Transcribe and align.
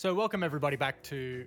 So, 0.00 0.14
welcome 0.14 0.42
everybody 0.42 0.76
back 0.76 1.02
to 1.02 1.44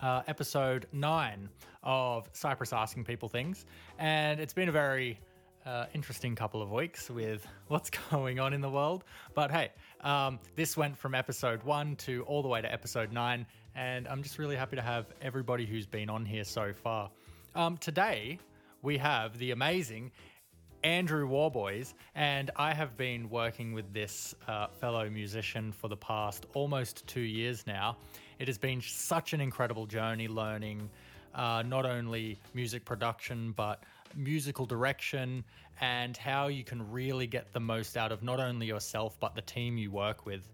uh, 0.00 0.22
episode 0.26 0.86
nine 0.90 1.50
of 1.82 2.30
Cyprus 2.32 2.72
Asking 2.72 3.04
People 3.04 3.28
Things. 3.28 3.66
And 3.98 4.40
it's 4.40 4.54
been 4.54 4.70
a 4.70 4.72
very 4.72 5.20
uh, 5.66 5.84
interesting 5.92 6.34
couple 6.34 6.62
of 6.62 6.72
weeks 6.72 7.10
with 7.10 7.46
what's 7.68 7.90
going 8.10 8.40
on 8.40 8.54
in 8.54 8.62
the 8.62 8.70
world. 8.70 9.04
But 9.34 9.50
hey, 9.50 9.72
um, 10.00 10.38
this 10.56 10.78
went 10.78 10.96
from 10.96 11.14
episode 11.14 11.62
one 11.62 11.94
to 11.96 12.22
all 12.22 12.40
the 12.40 12.48
way 12.48 12.62
to 12.62 12.72
episode 12.72 13.12
nine. 13.12 13.44
And 13.74 14.08
I'm 14.08 14.22
just 14.22 14.38
really 14.38 14.56
happy 14.56 14.76
to 14.76 14.82
have 14.82 15.04
everybody 15.20 15.66
who's 15.66 15.86
been 15.86 16.08
on 16.08 16.24
here 16.24 16.44
so 16.44 16.72
far. 16.72 17.10
Um, 17.54 17.76
today, 17.76 18.38
we 18.80 18.96
have 18.96 19.36
the 19.36 19.50
amazing 19.50 20.10
Andrew 20.82 21.28
Worboys, 21.28 21.92
and 22.14 22.50
I 22.56 22.72
have 22.72 22.96
been 22.96 23.28
working 23.28 23.72
with 23.72 23.92
this 23.92 24.34
uh, 24.48 24.68
fellow 24.68 25.10
musician 25.10 25.72
for 25.72 25.88
the 25.88 25.96
past 25.96 26.46
almost 26.54 27.06
two 27.06 27.20
years 27.20 27.66
now. 27.66 27.96
It 28.38 28.48
has 28.48 28.56
been 28.56 28.80
such 28.80 29.34
an 29.34 29.40
incredible 29.40 29.84
journey 29.84 30.26
learning 30.26 30.88
uh, 31.34 31.62
not 31.66 31.84
only 31.84 32.38
music 32.54 32.84
production, 32.84 33.52
but 33.52 33.82
musical 34.16 34.64
direction 34.64 35.44
and 35.80 36.16
how 36.16 36.48
you 36.48 36.64
can 36.64 36.90
really 36.90 37.26
get 37.26 37.52
the 37.52 37.60
most 37.60 37.96
out 37.96 38.10
of 38.10 38.22
not 38.22 38.40
only 38.40 38.66
yourself, 38.66 39.18
but 39.20 39.34
the 39.34 39.42
team 39.42 39.76
you 39.76 39.90
work 39.90 40.24
with. 40.24 40.48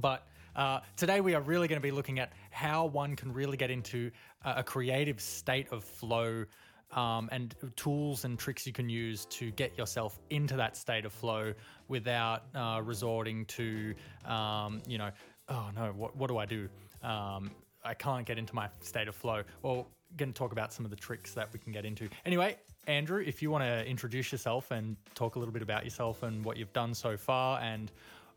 But 0.00 0.26
uh, 0.56 0.80
today, 0.96 1.20
we 1.20 1.34
are 1.34 1.42
really 1.42 1.68
going 1.68 1.80
to 1.80 1.82
be 1.82 1.92
looking 1.92 2.18
at 2.18 2.32
how 2.50 2.86
one 2.86 3.14
can 3.14 3.32
really 3.32 3.56
get 3.56 3.70
into 3.70 4.10
a, 4.44 4.54
a 4.56 4.62
creative 4.62 5.20
state 5.20 5.68
of 5.70 5.84
flow 5.84 6.44
um, 6.92 7.28
and 7.32 7.54
tools 7.76 8.24
and 8.24 8.38
tricks 8.38 8.66
you 8.66 8.72
can 8.72 8.88
use 8.88 9.26
to 9.26 9.50
get 9.52 9.76
yourself 9.78 10.18
into 10.30 10.56
that 10.56 10.76
state 10.76 11.04
of 11.04 11.12
flow 11.12 11.54
without 11.88 12.44
uh, 12.54 12.80
resorting 12.84 13.44
to, 13.46 13.94
um, 14.24 14.82
you 14.86 14.98
know, 14.98 15.10
oh 15.48 15.70
no, 15.74 15.92
what, 15.96 16.16
what 16.16 16.28
do 16.28 16.38
I 16.38 16.46
do? 16.46 16.68
Um, 17.02 17.50
I 17.84 17.94
can't 17.94 18.26
get 18.26 18.38
into 18.38 18.54
my 18.54 18.68
state 18.80 19.08
of 19.08 19.14
flow. 19.14 19.42
Well, 19.62 19.88
going 20.16 20.32
to 20.32 20.36
talk 20.38 20.52
about 20.52 20.72
some 20.72 20.84
of 20.84 20.90
the 20.90 20.96
tricks 20.96 21.34
that 21.34 21.52
we 21.52 21.58
can 21.58 21.72
get 21.72 21.84
into. 21.84 22.08
Anyway, 22.26 22.56
Andrew, 22.86 23.22
if 23.24 23.42
you 23.42 23.50
want 23.50 23.64
to 23.64 23.86
introduce 23.86 24.32
yourself 24.32 24.70
and 24.70 24.96
talk 25.14 25.36
a 25.36 25.38
little 25.38 25.52
bit 25.52 25.62
about 25.62 25.84
yourself 25.84 26.22
and 26.22 26.44
what 26.44 26.56
you've 26.56 26.72
done 26.72 26.94
so 26.94 27.16
far 27.16 27.60
and 27.60 27.92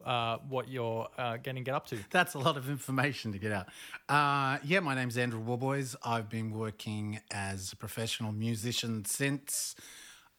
uh, 0.05 0.37
what 0.49 0.67
you're 0.67 1.07
uh, 1.17 1.37
going 1.37 1.55
to 1.55 1.61
get 1.61 1.73
up 1.73 1.87
to. 1.87 1.97
That's 2.11 2.33
a 2.33 2.39
lot 2.39 2.57
of 2.57 2.69
information 2.69 3.31
to 3.31 3.39
get 3.39 3.51
out. 3.51 3.67
Uh, 4.09 4.57
yeah, 4.63 4.79
my 4.79 4.95
name's 4.95 5.17
Andrew 5.17 5.41
Worboys. 5.41 5.95
I've 6.03 6.29
been 6.29 6.51
working 6.51 7.19
as 7.31 7.73
a 7.73 7.75
professional 7.75 8.31
musician 8.31 9.05
since 9.05 9.75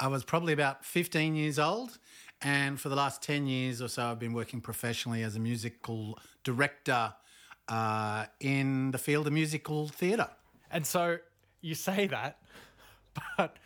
I 0.01 0.09
was 0.09 0.25
probably 0.25 0.53
about 0.53 0.85
15 0.85 1.35
years 1.35 1.59
old. 1.59 1.99
And 2.43 2.79
for 2.79 2.89
the 2.89 2.97
last 2.97 3.23
10 3.23 3.47
years 3.47 3.81
or 3.81 3.89
so, 3.89 4.05
I've 4.05 4.19
been 4.19 4.35
working 4.35 4.61
professionally 4.61 5.23
as 5.23 5.37
a 5.37 5.41
musical 5.41 6.19
director 6.43 7.15
uh, 7.69 8.27
in 8.41 8.91
the 8.91 8.99
field 8.99 9.27
of 9.27 9.33
musical 9.33 9.89
theatre. 9.89 10.29
And 10.71 10.87
so 10.87 11.19
you 11.61 11.75
say 11.75 12.07
that, 12.09 12.39
but 13.39 13.57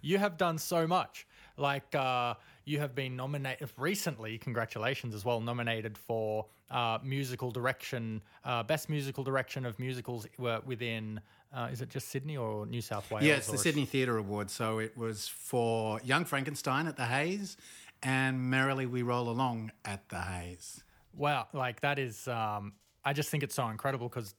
you 0.00 0.18
have 0.18 0.36
done 0.36 0.58
so 0.58 0.86
much. 0.86 1.26
Like 1.56 1.94
uh, 1.94 2.34
you 2.68 2.78
have 2.78 2.94
been 2.94 3.16
nominated 3.16 3.70
recently, 3.78 4.36
congratulations 4.38 5.14
as 5.14 5.24
well, 5.24 5.40
nominated 5.40 5.96
for 5.96 6.46
uh, 6.70 6.98
musical 7.02 7.50
direction, 7.50 8.20
uh, 8.44 8.62
best 8.62 8.90
musical 8.90 9.24
direction 9.24 9.64
of 9.64 9.78
musicals 9.78 10.26
within, 10.66 11.20
uh, 11.52 11.68
is 11.72 11.80
it 11.80 11.88
just 11.88 12.10
Sydney 12.10 12.36
or 12.36 12.66
New 12.66 12.82
South 12.82 13.10
Wales? 13.10 13.24
Yeah, 13.24 13.36
it's 13.36 13.50
the 13.50 13.56
Sydney 13.56 13.86
Theatre 13.86 14.18
Award. 14.18 14.50
So 14.50 14.78
it 14.78 14.96
was 14.96 15.26
for 15.28 15.98
Young 16.04 16.26
Frankenstein 16.26 16.86
at 16.86 16.96
the 16.96 17.06
Hayes 17.06 17.56
and 18.02 18.50
Merrily 18.50 18.84
We 18.84 19.02
Roll 19.02 19.30
Along 19.30 19.72
at 19.84 20.06
the 20.10 20.20
Hayes. 20.20 20.84
Wow, 21.14 21.48
like 21.54 21.80
that 21.80 21.98
is, 21.98 22.28
um, 22.28 22.74
I 23.04 23.14
just 23.14 23.30
think 23.30 23.42
it's 23.42 23.54
so 23.54 23.66
incredible 23.68 24.08
because 24.08 24.34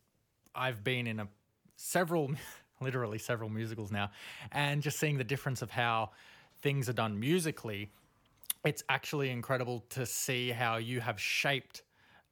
I've 0.54 0.84
been 0.84 1.08
in 1.08 1.20
a 1.20 1.28
several, 1.78 2.32
literally 2.80 3.18
several 3.18 3.50
musicals 3.50 3.92
now, 3.92 4.12
and 4.52 4.84
just 4.84 5.00
seeing 5.00 5.18
the 5.18 5.24
difference 5.24 5.64
of 5.64 5.72
how 5.72 6.12
things 6.62 6.90
are 6.90 6.94
done 6.94 7.20
musically, 7.20 7.90
it's 8.66 8.84
actually 8.90 9.30
incredible 9.30 9.86
to 9.90 10.06
see 10.06 10.50
how 10.50 10.78
you 10.78 11.00
have 11.02 11.20
shaped 11.20 11.84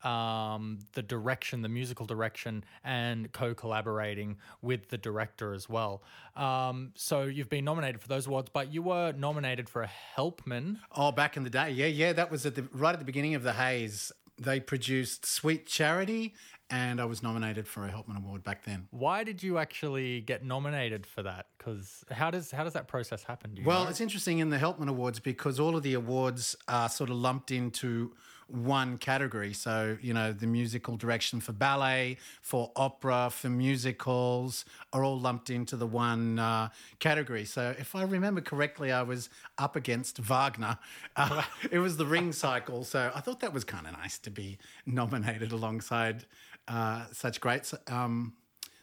um, 0.04 0.80
the 0.94 1.02
direction, 1.02 1.62
the 1.62 1.70
musical 1.70 2.06
direction, 2.06 2.64
and 2.84 3.32
co 3.32 3.54
collaborating 3.54 4.38
with 4.62 4.90
the 4.90 4.98
director 4.98 5.54
as 5.54 5.68
well. 5.68 6.04
Um, 6.36 6.92
so 6.96 7.24
you've 7.24 7.50
been 7.50 7.66
nominated 7.66 8.02
for 8.02 8.08
those 8.08 8.28
awards, 8.28 8.50
but 8.54 8.72
you 8.72 8.82
were 8.82 9.12
nominated 9.14 9.70
for 9.70 9.84
a 9.84 9.90
Helpman. 10.16 10.78
Oh, 10.96 11.12
back 11.12 11.38
in 11.38 11.44
the 11.44 11.50
day. 11.50 11.72
Yeah, 11.72 11.88
yeah. 11.88 12.14
That 12.14 12.30
was 12.32 12.46
at 12.46 12.56
the, 12.56 12.68
right 12.72 12.94
at 12.94 13.00
the 13.00 13.06
beginning 13.06 13.36
of 13.36 13.44
the 13.44 13.54
Hayes. 13.54 14.12
They 14.40 14.59
produced 14.59 15.26
Sweet 15.26 15.66
Charity 15.66 16.36
and 16.69 17.00
I 17.00 17.05
was 17.05 17.23
nominated 17.23 17.67
for 17.67 17.85
a 17.85 17.89
Helpman 17.89 18.17
Award 18.17 18.44
back 18.44 18.66
then. 18.66 18.88
Why 18.91 19.23
did 19.23 19.41
you 19.41 19.57
actually 19.57 20.22
get 20.22 20.44
nominated 20.44 21.05
for 21.05 21.23
that? 21.23 21.47
Because 21.57 22.03
how 22.11 22.29
does 22.29 22.51
how 22.51 22.63
does 22.63 22.73
that 22.73 22.88
process 22.88 23.23
happen? 23.23 23.57
well, 23.66 23.85
know? 23.85 23.89
it's 23.89 24.01
interesting 24.01 24.39
in 24.39 24.50
the 24.50 24.57
Helpman 24.57 24.89
Awards 24.89 25.19
because 25.19 25.59
all 25.59 25.75
of 25.75 25.83
the 25.83 25.94
awards 25.94 26.55
are 26.67 26.89
sort 26.89 27.09
of 27.09 27.16
lumped 27.16 27.51
into 27.51 28.11
one 28.47 28.97
category. 28.97 29.53
So 29.53 29.97
you 30.01 30.13
know, 30.13 30.33
the 30.33 30.47
musical 30.47 30.97
direction 30.97 31.39
for 31.39 31.53
ballet, 31.53 32.17
for 32.41 32.72
opera, 32.75 33.29
for 33.31 33.49
musicals 33.49 34.66
are 34.91 35.03
all 35.03 35.19
lumped 35.19 35.49
into 35.49 35.78
the 35.78 35.88
one 35.88 36.39
uh, 36.39 36.69
category. 36.99 37.45
So 37.45 37.75
if 37.79 37.95
I 37.95 38.03
remember 38.03 38.41
correctly, 38.41 38.91
I 38.91 39.03
was 39.03 39.29
up 39.57 39.75
against 39.75 40.17
Wagner. 40.17 40.78
Uh, 41.16 41.44
it 41.72 41.79
was 41.79 41.95
the 41.97 42.05
Ring 42.05 42.34
Cycle, 42.34 42.84
so 42.84 43.11
I 43.13 43.22
thought 43.22 43.39
that 43.39 43.53
was 43.53 43.63
kind 43.63 43.88
of 43.88 43.94
nice 43.94 44.17
to 44.19 44.29
be 44.29 44.57
nominated 44.85 45.51
alongside 45.51 46.25
uh, 46.67 47.05
such 47.11 47.39
greats. 47.41 47.73
Um, 47.88 48.33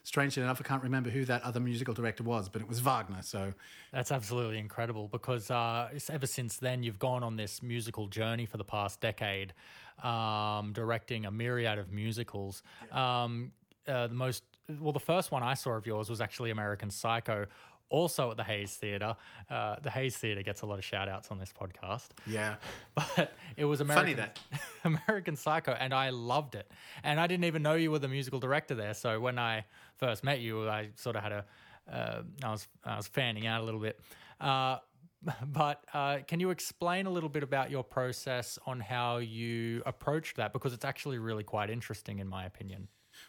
strangely 0.04 0.42
enough, 0.42 0.60
I 0.60 0.68
can't 0.68 0.82
remember 0.82 1.10
who 1.10 1.24
that 1.24 1.42
other 1.42 1.60
musical 1.60 1.94
director 1.94 2.22
was, 2.22 2.48
but 2.48 2.62
it 2.62 2.68
was 2.68 2.78
Wagner. 2.80 3.22
So 3.22 3.52
that's 3.92 4.12
absolutely 4.12 4.58
incredible 4.58 5.08
because 5.08 5.50
uh, 5.50 5.88
ever 6.10 6.26
since 6.26 6.58
then, 6.58 6.82
you've 6.82 6.98
gone 6.98 7.22
on 7.22 7.36
this 7.36 7.62
musical 7.62 8.06
journey 8.06 8.46
for 8.46 8.58
the 8.58 8.64
past 8.64 9.00
decade, 9.00 9.54
um, 10.02 10.72
directing 10.72 11.26
a 11.26 11.30
myriad 11.30 11.78
of 11.78 11.90
musicals. 11.90 12.62
Um, 12.92 13.52
uh, 13.88 14.06
the 14.06 14.14
most 14.14 14.44
well, 14.80 14.92
the 14.92 15.00
first 15.00 15.30
one 15.30 15.42
I 15.42 15.54
saw 15.54 15.72
of 15.72 15.86
yours 15.86 16.08
was 16.08 16.20
actually 16.20 16.50
American 16.50 16.90
Psycho, 16.90 17.46
also 17.90 18.30
at 18.30 18.36
the 18.36 18.44
Hayes 18.44 18.74
Theatre. 18.74 19.16
Uh, 19.50 19.76
the 19.82 19.90
Hayes 19.90 20.16
Theatre 20.16 20.42
gets 20.42 20.62
a 20.62 20.66
lot 20.66 20.78
of 20.78 20.84
shout 20.84 21.08
outs 21.08 21.30
on 21.30 21.38
this 21.38 21.52
podcast. 21.52 22.08
Yeah. 22.26 22.56
But 22.94 23.32
it 23.56 23.64
was 23.64 23.80
American, 23.80 24.04
Funny 24.04 24.14
that. 24.14 24.38
American 24.84 25.36
Psycho, 25.36 25.72
and 25.72 25.92
I 25.92 26.10
loved 26.10 26.54
it. 26.54 26.70
And 27.02 27.20
I 27.20 27.26
didn't 27.26 27.44
even 27.44 27.62
know 27.62 27.74
you 27.74 27.90
were 27.90 27.98
the 27.98 28.08
musical 28.08 28.40
director 28.40 28.74
there. 28.74 28.94
So 28.94 29.20
when 29.20 29.38
I 29.38 29.64
first 29.96 30.24
met 30.24 30.40
you, 30.40 30.68
I 30.68 30.90
sort 30.96 31.16
of 31.16 31.22
had 31.22 31.32
a, 31.32 31.44
uh, 31.92 32.22
I 32.42 32.50
was, 32.50 32.66
I 32.84 32.96
was 32.96 33.06
fanning 33.06 33.46
out 33.46 33.60
a 33.60 33.64
little 33.64 33.80
bit. 33.80 34.00
Uh, 34.40 34.78
but 35.46 35.84
uh, 35.92 36.18
can 36.26 36.40
you 36.40 36.50
explain 36.50 37.06
a 37.06 37.10
little 37.10 37.28
bit 37.28 37.42
about 37.42 37.70
your 37.70 37.84
process 37.84 38.58
on 38.66 38.80
how 38.80 39.18
you 39.18 39.82
approached 39.86 40.36
that? 40.36 40.52
Because 40.52 40.72
it's 40.72 40.84
actually 40.84 41.18
really 41.18 41.44
quite 41.44 41.70
interesting, 41.70 42.18
in 42.18 42.28
my 42.28 42.44
opinion. 42.44 42.88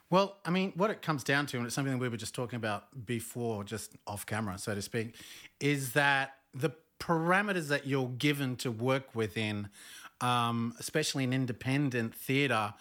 Well, 0.09 0.38
I 0.45 0.51
mean, 0.51 0.71
what 0.75 0.91
it 0.91 1.01
comes 1.01 1.23
down 1.23 1.47
to, 1.47 1.57
and 1.57 1.66
it's 1.66 1.75
something 1.75 1.97
we 1.97 2.09
were 2.09 2.17
just 2.17 2.35
talking 2.35 2.57
about 2.57 3.05
before, 3.05 3.63
just 3.63 3.93
off 4.05 4.25
camera, 4.25 4.57
so 4.57 4.75
to 4.75 4.81
speak, 4.81 5.16
is 5.59 5.93
that 5.93 6.35
the 6.53 6.71
parameters 6.99 7.67
that 7.69 7.88
you're 7.88 8.09
given 8.09 8.55
to 8.57 8.71
work 8.71 9.16
within, 9.16 9.69
um, 10.21 10.73
especially 10.79 11.23
in 11.23 11.33
independent 11.33 12.13
theatre, 12.13 12.73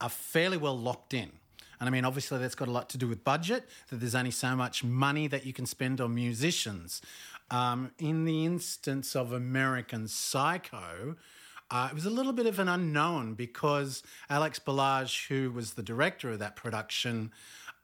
are 0.00 0.08
fairly 0.08 0.56
well 0.56 0.78
locked 0.78 1.12
in. 1.12 1.30
And 1.78 1.88
I 1.88 1.92
mean, 1.92 2.04
obviously, 2.04 2.38
that's 2.38 2.54
got 2.54 2.68
a 2.68 2.72
lot 2.72 2.88
to 2.90 2.98
do 2.98 3.06
with 3.08 3.24
budget, 3.24 3.68
that 3.88 3.96
there's 3.96 4.14
only 4.14 4.30
so 4.30 4.56
much 4.56 4.82
money 4.82 5.26
that 5.28 5.46
you 5.46 5.52
can 5.52 5.66
spend 5.66 6.00
on 6.00 6.14
musicians. 6.14 7.00
Um, 7.50 7.90
in 7.98 8.24
the 8.24 8.44
instance 8.44 9.16
of 9.16 9.32
American 9.32 10.08
Psycho, 10.08 11.16
uh, 11.70 11.88
it 11.90 11.94
was 11.94 12.06
a 12.06 12.10
little 12.10 12.32
bit 12.32 12.46
of 12.46 12.58
an 12.58 12.68
unknown 12.68 13.34
because 13.34 14.02
Alex 14.28 14.58
Berlage, 14.58 15.28
who 15.28 15.50
was 15.50 15.74
the 15.74 15.82
director 15.82 16.30
of 16.30 16.38
that 16.40 16.56
production, 16.56 17.30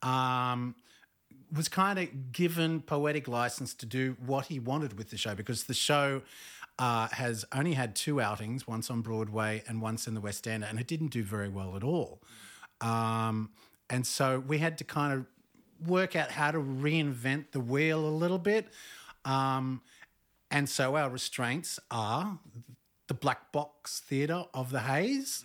um, 0.02 0.74
was 1.54 1.68
kind 1.68 1.98
of 1.98 2.32
given 2.32 2.80
poetic 2.80 3.28
license 3.28 3.74
to 3.74 3.86
do 3.86 4.16
what 4.24 4.46
he 4.46 4.58
wanted 4.58 4.98
with 4.98 5.10
the 5.10 5.16
show 5.16 5.34
because 5.34 5.64
the 5.64 5.74
show 5.74 6.22
uh, 6.78 7.08
has 7.12 7.44
only 7.54 7.72
had 7.74 7.94
two 7.94 8.20
outings, 8.20 8.66
once 8.66 8.90
on 8.90 9.00
Broadway 9.00 9.62
and 9.66 9.80
once 9.80 10.06
in 10.06 10.14
the 10.14 10.20
West 10.20 10.46
End, 10.46 10.64
and 10.64 10.78
it 10.78 10.86
didn't 10.86 11.08
do 11.08 11.22
very 11.22 11.48
well 11.48 11.76
at 11.76 11.82
all. 11.82 12.20
Um, 12.80 13.50
and 13.88 14.06
so 14.06 14.40
we 14.40 14.58
had 14.58 14.76
to 14.78 14.84
kind 14.84 15.12
of 15.12 15.88
work 15.88 16.16
out 16.16 16.30
how 16.30 16.50
to 16.50 16.58
reinvent 16.58 17.52
the 17.52 17.60
wheel 17.60 18.00
a 18.06 18.10
little 18.10 18.38
bit. 18.38 18.66
Um, 19.24 19.80
and 20.50 20.68
so 20.68 20.96
our 20.96 21.08
restraints 21.08 21.78
are 21.90 22.38
the 23.08 23.14
Black 23.14 23.52
Box 23.52 24.00
Theatre 24.00 24.44
of 24.52 24.70
the 24.70 24.80
Hayes. 24.80 25.44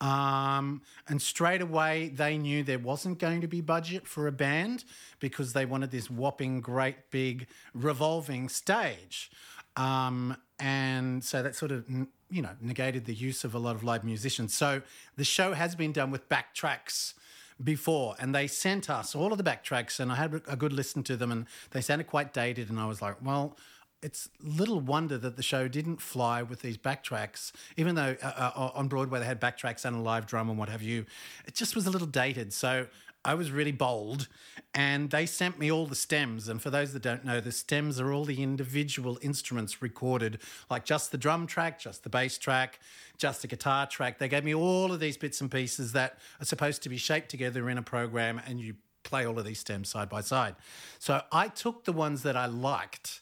Um, 0.00 0.82
and 1.08 1.22
straight 1.22 1.62
away, 1.62 2.10
they 2.12 2.36
knew 2.36 2.64
there 2.64 2.78
wasn't 2.78 3.20
going 3.20 3.40
to 3.40 3.46
be 3.46 3.60
budget 3.60 4.06
for 4.06 4.26
a 4.26 4.32
band 4.32 4.84
because 5.20 5.52
they 5.52 5.64
wanted 5.64 5.92
this 5.92 6.10
whopping, 6.10 6.60
great, 6.60 7.10
big, 7.12 7.46
revolving 7.72 8.48
stage. 8.48 9.30
Um, 9.76 10.36
and 10.58 11.22
so 11.22 11.42
that 11.44 11.54
sort 11.54 11.70
of, 11.70 11.88
you 11.88 12.42
know, 12.42 12.50
negated 12.60 13.04
the 13.04 13.14
use 13.14 13.44
of 13.44 13.54
a 13.54 13.60
lot 13.60 13.76
of 13.76 13.84
live 13.84 14.02
musicians. 14.02 14.52
So 14.54 14.82
the 15.16 15.24
show 15.24 15.52
has 15.52 15.76
been 15.76 15.92
done 15.92 16.10
with 16.10 16.28
backtracks 16.28 17.14
before, 17.62 18.16
and 18.18 18.34
they 18.34 18.48
sent 18.48 18.90
us 18.90 19.14
all 19.14 19.30
of 19.30 19.38
the 19.38 19.44
backtracks, 19.44 20.00
and 20.00 20.10
I 20.10 20.16
had 20.16 20.42
a 20.48 20.56
good 20.56 20.72
listen 20.72 21.04
to 21.04 21.16
them, 21.16 21.30
and 21.30 21.46
they 21.70 21.80
sounded 21.80 22.08
quite 22.08 22.32
dated, 22.32 22.70
and 22.70 22.80
I 22.80 22.86
was 22.86 23.00
like, 23.00 23.24
well. 23.24 23.56
It's 24.02 24.28
little 24.42 24.80
wonder 24.80 25.16
that 25.18 25.36
the 25.36 25.42
show 25.42 25.68
didn't 25.68 26.00
fly 26.00 26.42
with 26.42 26.60
these 26.62 26.76
backtracks, 26.76 27.52
even 27.76 27.94
though 27.94 28.16
uh, 28.22 28.50
uh, 28.54 28.70
on 28.74 28.88
Broadway 28.88 29.20
they 29.20 29.26
had 29.26 29.40
backtracks 29.40 29.84
and 29.84 29.96
a 29.96 30.00
live 30.00 30.26
drum 30.26 30.50
and 30.50 30.58
what 30.58 30.68
have 30.68 30.82
you. 30.82 31.06
It 31.46 31.54
just 31.54 31.76
was 31.76 31.86
a 31.86 31.90
little 31.90 32.08
dated. 32.08 32.52
So 32.52 32.86
I 33.24 33.34
was 33.34 33.52
really 33.52 33.70
bold, 33.70 34.26
and 34.74 35.10
they 35.10 35.26
sent 35.26 35.56
me 35.56 35.70
all 35.70 35.86
the 35.86 35.94
stems. 35.94 36.48
And 36.48 36.60
for 36.60 36.70
those 36.70 36.92
that 36.92 37.02
don't 37.02 37.24
know, 37.24 37.40
the 37.40 37.52
stems 37.52 38.00
are 38.00 38.12
all 38.12 38.24
the 38.24 38.42
individual 38.42 39.18
instruments 39.22 39.80
recorded, 39.80 40.40
like 40.68 40.84
just 40.84 41.12
the 41.12 41.18
drum 41.18 41.46
track, 41.46 41.78
just 41.78 42.02
the 42.02 42.10
bass 42.10 42.36
track, 42.36 42.80
just 43.18 43.42
the 43.42 43.48
guitar 43.48 43.86
track. 43.86 44.18
They 44.18 44.28
gave 44.28 44.42
me 44.42 44.54
all 44.54 44.90
of 44.90 44.98
these 44.98 45.16
bits 45.16 45.40
and 45.40 45.48
pieces 45.48 45.92
that 45.92 46.18
are 46.40 46.44
supposed 46.44 46.82
to 46.82 46.88
be 46.88 46.96
shaped 46.96 47.28
together 47.28 47.70
in 47.70 47.78
a 47.78 47.82
program, 47.82 48.40
and 48.44 48.60
you 48.60 48.74
play 49.04 49.24
all 49.24 49.38
of 49.38 49.44
these 49.44 49.60
stems 49.60 49.88
side 49.88 50.08
by 50.08 50.20
side. 50.20 50.56
So 50.98 51.22
I 51.30 51.46
took 51.46 51.84
the 51.84 51.92
ones 51.92 52.24
that 52.24 52.36
I 52.36 52.46
liked, 52.46 53.20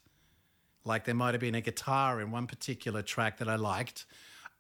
like 0.85 1.05
there 1.05 1.15
might 1.15 1.35
have 1.35 1.41
been 1.41 1.55
a 1.55 1.61
guitar 1.61 2.21
in 2.21 2.31
one 2.31 2.47
particular 2.47 3.03
track 3.03 3.39
that 3.39 3.49
I 3.49 3.57
liked. 3.57 4.07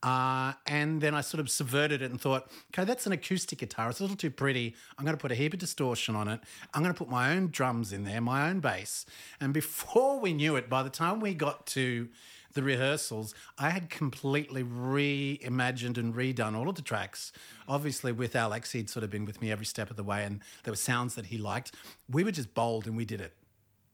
Uh, 0.02 0.54
and 0.66 1.00
then 1.00 1.14
I 1.14 1.20
sort 1.20 1.40
of 1.40 1.50
subverted 1.50 2.00
it 2.00 2.10
and 2.10 2.18
thought, 2.18 2.50
okay, 2.72 2.84
that's 2.84 3.06
an 3.06 3.12
acoustic 3.12 3.58
guitar. 3.58 3.90
It's 3.90 4.00
a 4.00 4.02
little 4.02 4.16
too 4.16 4.30
pretty. 4.30 4.74
I'm 4.98 5.04
going 5.04 5.16
to 5.16 5.20
put 5.20 5.30
a 5.30 5.34
heap 5.34 5.52
of 5.52 5.58
distortion 5.58 6.16
on 6.16 6.26
it. 6.28 6.40
I'm 6.72 6.82
going 6.82 6.94
to 6.94 6.98
put 6.98 7.10
my 7.10 7.32
own 7.32 7.48
drums 7.48 7.92
in 7.92 8.04
there, 8.04 8.20
my 8.20 8.48
own 8.48 8.60
bass. 8.60 9.04
And 9.40 9.52
before 9.52 10.18
we 10.18 10.32
knew 10.32 10.56
it, 10.56 10.70
by 10.70 10.82
the 10.82 10.90
time 10.90 11.20
we 11.20 11.34
got 11.34 11.66
to 11.68 12.08
the 12.54 12.62
rehearsals, 12.62 13.34
I 13.58 13.70
had 13.70 13.90
completely 13.90 14.64
reimagined 14.64 15.98
and 15.98 16.14
redone 16.14 16.56
all 16.56 16.68
of 16.68 16.76
the 16.76 16.82
tracks. 16.82 17.30
Obviously, 17.68 18.10
with 18.10 18.34
Alex, 18.34 18.72
he'd 18.72 18.90
sort 18.90 19.04
of 19.04 19.10
been 19.10 19.24
with 19.24 19.40
me 19.40 19.52
every 19.52 19.66
step 19.66 19.90
of 19.90 19.96
the 19.96 20.02
way, 20.02 20.24
and 20.24 20.40
there 20.64 20.72
were 20.72 20.76
sounds 20.76 21.14
that 21.14 21.26
he 21.26 21.38
liked. 21.38 21.74
We 22.08 22.24
were 22.24 22.32
just 22.32 22.54
bold 22.54 22.86
and 22.86 22.96
we 22.96 23.04
did 23.04 23.20
it. 23.20 23.34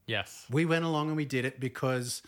Yes. 0.06 0.46
We 0.50 0.64
went 0.64 0.84
along 0.84 1.08
and 1.08 1.16
we 1.16 1.24
did 1.24 1.44
it 1.44 1.60
because 1.60 2.22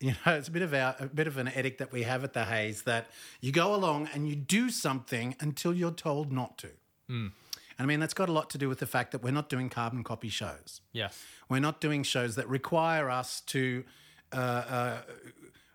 you 0.00 0.14
know 0.26 0.34
it's 0.34 0.48
a 0.48 0.50
bit 0.50 0.62
of 0.62 0.72
our, 0.74 0.96
a 0.98 1.06
bit 1.06 1.26
of 1.26 1.36
an 1.36 1.48
edict 1.48 1.78
that 1.78 1.92
we 1.92 2.02
have 2.02 2.24
at 2.24 2.32
the 2.32 2.44
Hayes 2.44 2.82
that 2.82 3.08
you 3.40 3.52
go 3.52 3.74
along 3.74 4.08
and 4.14 4.28
you 4.28 4.34
do 4.36 4.70
something 4.70 5.36
until 5.40 5.74
you're 5.74 5.90
told 5.90 6.32
not 6.32 6.58
to. 6.58 6.68
Mm. 7.10 7.32
And 7.78 7.78
I 7.78 7.86
mean 7.86 8.00
that's 8.00 8.14
got 8.14 8.28
a 8.28 8.32
lot 8.32 8.50
to 8.50 8.58
do 8.58 8.68
with 8.68 8.78
the 8.78 8.86
fact 8.86 9.12
that 9.12 9.22
we're 9.22 9.32
not 9.32 9.48
doing 9.48 9.68
carbon 9.68 10.04
copy 10.04 10.28
shows. 10.28 10.80
Yes. 10.92 11.22
We're 11.48 11.60
not 11.60 11.80
doing 11.80 12.02
shows 12.02 12.36
that 12.36 12.48
require 12.48 13.10
us 13.10 13.40
to 13.46 13.84
uh, 14.32 14.36
uh, 14.36 14.96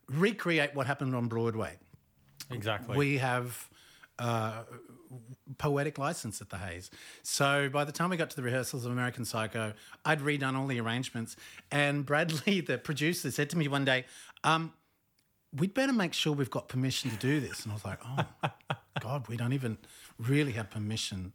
recreate 0.09 0.75
what 0.75 0.87
happened 0.87 1.15
on 1.15 1.27
Broadway. 1.27 1.77
Exactly. 2.49 2.97
We 2.97 3.17
have 3.17 3.69
uh, 4.19 4.63
poetic 5.57 5.97
license 5.97 6.41
at 6.41 6.49
the 6.49 6.57
Hayes. 6.57 6.91
So 7.23 7.69
by 7.69 7.83
the 7.83 7.91
time 7.91 8.09
we 8.09 8.17
got 8.17 8.29
to 8.29 8.35
the 8.35 8.43
rehearsals 8.43 8.85
of 8.85 8.91
American 8.91 9.25
Psycho, 9.25 9.73
I'd 10.05 10.19
redone 10.19 10.57
all 10.57 10.67
the 10.67 10.79
arrangements. 10.79 11.35
And 11.71 12.05
Bradley, 12.05 12.61
the 12.67 12.77
producer, 12.77 13.31
said 13.31 13.49
to 13.51 13.57
me 13.57 13.67
one 13.67 13.85
day, 13.85 14.05
um, 14.43 14.73
We'd 15.51 15.73
better 15.73 15.93
make 15.93 16.13
sure 16.13 16.31
we've 16.31 16.51
got 16.51 16.67
permission 16.67 17.09
to 17.09 17.17
do 17.17 17.39
this. 17.39 17.63
And 17.63 17.71
I 17.71 17.73
was 17.73 17.83
like, 17.83 17.99
Oh, 18.05 18.51
God, 18.99 19.27
we 19.27 19.35
don't 19.35 19.53
even 19.53 19.79
really 20.19 20.51
have 20.51 20.69
permission 20.69 21.33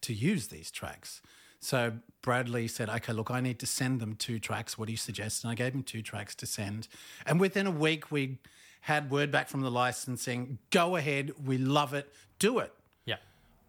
to 0.00 0.12
use 0.12 0.48
these 0.48 0.72
tracks. 0.72 1.22
So 1.60 1.92
Bradley 2.22 2.66
said, 2.68 2.88
okay, 2.88 3.12
look, 3.12 3.30
I 3.30 3.40
need 3.40 3.58
to 3.60 3.66
send 3.66 4.00
them 4.00 4.16
two 4.16 4.38
tracks. 4.38 4.78
What 4.78 4.86
do 4.86 4.92
you 4.92 4.96
suggest? 4.98 5.44
And 5.44 5.50
I 5.50 5.54
gave 5.54 5.74
him 5.74 5.82
two 5.82 6.00
tracks 6.02 6.34
to 6.36 6.46
send. 6.46 6.88
And 7.26 7.38
within 7.38 7.66
a 7.66 7.70
week, 7.70 8.10
we 8.10 8.38
had 8.80 9.10
word 9.10 9.30
back 9.30 9.48
from 9.48 9.60
the 9.60 9.70
licensing 9.70 10.58
go 10.70 10.96
ahead, 10.96 11.32
we 11.44 11.58
love 11.58 11.94
it, 11.94 12.12
do 12.38 12.58
it. 12.58 12.72
yeah. 13.04 13.16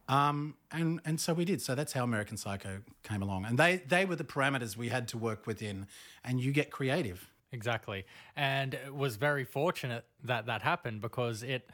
Um, 0.07 0.55
and, 0.71 0.99
and 1.05 1.19
so 1.19 1.33
we 1.33 1.45
did. 1.45 1.61
So 1.61 1.75
that's 1.75 1.93
how 1.93 2.03
American 2.03 2.37
Psycho 2.37 2.79
came 3.03 3.21
along. 3.21 3.45
And 3.45 3.57
they, 3.57 3.83
they 3.87 4.05
were 4.05 4.15
the 4.15 4.23
parameters 4.23 4.75
we 4.75 4.89
had 4.89 5.07
to 5.09 5.17
work 5.17 5.45
within. 5.47 5.87
And 6.23 6.41
you 6.41 6.51
get 6.51 6.71
creative. 6.71 7.29
Exactly. 7.51 8.05
And 8.35 8.73
it 8.73 8.95
was 8.95 9.17
very 9.17 9.43
fortunate 9.43 10.05
that 10.23 10.45
that 10.45 10.61
happened 10.61 11.01
because 11.01 11.43
it 11.43 11.69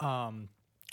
um, 0.00 0.48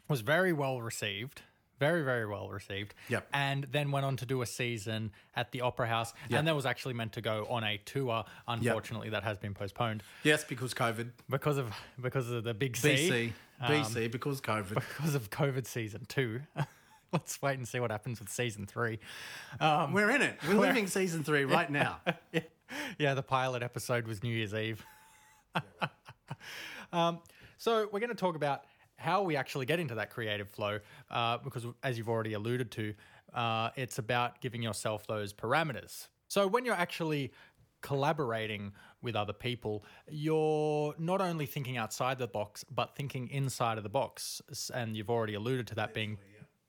was 0.09 0.21
very 0.21 0.51
well 0.53 0.81
received. 0.81 1.41
Very, 1.79 2.03
very 2.03 2.25
well 2.25 2.49
received. 2.49 2.93
Yep. 3.09 3.27
And 3.33 3.65
then 3.71 3.91
went 3.91 4.05
on 4.05 4.17
to 4.17 4.25
do 4.25 4.41
a 4.41 4.45
season 4.45 5.11
at 5.35 5.51
the 5.51 5.61
Opera 5.61 5.87
House. 5.87 6.13
Yep. 6.29 6.39
And 6.39 6.47
that 6.47 6.55
was 6.55 6.65
actually 6.65 6.95
meant 6.95 7.13
to 7.13 7.21
go 7.21 7.45
on 7.49 7.63
a 7.63 7.77
tour. 7.85 8.23
Unfortunately, 8.47 9.09
that 9.09 9.23
has 9.23 9.37
been 9.37 9.53
postponed 9.53 10.03
Yes, 10.23 10.43
because 10.43 10.73
COVID. 10.73 11.09
because 11.29 11.57
of 11.57 11.73
because 12.01 12.29
of 12.31 12.43
the 12.43 12.53
big 12.53 12.75
C. 12.75 12.89
BC. 12.89 13.33
BC, 13.69 14.11
because 14.11 14.41
COVID. 14.41 14.75
Because 14.75 15.15
of 15.15 15.29
COVID 15.29 15.65
season 15.67 16.05
two. 16.07 16.41
Let's 17.13 17.41
wait 17.41 17.57
and 17.57 17.67
see 17.67 17.79
what 17.79 17.89
happens 17.89 18.19
with 18.19 18.29
season 18.29 18.65
three. 18.65 18.99
We're 19.61 20.09
in 20.11 20.21
it. 20.21 20.37
We're 20.47 20.55
living 20.55 20.87
season 20.87 21.23
three 21.23 21.45
right 21.57 21.69
now. 21.69 22.01
yeah, 22.97 23.13
the 23.13 23.23
pilot 23.23 23.63
episode 23.63 24.07
was 24.07 24.23
New 24.23 24.35
Year's 24.35 24.53
Eve. 24.53 24.85
um, 26.91 27.19
so 27.57 27.87
we're 27.91 27.99
going 27.99 28.09
to 28.09 28.15
talk 28.15 28.35
about 28.35 28.63
how 28.97 29.21
we 29.21 29.35
actually 29.35 29.65
get 29.65 29.79
into 29.79 29.95
that 29.95 30.09
creative 30.09 30.49
flow, 30.49 30.79
uh, 31.09 31.37
because 31.37 31.65
as 31.83 31.97
you've 31.97 32.09
already 32.09 32.33
alluded 32.33 32.71
to, 32.71 32.93
uh, 33.33 33.69
it's 33.75 33.99
about 33.99 34.41
giving 34.41 34.61
yourself 34.61 35.07
those 35.07 35.33
parameters. 35.33 36.07
So 36.27 36.47
when 36.47 36.65
you're 36.65 36.75
actually 36.75 37.31
collaborating 37.81 38.73
with 39.01 39.15
other 39.15 39.33
people, 39.33 39.85
you're 40.09 40.95
not 40.97 41.21
only 41.21 41.45
thinking 41.45 41.77
outside 41.77 42.17
the 42.17 42.27
box, 42.27 42.63
but 42.63 42.95
thinking 42.95 43.29
inside 43.29 43.77
of 43.77 43.83
the 43.83 43.89
box. 43.89 44.41
And 44.73 44.97
you've 44.97 45.09
already 45.09 45.35
alluded 45.35 45.67
to 45.67 45.75
that 45.75 45.93
being 45.93 46.17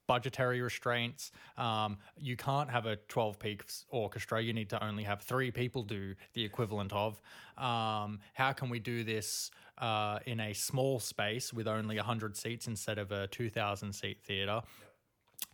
budgetary 0.09 0.61
restraints. 0.61 1.31
Um, 1.57 1.99
you 2.17 2.37
can't 2.37 2.69
have 2.69 2.87
a 2.87 2.97
12 2.97 3.39
piece 3.39 3.85
orchestra. 3.91 4.43
You 4.43 4.53
need 4.53 4.71
to 4.71 4.85
only 4.85 5.05
have 5.05 5.23
three 5.23 5.53
people 5.53 5.85
do 5.85 6.17
the 6.33 6.45
equivalent 6.45 6.93
of. 6.93 7.23
Um, 7.57 8.19
how 8.33 8.53
can 8.53 8.71
we 8.71 8.81
do 8.81 9.05
this 9.05 9.53
uh, 9.77 10.19
in 10.27 10.41
a 10.41 10.53
small 10.53 10.99
space 10.99 11.53
with 11.53 11.69
only 11.69 11.97
100 11.97 12.37
seats 12.37 12.67
instead 12.67 12.99
of 12.99 13.13
a 13.13 13.29
2,000 13.29 13.93
seat 13.93 14.19
theatre? 14.25 14.63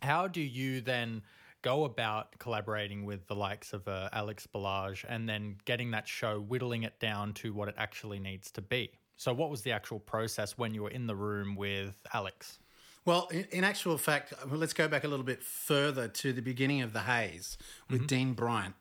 How 0.01 0.27
do 0.27 0.41
you 0.41 0.81
then 0.81 1.21
go 1.61 1.83
about 1.83 2.37
collaborating 2.39 3.05
with 3.05 3.27
the 3.27 3.35
likes 3.35 3.73
of 3.73 3.87
uh, 3.87 4.09
Alex 4.13 4.47
Berlage 4.47 5.03
and 5.07 5.27
then 5.27 5.57
getting 5.65 5.91
that 5.91 6.07
show, 6.07 6.39
whittling 6.39 6.83
it 6.83 6.99
down 6.99 7.33
to 7.33 7.53
what 7.53 7.67
it 7.67 7.75
actually 7.77 8.19
needs 8.19 8.51
to 8.51 8.61
be? 8.61 8.91
So, 9.17 9.33
what 9.33 9.49
was 9.49 9.61
the 9.61 9.71
actual 9.71 9.99
process 9.99 10.57
when 10.57 10.73
you 10.73 10.83
were 10.83 10.89
in 10.89 11.07
the 11.07 11.15
room 11.15 11.55
with 11.55 11.95
Alex? 12.13 12.59
Well, 13.05 13.27
in, 13.27 13.45
in 13.51 13.63
actual 13.63 13.99
fact, 13.99 14.33
well, 14.49 14.57
let's 14.57 14.73
go 14.73 14.87
back 14.87 15.03
a 15.03 15.07
little 15.07 15.25
bit 15.25 15.43
further 15.43 16.07
to 16.07 16.33
the 16.33 16.41
beginning 16.41 16.81
of 16.81 16.91
The 16.91 17.01
Hayes 17.01 17.57
with 17.89 18.07
Dean 18.07 18.33
Bryant. 18.33 18.73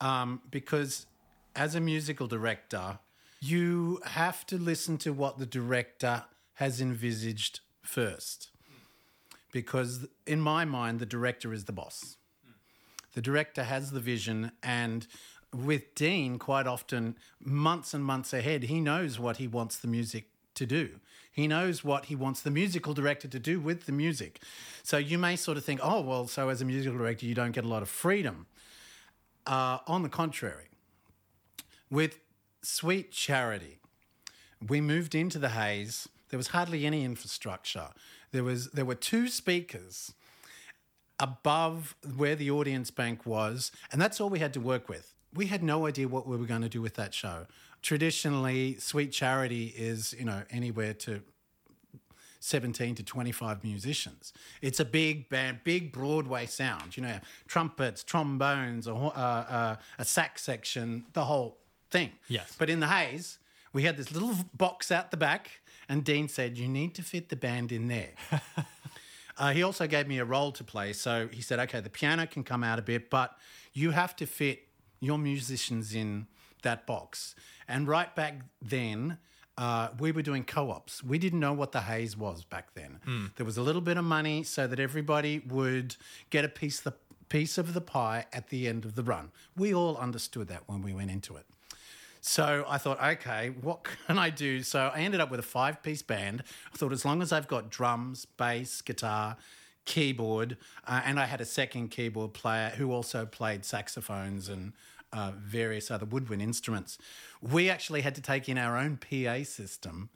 Um, 0.00 0.40
because 0.50 1.06
as 1.54 1.74
a 1.74 1.80
musical 1.80 2.26
director, 2.26 2.98
you 3.40 4.00
have 4.04 4.46
to 4.46 4.56
listen 4.56 4.96
to 4.98 5.12
what 5.12 5.38
the 5.38 5.46
director 5.46 6.24
has 6.54 6.80
envisaged 6.80 7.60
first. 7.82 8.50
Because 9.52 10.06
in 10.26 10.40
my 10.40 10.64
mind, 10.64 10.98
the 10.98 11.06
director 11.06 11.52
is 11.52 11.64
the 11.64 11.72
boss. 11.72 12.16
The 13.14 13.22
director 13.22 13.64
has 13.64 13.90
the 13.90 14.00
vision, 14.00 14.52
and 14.62 15.06
with 15.52 15.94
Dean, 15.94 16.38
quite 16.38 16.66
often, 16.66 17.16
months 17.40 17.92
and 17.92 18.04
months 18.04 18.32
ahead, 18.32 18.64
he 18.64 18.80
knows 18.80 19.18
what 19.18 19.38
he 19.38 19.46
wants 19.46 19.78
the 19.78 19.88
music 19.88 20.30
to 20.58 20.66
do. 20.66 21.00
He 21.32 21.46
knows 21.46 21.84
what 21.84 22.06
he 22.06 22.16
wants 22.16 22.40
the 22.40 22.50
musical 22.50 22.94
director 22.94 23.28
to 23.28 23.38
do 23.38 23.60
with 23.60 23.86
the 23.86 23.92
music. 23.92 24.40
So 24.82 24.98
you 24.98 25.18
may 25.18 25.36
sort 25.36 25.56
of 25.56 25.64
think, 25.64 25.80
oh, 25.82 26.00
well, 26.00 26.26
so 26.26 26.48
as 26.48 26.60
a 26.60 26.64
musical 26.64 26.98
director, 26.98 27.26
you 27.26 27.34
don't 27.34 27.52
get 27.52 27.64
a 27.64 27.68
lot 27.68 27.82
of 27.82 27.88
freedom. 27.88 28.46
Uh, 29.46 29.78
on 29.86 30.02
the 30.02 30.08
contrary, 30.08 30.68
with 31.90 32.18
Sweet 32.62 33.12
Charity, 33.12 33.78
we 34.66 34.80
moved 34.80 35.14
into 35.14 35.38
the 35.38 35.50
Hayes. 35.50 36.08
There 36.30 36.36
was 36.36 36.48
hardly 36.48 36.84
any 36.84 37.04
infrastructure. 37.04 37.90
There 38.32 38.44
was 38.44 38.70
there 38.72 38.84
were 38.84 38.94
two 38.94 39.28
speakers 39.28 40.12
above 41.20 41.96
where 42.16 42.34
the 42.34 42.50
audience 42.50 42.90
bank 42.90 43.24
was, 43.24 43.72
and 43.90 44.00
that's 44.00 44.20
all 44.20 44.28
we 44.28 44.38
had 44.38 44.52
to 44.54 44.60
work 44.60 44.88
with. 44.88 45.14
We 45.32 45.46
had 45.46 45.62
no 45.62 45.86
idea 45.86 46.08
what 46.08 46.26
we 46.26 46.36
were 46.36 46.46
going 46.46 46.62
to 46.62 46.68
do 46.68 46.82
with 46.82 46.94
that 46.94 47.14
show. 47.14 47.46
Traditionally, 47.82 48.76
Sweet 48.78 49.12
Charity 49.12 49.74
is, 49.76 50.14
you 50.18 50.24
know, 50.24 50.42
anywhere 50.50 50.94
to 50.94 51.22
17 52.40 52.94
to 52.96 53.02
25 53.02 53.64
musicians. 53.64 54.32
It's 54.62 54.80
a 54.80 54.84
big 54.84 55.28
band, 55.28 55.60
big 55.64 55.92
Broadway 55.92 56.46
sound, 56.46 56.96
you 56.96 57.02
know, 57.02 57.18
trumpets, 57.46 58.02
trombones, 58.04 58.86
a, 58.86 58.94
uh, 58.94 58.96
uh, 58.96 59.76
a 59.98 60.04
sax 60.04 60.42
section, 60.42 61.04
the 61.12 61.24
whole 61.24 61.58
thing. 61.90 62.12
Yes. 62.28 62.54
But 62.58 62.70
in 62.70 62.80
the 62.80 62.88
Hayes, 62.88 63.38
we 63.72 63.82
had 63.82 63.96
this 63.96 64.12
little 64.12 64.34
box 64.54 64.90
out 64.90 65.10
the 65.10 65.16
back, 65.16 65.50
and 65.88 66.04
Dean 66.04 66.28
said, 66.28 66.58
You 66.58 66.68
need 66.68 66.94
to 66.94 67.02
fit 67.02 67.28
the 67.28 67.36
band 67.36 67.72
in 67.72 67.88
there. 67.88 68.10
Uh, 69.38 69.52
he 69.52 69.62
also 69.62 69.86
gave 69.86 70.08
me 70.08 70.18
a 70.18 70.24
role 70.24 70.50
to 70.52 70.64
play. 70.64 70.92
So 70.92 71.28
he 71.30 71.40
said, 71.40 71.60
okay, 71.60 71.80
the 71.80 71.90
piano 71.90 72.26
can 72.26 72.42
come 72.42 72.64
out 72.64 72.78
a 72.78 72.82
bit, 72.82 73.08
but 73.08 73.36
you 73.72 73.92
have 73.92 74.16
to 74.16 74.26
fit 74.26 74.66
your 75.00 75.18
musicians 75.18 75.94
in 75.94 76.26
that 76.62 76.86
box. 76.86 77.36
And 77.68 77.86
right 77.86 78.14
back 78.16 78.40
then, 78.62 79.18
uh, 79.58 79.88
we 79.98 80.12
were 80.12 80.22
doing 80.22 80.44
co-ops. 80.44 81.02
We 81.02 81.18
didn't 81.18 81.40
know 81.40 81.52
what 81.52 81.72
the 81.72 81.82
Hayes 81.82 82.16
was 82.16 82.44
back 82.44 82.74
then. 82.74 83.00
There 83.36 83.44
was 83.46 83.58
a 83.58 83.62
little 83.62 83.82
bit 83.82 83.96
of 83.96 84.04
money 84.04 84.42
so 84.44 84.66
that 84.66 84.78
everybody 84.80 85.40
would 85.40 85.96
get 86.30 86.44
a 86.44 86.48
piece 86.48 86.80
the 86.80 86.94
piece 87.28 87.58
of 87.58 87.74
the 87.74 87.80
pie 87.82 88.24
at 88.32 88.48
the 88.48 88.66
end 88.66 88.86
of 88.86 88.94
the 88.94 89.02
run. 89.02 89.30
We 89.54 89.74
all 89.74 89.96
understood 89.98 90.48
that 90.48 90.62
when 90.66 90.80
we 90.80 90.94
went 90.94 91.10
into 91.10 91.36
it. 91.36 91.44
So 92.20 92.64
I 92.68 92.78
thought, 92.78 93.02
okay, 93.02 93.50
what 93.60 93.84
can 94.06 94.18
I 94.18 94.30
do? 94.30 94.62
So 94.62 94.90
I 94.94 95.00
ended 95.00 95.20
up 95.20 95.30
with 95.30 95.40
a 95.40 95.44
five 95.44 95.82
piece 95.82 96.02
band. 96.02 96.42
I 96.72 96.76
thought, 96.76 96.92
as 96.92 97.04
long 97.04 97.20
as 97.20 97.32
I've 97.32 97.48
got 97.48 97.68
drums, 97.70 98.24
bass, 98.24 98.80
guitar, 98.80 99.36
keyboard, 99.84 100.56
uh, 100.86 101.02
and 101.04 101.18
I 101.18 101.26
had 101.26 101.40
a 101.40 101.44
second 101.44 101.88
keyboard 101.90 102.32
player 102.32 102.70
who 102.70 102.92
also 102.92 103.26
played 103.26 103.64
saxophones 103.64 104.48
and 104.48 104.72
uh, 105.12 105.32
various 105.36 105.90
other 105.90 106.06
woodwind 106.06 106.42
instruments, 106.42 106.98
we 107.40 107.70
actually 107.70 108.02
had 108.02 108.14
to 108.14 108.20
take 108.20 108.48
in 108.48 108.58
our 108.58 108.76
own 108.76 108.96
PA 108.98 109.42
system 109.44 110.10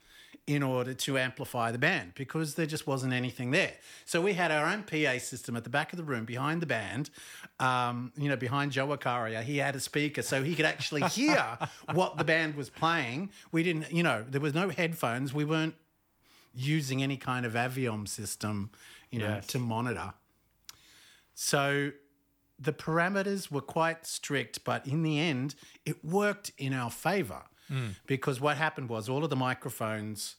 in 0.45 0.61
order 0.63 0.93
to 0.93 1.17
amplify 1.17 1.71
the 1.71 1.79
band 1.79 2.13
because 2.17 2.57
there 2.57 2.67
just 2.67 2.85
wasn't 2.85 3.13
anything 3.13 3.53
there. 3.53 3.75
So 4.05 4.21
we 4.21 4.33
had 4.33 4.51
our 4.51 4.67
own 4.67 4.83
PA 4.83 5.19
system 5.19 5.57
at 5.57 5.63
the 5.63 5.71
back 5.71 5.93
of 5.93 5.99
the 5.99 6.03
room 6.03 6.25
behind 6.25 6.61
the 6.61 6.67
band, 6.67 7.11
um, 7.61 8.13
you 8.17 8.29
know, 8.29 8.35
behind 8.37 8.73
Joe 8.73 8.89
Acaria. 8.89 9.43
He 9.45 9.59
had 9.59 9.77
a 9.77 9.81
speaker 9.81 10.21
so 10.21 10.43
he 10.43 10.57
could 10.57 10.65
actually 10.65 11.03
hear 11.03 11.59
what 11.93 12.17
the 12.19 12.25
band 12.25 12.57
was 12.57 12.71
playing. 12.71 13.31
We 13.53 13.63
didn't, 13.63 13.93
you 13.93 14.03
know, 14.03 14.25
there 14.29 14.41
was 14.41 14.53
no 14.53 14.69
headphones. 14.69 15.33
We 15.33 15.45
weren't 15.45 15.77
using 16.55 17.05
any 17.05 17.17
kind 17.17 17.47
of 17.47 17.53
Aviom 17.53 18.09
system, 18.09 18.71
you 19.11 19.21
know, 19.21 19.29
Yes. 19.37 19.47
to 19.49 19.59
monitor. 19.61 20.13
So 21.35 21.93
the 22.63 22.73
parameters 22.73 23.51
were 23.51 23.61
quite 23.61 24.07
strict, 24.07 24.65
but 24.65 24.87
in 24.87 25.03
the 25.03 25.19
end, 25.19 25.55
it 25.85 26.05
worked 26.05 26.53
in 26.59 26.73
our 26.73 26.91
favor 26.91 27.43
hmm. 27.69 27.89
because 28.07 28.41
what 28.41 28.57
happened 28.57 28.89
was 28.89 29.09
all 29.09 29.25
of 29.25 29.31
the 29.31 29.37
microphones, 29.37 30.37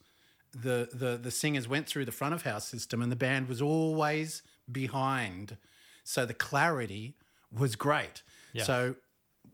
the, 0.53 0.87
the 0.93 1.17
the 1.17 1.31
singers 1.31 1.67
went 1.67 1.87
through 1.87 2.05
the 2.05 2.11
front 2.11 2.33
of 2.33 2.43
house 2.43 2.67
system, 2.67 3.01
and 3.01 3.11
the 3.11 3.17
band 3.17 3.49
was 3.49 3.61
always 3.61 4.41
behind, 4.71 5.57
so 6.03 6.25
the 6.25 6.33
clarity 6.33 7.15
was 7.51 7.75
great. 7.75 8.23
Yes. 8.53 8.67
So 8.67 8.95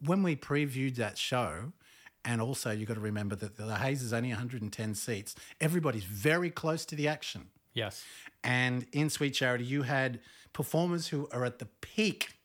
when 0.05 0.23
we 0.23 0.35
previewed 0.35 0.95
that 0.95 1.17
show. 1.17 1.73
And 2.25 2.41
also, 2.41 2.71
you've 2.71 2.89
got 2.89 2.95
to 2.95 2.99
remember 2.99 3.33
that 3.37 3.55
the 3.55 3.77
Hayes 3.77 4.03
is 4.03 4.11
only 4.11 4.29
110 4.29 4.93
seats. 4.93 5.35
Everybody's 5.61 6.03
very 6.03 6.49
close 6.49 6.85
to 6.87 6.95
the 6.95 7.07
action. 7.07 7.47
Yes. 7.73 8.03
And 8.43 8.85
in 8.91 9.09
Sweet 9.09 9.31
Charity, 9.31 9.63
you 9.63 9.83
had 9.83 10.19
performers 10.51 11.07
who 11.07 11.29
are 11.31 11.45
at 11.45 11.59
the 11.59 11.67
peak 11.79 12.38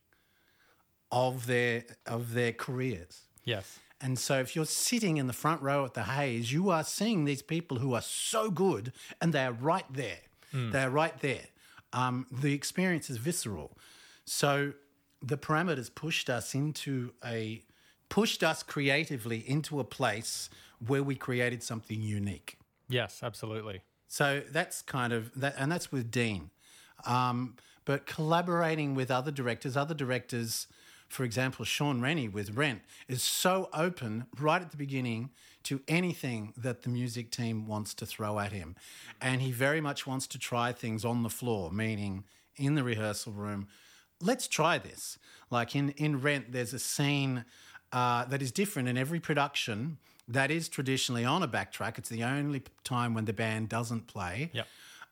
of 1.15 1.47
their 1.47 1.85
of 2.07 2.35
their 2.35 2.53
careers. 2.53 3.23
Yes. 3.45 3.79
And 4.01 4.19
so 4.19 4.41
if 4.41 4.55
you're 4.55 4.67
sitting 4.67 5.17
in 5.17 5.29
the 5.29 5.33
front 5.33 5.63
row 5.63 5.85
at 5.85 5.95
the 5.95 6.03
Hayes, 6.03 6.53
you 6.53 6.69
are 6.69 6.85
seeing 6.85 7.25
these 7.25 7.41
people 7.41 7.79
who 7.79 7.95
are 7.95 8.03
so 8.03 8.51
good 8.51 8.93
and 9.21 9.33
they 9.33 9.45
are 9.45 9.53
right 9.53 9.87
there. 9.91 10.19
They 10.53 10.83
are 10.83 10.91
right 10.91 11.19
there. 11.21 11.47
Um, 11.93 12.27
the 12.31 12.53
experience 12.53 13.11
is 13.11 13.17
visceral. 13.17 13.77
So 14.25 14.73
the 15.21 15.37
parameters 15.37 15.93
pushed 15.93 16.29
us 16.31 16.55
into 16.55 17.13
a 17.25 17.65
pushed 18.09 18.45
us 18.45 18.63
creatively 18.63 19.43
into 19.49 19.81
a 19.81 19.85
place 19.85 20.51
where 20.87 21.03
we 21.03 21.17
created 21.17 21.63
something 21.63 22.01
unique. 22.01 22.59
Yes. 22.89 23.21
Absolutely. 23.23 23.81
So 24.07 24.43
that's 24.53 24.83
kind 24.83 25.13
of 25.13 25.33
that, 25.41 25.55
and 25.59 25.73
that's 25.73 25.91
with 25.91 26.11
Dean. 26.11 26.51
Um, 27.07 27.57
but 27.85 28.07
collaborating 28.07 28.95
with 28.95 29.11
other 29.11 29.33
directors, 29.33 29.77
other 29.77 29.95
directors, 29.95 30.67
for 31.15 31.23
example, 31.23 31.65
Shaun 31.65 32.01
Rennie 32.01 32.29
with 32.29 32.57
Rent 32.57 32.83
is 33.07 33.23
so 33.23 33.69
open 33.73 34.27
right 34.39 34.61
at 34.61 34.73
the 34.73 34.77
beginning 34.77 35.31
to 35.63 35.81
anything 35.87 36.53
that 36.57 36.83
the 36.83 36.89
music 36.89 37.31
team 37.31 37.67
wants 37.67 37.95
to 37.95 38.07
throw 38.07 38.41
at 38.41 38.51
him. 38.51 38.75
And 39.21 39.41
he 39.41 39.53
very 39.53 39.81
much 39.81 40.07
wants 40.07 40.27
to 40.27 40.39
try 40.39 40.73
things 40.73 41.05
on 41.05 41.23
the 41.23 41.31
floor, 41.31 41.71
meaning 41.71 42.25
in 42.57 42.75
the 42.75 42.83
rehearsal 42.83 43.33
room. 43.33 43.69
Let's 44.21 44.49
try 44.49 44.77
this. 44.79 45.19
Like 45.51 45.77
in, 45.77 45.91
in 45.91 46.21
Rent, 46.21 46.51
there's 46.51 46.75
a 46.75 46.81
scene 46.81 47.45
uh, 47.93 48.25
that 48.25 48.43
is 48.43 48.51
different 48.51 48.89
in 48.89 48.99
every 48.99 49.21
production 49.21 49.99
that 50.27 50.51
is 50.51 50.69
traditionally 50.69 51.25
on 51.25 51.45
a 51.45 51.49
backtrack. 51.49 51.97
It's 51.97 52.09
the 52.09 52.25
only 52.25 52.65
time 52.83 53.15
when 53.15 53.25
the 53.25 53.33
band 53.33 53.69
doesn't 53.69 54.09
play. 54.09 54.51
Yep. 54.53 54.67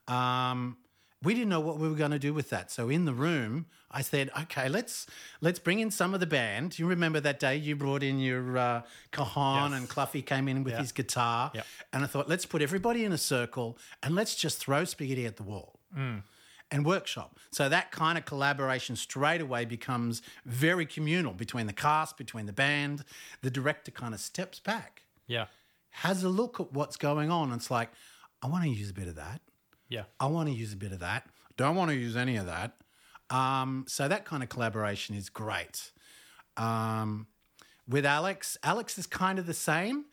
Um, 0.09 0.78
we 1.23 1.35
didn't 1.35 1.49
know 1.50 1.61
what 1.61 1.79
we 1.79 1.88
were 1.88 1.95
going 1.95 2.11
to 2.11 2.19
do 2.19 2.35
with 2.35 2.50
that. 2.50 2.71
So 2.71 2.88
in 2.88 3.05
the 3.05 3.14
room, 3.14 3.67
I 3.91 4.02
said, 4.02 4.31
"Okay, 4.43 4.69
let's 4.69 5.07
let's 5.41 5.59
bring 5.59 5.79
in 5.81 5.91
some 5.91 6.14
of 6.14 6.21
the 6.21 6.26
band." 6.26 6.79
You 6.79 6.87
remember 6.87 7.21
that 7.21 7.38
day 7.41 7.57
you 7.57 7.76
brought 7.76 8.02
in 8.02 8.19
your 8.19 8.59
uh, 8.59 8.83
cajon 9.12 9.71
Yes. 9.73 9.81
and 9.81 9.88
Cluffy 9.88 10.25
came 10.25 10.49
in 10.49 10.64
with 10.64 10.73
Yeah. 10.75 10.81
his 10.81 10.93
guitar, 10.93 11.52
and 11.93 12.02
I 12.02 12.07
thought, 12.07 12.29
"Let's 12.29 12.47
put 12.47 12.62
everybody 12.62 13.05
in 13.05 13.12
a 13.12 13.19
circle 13.19 13.79
and 14.02 14.14
let's 14.14 14.35
just 14.35 14.59
throw 14.59 14.85
spaghetti 14.85 15.26
at 15.26 15.37
the 15.37 15.43
wall." 15.45 15.79
And 16.75 16.87
workshop. 16.87 17.38
So 17.50 17.69
that 17.69 17.91
kind 17.93 18.17
of 18.17 18.25
collaboration 18.25 18.97
straight 18.97 19.43
away 19.43 19.67
becomes 19.67 20.23
very 20.47 20.87
communal 20.87 21.35
between 21.35 21.67
the 21.67 21.75
cast, 21.75 22.17
between 22.17 22.47
the 22.47 22.52
band. 22.55 23.05
The 23.43 23.50
director 23.50 23.91
kind 23.91 24.14
of 24.14 24.21
steps 24.21 24.59
back, 24.59 25.02
Yeah. 25.26 25.49
has 25.91 26.23
a 26.25 26.31
look 26.31 26.61
at 26.61 26.73
what's 26.73 26.97
going 26.97 27.31
on. 27.31 27.52
And 27.52 27.61
it's 27.61 27.71
like, 27.71 27.91
I 28.41 28.47
want 28.47 28.64
to 28.64 28.71
use 28.71 28.88
a 28.88 28.95
bit 28.95 29.07
of 29.07 29.17
that. 29.17 29.43
Yeah. 29.93 30.05
I 30.19 30.27
want 30.27 30.49
to 30.49 30.55
use 30.55 30.73
a 30.73 30.77
bit 30.77 30.93
of 30.93 31.01
that. 31.01 31.29
Don't 31.59 31.77
want 31.77 31.91
to 31.91 31.97
use 31.97 32.17
any 32.17 32.37
of 32.37 32.47
that. 32.47 32.73
Um, 33.29 33.85
so 33.87 34.09
that 34.09 34.25
kind 34.25 34.43
of 34.43 34.49
collaboration 34.49 35.15
is 35.15 35.29
great. 35.29 35.93
Um, 36.57 37.27
with 37.87 38.07
Alex, 38.07 38.57
Alex 38.63 38.97
is 38.97 39.07
kind 39.07 39.39
of 39.39 39.45
the 39.45 39.55
same, 39.55 40.07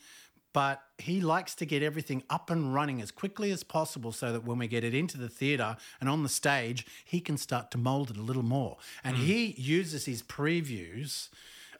but 0.52 0.82
he 0.98 1.22
likes 1.22 1.56
to 1.56 1.66
get 1.66 1.82
everything 1.82 2.24
up 2.30 2.50
and 2.50 2.74
running 2.74 3.02
as 3.02 3.10
quickly 3.10 3.52
as 3.52 3.64
possible 3.64 4.12
so 4.12 4.34
that 4.34 4.44
when 4.44 4.58
we 4.58 4.68
get 4.68 4.84
it 4.84 4.94
into 4.94 5.18
the 5.18 5.30
theatre 5.30 5.78
and 6.02 6.10
on 6.10 6.24
the 6.24 6.30
stage, 6.30 6.86
he 7.06 7.22
can 7.22 7.38
start 7.38 7.72
to 7.72 7.78
mold 7.78 8.12
it 8.12 8.18
a 8.18 8.22
little 8.22 8.44
more. 8.44 8.78
And 9.02 9.16
he 9.16 9.56
uses 9.58 10.06
his 10.06 10.22
previews 10.22 11.30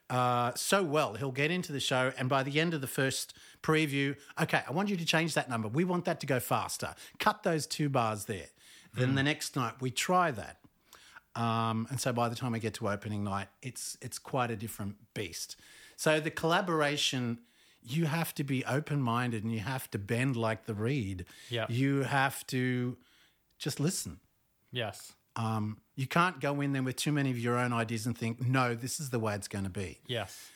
uh, 0.10 0.54
so 0.56 0.84
well. 0.84 1.14
He'll 1.16 1.32
get 1.32 1.52
into 1.52 1.72
the 1.72 1.80
show, 1.80 2.12
and 2.18 2.30
by 2.30 2.44
the 2.44 2.60
end 2.60 2.74
of 2.74 2.82
the 2.82 2.88
first 2.88 3.34
preview, 3.62 4.16
okay, 4.42 4.62
I 4.68 4.72
want 4.72 4.90
you 4.90 4.98
to 4.98 5.06
change 5.06 5.34
that 5.36 5.50
number. 5.50 5.68
We 5.68 5.84
want 5.84 6.06
that 6.06 6.20
to 6.22 6.26
go 6.26 6.40
faster. 6.40 6.96
Cut 7.20 7.44
those 7.44 7.68
two 7.68 7.90
bars 7.90 8.26
there. 8.26 8.48
Then 8.96 9.16
the 9.16 9.24
next 9.24 9.56
night 9.56 9.74
we 9.80 9.92
try 9.92 10.32
that. 10.32 10.58
Um, 11.36 11.88
and 11.90 12.02
so 12.02 12.12
by 12.12 12.28
the 12.28 12.36
time 12.36 12.54
we 12.54 12.60
get 12.60 12.74
to 12.76 12.90
opening 12.90 13.24
night, 13.24 13.48
it's 13.62 13.98
it's 14.02 14.18
quite 14.18 14.52
a 14.52 14.56
different 14.56 14.96
beast. 15.14 15.56
So 15.96 16.20
the 16.20 16.32
collaboration, 16.32 17.40
you 17.84 18.06
have 18.06 18.34
to 18.36 18.44
be 18.44 18.66
open 18.66 19.02
minded 19.02 19.44
and 19.44 19.54
you 19.54 19.60
have 19.60 19.90
to 19.92 20.00
bend 20.00 20.36
like 20.36 20.66
the 20.66 20.74
reed. 20.74 21.26
Yeah. 21.50 21.66
You 21.70 22.04
have 22.04 22.46
to 22.48 22.98
just 23.58 23.80
listen. 23.80 24.20
Yes. 24.72 25.14
Um, 25.36 25.78
you 26.00 26.08
can't 26.08 26.40
go 26.40 26.62
in 26.62 26.72
there 26.72 26.82
with 26.82 26.96
too 26.96 27.12
many 27.12 27.30
of 27.30 27.38
your 27.38 27.58
own 27.58 27.74
ideas 27.74 28.06
and 28.06 28.18
think, 28.18 28.40
no, 28.42 28.74
this 28.74 29.02
is 29.02 29.10
the 29.10 29.20
way 29.20 29.36
it's 29.36 29.50
going 29.50 29.66
to 29.66 29.70
be, 29.70 30.00
Yes. 30.08 30.50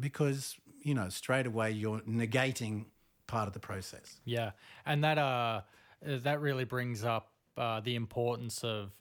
because 0.00 0.56
you 0.82 0.94
know 0.94 1.10
straight 1.10 1.46
away 1.46 1.70
you're 1.70 2.00
negating 2.00 2.86
part 3.26 3.46
of 3.48 3.52
the 3.52 3.60
process. 3.60 4.18
Yeah, 4.24 4.52
and 4.86 5.04
that 5.04 5.18
uh, 5.18 5.60
that 6.02 6.40
really 6.40 6.64
brings 6.64 7.04
up 7.04 7.32
uh, 7.58 7.80
the 7.80 7.96
importance 7.96 8.64
of 8.64 8.92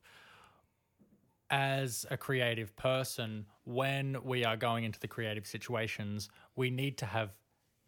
as 1.49 2.05
a 2.11 2.17
creative 2.17 2.75
person 2.75 3.45
when 3.63 4.17
we 4.23 4.43
are 4.43 4.57
going 4.57 4.83
into 4.83 4.99
the 4.99 5.07
creative 5.07 5.47
situations, 5.47 6.27
we 6.57 6.69
need 6.69 6.97
to 6.97 7.05
have 7.05 7.31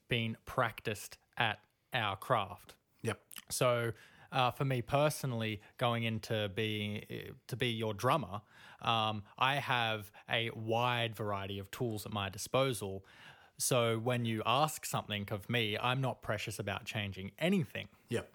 been 0.08 0.38
practiced 0.46 1.18
at 1.38 1.60
our 1.94 2.16
craft. 2.16 2.76
Yep. 3.02 3.20
So, 3.50 3.92
uh, 4.32 4.52
for 4.52 4.66
me 4.66 4.82
personally, 4.82 5.62
going 5.78 6.04
into 6.04 6.50
being 6.56 7.04
to 7.48 7.56
be 7.56 7.68
your 7.70 7.94
drummer, 7.94 8.42
um, 8.82 9.24
I 9.38 9.56
have 9.56 10.12
a 10.30 10.50
wide 10.56 11.16
variety 11.16 11.60
of 11.60 11.70
tools 11.72 12.06
at 12.06 12.14
my 12.14 12.30
disposal. 12.30 13.06
So 13.58 14.00
when 14.00 14.26
you 14.26 14.42
ask 14.46 14.86
something 14.86 15.28
of 15.32 15.50
me, 15.50 15.78
I'm 15.78 16.00
not 16.02 16.22
precious 16.22 16.60
about 16.60 16.86
changing 16.86 17.32
anything 17.40 17.90
Yep. 18.10 18.32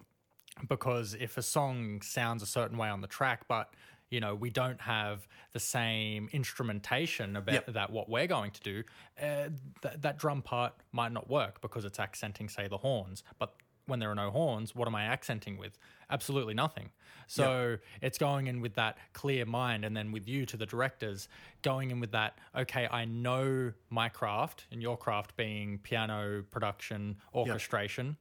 because 0.67 1.15
if 1.15 1.37
a 1.37 1.41
song 1.41 2.01
sounds 2.01 2.43
a 2.43 2.45
certain 2.45 2.77
way 2.77 2.89
on 2.89 3.01
the 3.01 3.07
track, 3.07 3.47
but 3.47 3.73
you 4.11 4.19
know 4.19 4.35
we 4.35 4.51
don't 4.51 4.79
have 4.81 5.27
the 5.53 5.59
same 5.59 6.29
instrumentation 6.31 7.35
about 7.35 7.53
Yep. 7.53 7.65
that 7.73 7.89
what 7.89 8.07
we're 8.07 8.27
going 8.27 8.51
to 8.51 8.61
do, 8.61 8.83
uh, 9.19 9.49
th- 9.81 9.95
that 9.97 10.19
drum 10.19 10.43
part 10.43 10.73
might 10.91 11.11
not 11.11 11.27
work 11.27 11.59
because 11.59 11.85
it's 11.85 11.99
accenting, 11.99 12.47
say, 12.47 12.67
the 12.67 12.77
horns. 12.77 13.23
But 13.39 13.55
when 13.87 13.99
there 13.99 14.09
are 14.11 14.15
no 14.15 14.31
horns, 14.31 14.75
what 14.75 14.87
am 14.87 14.95
I 14.95 15.03
accenting 15.05 15.57
with? 15.57 15.77
Absolutely 16.09 16.53
nothing. 16.53 16.89
So 17.27 17.77
it's 18.01 18.19
going 18.19 18.45
in 18.47 18.61
with 18.61 18.75
that 18.75 18.97
clear 19.13 19.45
mind, 19.45 19.83
and 19.83 19.97
then 19.97 20.11
with 20.11 20.27
you 20.27 20.45
to 20.45 20.57
the 20.57 20.65
directors, 20.67 21.27
going 21.63 21.89
in 21.89 21.99
with 21.99 22.11
that. 22.11 22.37
Okay, 22.55 22.87
I 22.91 23.05
know 23.05 23.73
my 23.89 24.09
craft, 24.09 24.65
and 24.71 24.81
your 24.81 24.95
craft 24.95 25.35
being 25.35 25.79
piano 25.79 26.43
production, 26.51 27.17
orchestration 27.33 28.17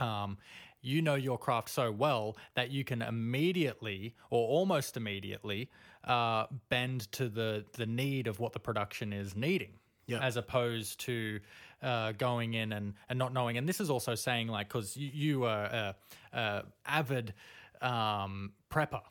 um, 0.00 0.38
you 0.82 1.00
know 1.00 1.14
your 1.14 1.38
craft 1.38 1.68
so 1.70 1.90
well 1.90 2.36
that 2.54 2.70
you 2.70 2.84
can 2.84 3.00
immediately 3.02 4.14
or 4.30 4.46
almost 4.48 4.96
immediately 4.96 5.70
uh, 6.04 6.46
bend 6.68 7.10
to 7.12 7.28
the 7.28 7.64
the 7.74 7.86
need 7.86 8.26
of 8.26 8.38
what 8.40 8.52
the 8.52 8.58
production 8.60 9.12
is 9.12 9.34
needing 9.36 9.78
Yeah. 10.06 10.18
as 10.20 10.36
opposed 10.36 11.00
to 11.00 11.40
uh, 11.84 12.12
going 12.12 12.54
in 12.54 12.72
and, 12.72 12.94
and 13.08 13.18
not 13.18 13.32
knowing. 13.32 13.58
And 13.58 13.68
this 13.68 13.80
is 13.80 13.90
also 13.90 14.14
saying, 14.14 14.48
like, 14.48 14.68
because 14.68 14.96
you, 14.96 15.10
you 15.12 15.44
are 15.44 15.64
a, 15.64 15.96
a 16.32 16.62
avid 16.86 17.34
um, 17.80 18.52
prepper, 18.70 19.02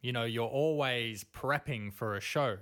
you 0.00 0.12
know, 0.12 0.24
you're 0.24 0.46
always 0.46 1.24
prepping 1.24 1.92
for 1.92 2.16
a 2.16 2.20
show. 2.20 2.58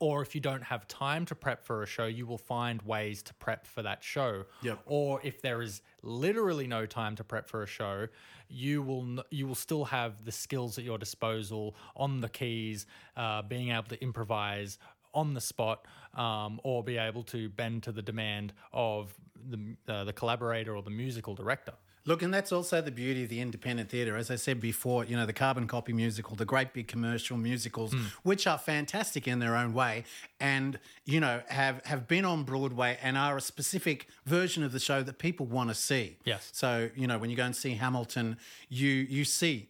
Or 0.00 0.22
if 0.22 0.34
you 0.34 0.40
don't 0.40 0.62
have 0.62 0.86
time 0.86 1.24
to 1.26 1.34
prep 1.34 1.64
for 1.64 1.82
a 1.82 1.86
show, 1.86 2.06
you 2.06 2.24
will 2.24 2.38
find 2.38 2.80
ways 2.82 3.22
to 3.24 3.34
prep 3.34 3.66
for 3.66 3.82
that 3.82 4.04
show. 4.04 4.44
Yep. 4.62 4.78
Or 4.86 5.20
if 5.24 5.42
there 5.42 5.60
is 5.60 5.82
literally 6.02 6.68
no 6.68 6.86
time 6.86 7.16
to 7.16 7.24
prep 7.24 7.48
for 7.48 7.62
a 7.64 7.66
show, 7.66 8.06
you 8.48 8.82
will 8.82 9.02
n- 9.02 9.20
you 9.30 9.48
will 9.48 9.56
still 9.56 9.86
have 9.86 10.24
the 10.24 10.30
skills 10.30 10.78
at 10.78 10.84
your 10.84 10.98
disposal 10.98 11.74
on 11.96 12.20
the 12.20 12.28
keys, 12.28 12.86
uh, 13.16 13.42
being 13.42 13.70
able 13.70 13.88
to 13.88 14.00
improvise 14.00 14.78
on 15.14 15.34
the 15.34 15.40
spot, 15.40 15.84
um, 16.18 16.60
or 16.64 16.82
be 16.84 16.98
able 16.98 17.22
to 17.22 17.48
bend 17.50 17.82
to 17.84 17.92
the 17.92 18.02
demand 18.02 18.52
of 18.72 19.14
the 19.48 19.76
uh, 19.88 20.04
the 20.04 20.12
collaborator 20.12 20.76
or 20.76 20.82
the 20.82 20.90
musical 20.90 21.34
director. 21.34 21.72
Look, 22.04 22.22
and 22.22 22.32
that's 22.32 22.52
also 22.52 22.80
the 22.80 22.90
beauty 22.90 23.24
of 23.24 23.28
the 23.28 23.40
independent 23.40 23.90
theatre. 23.90 24.16
As 24.16 24.30
I 24.30 24.36
said 24.36 24.60
before, 24.60 25.04
you 25.04 25.14
know, 25.14 25.26
the 25.26 25.34
carbon 25.34 25.66
copy 25.66 25.92
musical, 25.92 26.36
the 26.36 26.46
great 26.46 26.72
big 26.72 26.88
commercial 26.88 27.36
musicals, 27.36 27.94
which 28.22 28.46
are 28.46 28.56
fantastic 28.56 29.28
in 29.28 29.40
their 29.40 29.54
own 29.54 29.74
way, 29.74 30.04
and 30.40 30.78
you 31.04 31.20
know, 31.20 31.42
have 31.48 31.84
have 31.84 32.08
been 32.08 32.24
on 32.24 32.44
Broadway 32.44 32.98
and 33.02 33.18
are 33.18 33.36
a 33.36 33.42
specific 33.42 34.08
version 34.24 34.62
of 34.62 34.72
the 34.72 34.80
show 34.80 35.02
that 35.02 35.18
people 35.18 35.44
want 35.44 35.68
to 35.68 35.74
see. 35.74 36.16
Yes. 36.24 36.48
So 36.52 36.88
you 36.96 37.06
know, 37.06 37.18
when 37.18 37.30
you 37.30 37.36
go 37.36 37.44
and 37.44 37.54
see 37.54 37.74
Hamilton, 37.74 38.38
you 38.68 38.88
you 38.88 39.24
see 39.24 39.68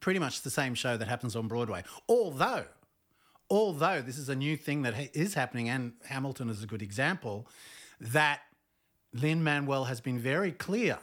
pretty 0.00 0.20
much 0.20 0.42
the 0.42 0.50
same 0.50 0.74
show 0.74 0.96
that 0.96 1.08
happens 1.08 1.34
on 1.34 1.48
Broadway. 1.48 1.82
Although, 2.08 2.64
although 3.52 4.00
this 4.00 4.16
is 4.16 4.28
a 4.30 4.34
new 4.34 4.56
thing 4.56 4.80
that 4.82 4.94
is 5.14 5.34
happening, 5.34 5.68
and 5.68 5.92
Hamilton 6.06 6.48
is 6.48 6.62
a 6.62 6.66
good 6.66 6.82
example, 6.82 7.46
that 8.00 8.40
Lin 9.12 9.44
Manuel 9.44 9.84
has 9.84 10.00
been 10.00 10.18
very 10.18 10.52
clear 10.52 10.98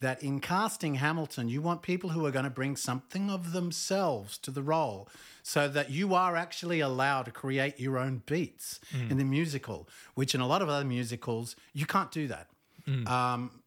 that 0.00 0.22
in 0.22 0.40
casting 0.40 0.94
Hamilton, 0.94 1.48
you 1.50 1.60
want 1.60 1.82
people 1.82 2.10
who 2.10 2.24
are 2.24 2.30
going 2.30 2.44
to 2.44 2.50
bring 2.50 2.74
something 2.74 3.28
of 3.30 3.52
themselves 3.52 4.38
to 4.38 4.50
the 4.50 4.62
role 4.62 5.08
so 5.42 5.68
that 5.68 5.90
you 5.90 6.14
are 6.14 6.36
actually 6.36 6.80
allowed 6.80 7.24
to 7.26 7.30
create 7.30 7.78
your 7.78 7.98
own 7.98 8.22
beats 8.24 8.80
in 9.10 9.18
the 9.18 9.24
musical, 9.24 9.86
which 10.14 10.34
in 10.34 10.40
a 10.40 10.46
lot 10.46 10.62
of 10.62 10.68
other 10.70 10.86
musicals, 10.86 11.54
you 11.74 11.84
can't 11.86 12.10
do 12.10 12.28
that. 12.28 12.46
Um, 13.06 13.60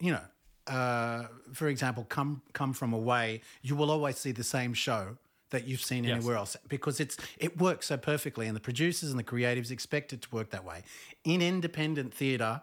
you 0.00 0.12
know, 0.12 0.26
uh, 0.66 1.28
for 1.54 1.68
example, 1.68 2.04
come 2.16 2.42
come 2.52 2.72
from 2.74 2.92
away, 2.92 3.40
you 3.62 3.74
will 3.74 3.90
always 3.90 4.16
see 4.18 4.32
the 4.32 4.44
same 4.44 4.74
show 4.74 5.16
that 5.50 5.66
you've 5.66 5.80
seen 5.82 6.04
anywhere 6.06 6.36
else 6.36 6.56
because 6.68 6.98
it's 7.00 7.16
it 7.38 7.58
works 7.58 7.86
so 7.86 7.96
perfectly, 7.96 8.46
and 8.46 8.56
the 8.56 8.60
producers 8.60 9.10
and 9.10 9.18
the 9.18 9.24
creatives 9.24 9.70
expect 9.70 10.12
it 10.12 10.22
to 10.22 10.28
work 10.34 10.50
that 10.50 10.64
way. 10.64 10.82
In 11.24 11.40
independent 11.42 12.12
theatre, 12.12 12.60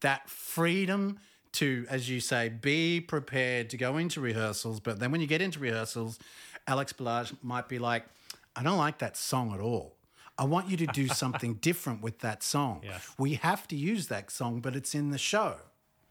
that 0.00 0.28
freedom 0.30 1.18
to, 1.52 1.84
as 1.90 2.08
you 2.08 2.18
say, 2.20 2.48
be 2.48 3.00
prepared 3.00 3.68
to 3.70 3.76
go 3.76 3.98
into 3.98 4.20
rehearsals, 4.20 4.80
but 4.80 4.98
then 5.00 5.12
when 5.12 5.20
you 5.20 5.26
get 5.26 5.42
into 5.42 5.58
rehearsals, 5.58 6.18
Alex 6.66 6.92
Berlage 6.94 7.36
might 7.42 7.68
be 7.68 7.78
like, 7.78 8.06
"I 8.56 8.62
don't 8.62 8.78
like 8.78 8.98
that 8.98 9.16
song 9.16 9.52
at 9.52 9.60
all." 9.60 9.96
I 10.38 10.44
want 10.44 10.70
you 10.70 10.78
to 10.78 10.86
do 10.86 11.08
something 11.22 11.54
different 11.54 12.00
with 12.00 12.20
that 12.20 12.42
song. 12.42 12.80
Yes. 12.82 13.14
We 13.18 13.34
have 13.34 13.68
to 13.68 13.76
use 13.76 14.08
that 14.08 14.30
song, 14.30 14.60
but 14.60 14.74
it's 14.74 14.94
in 14.94 15.10
the 15.10 15.18
show 15.18 15.56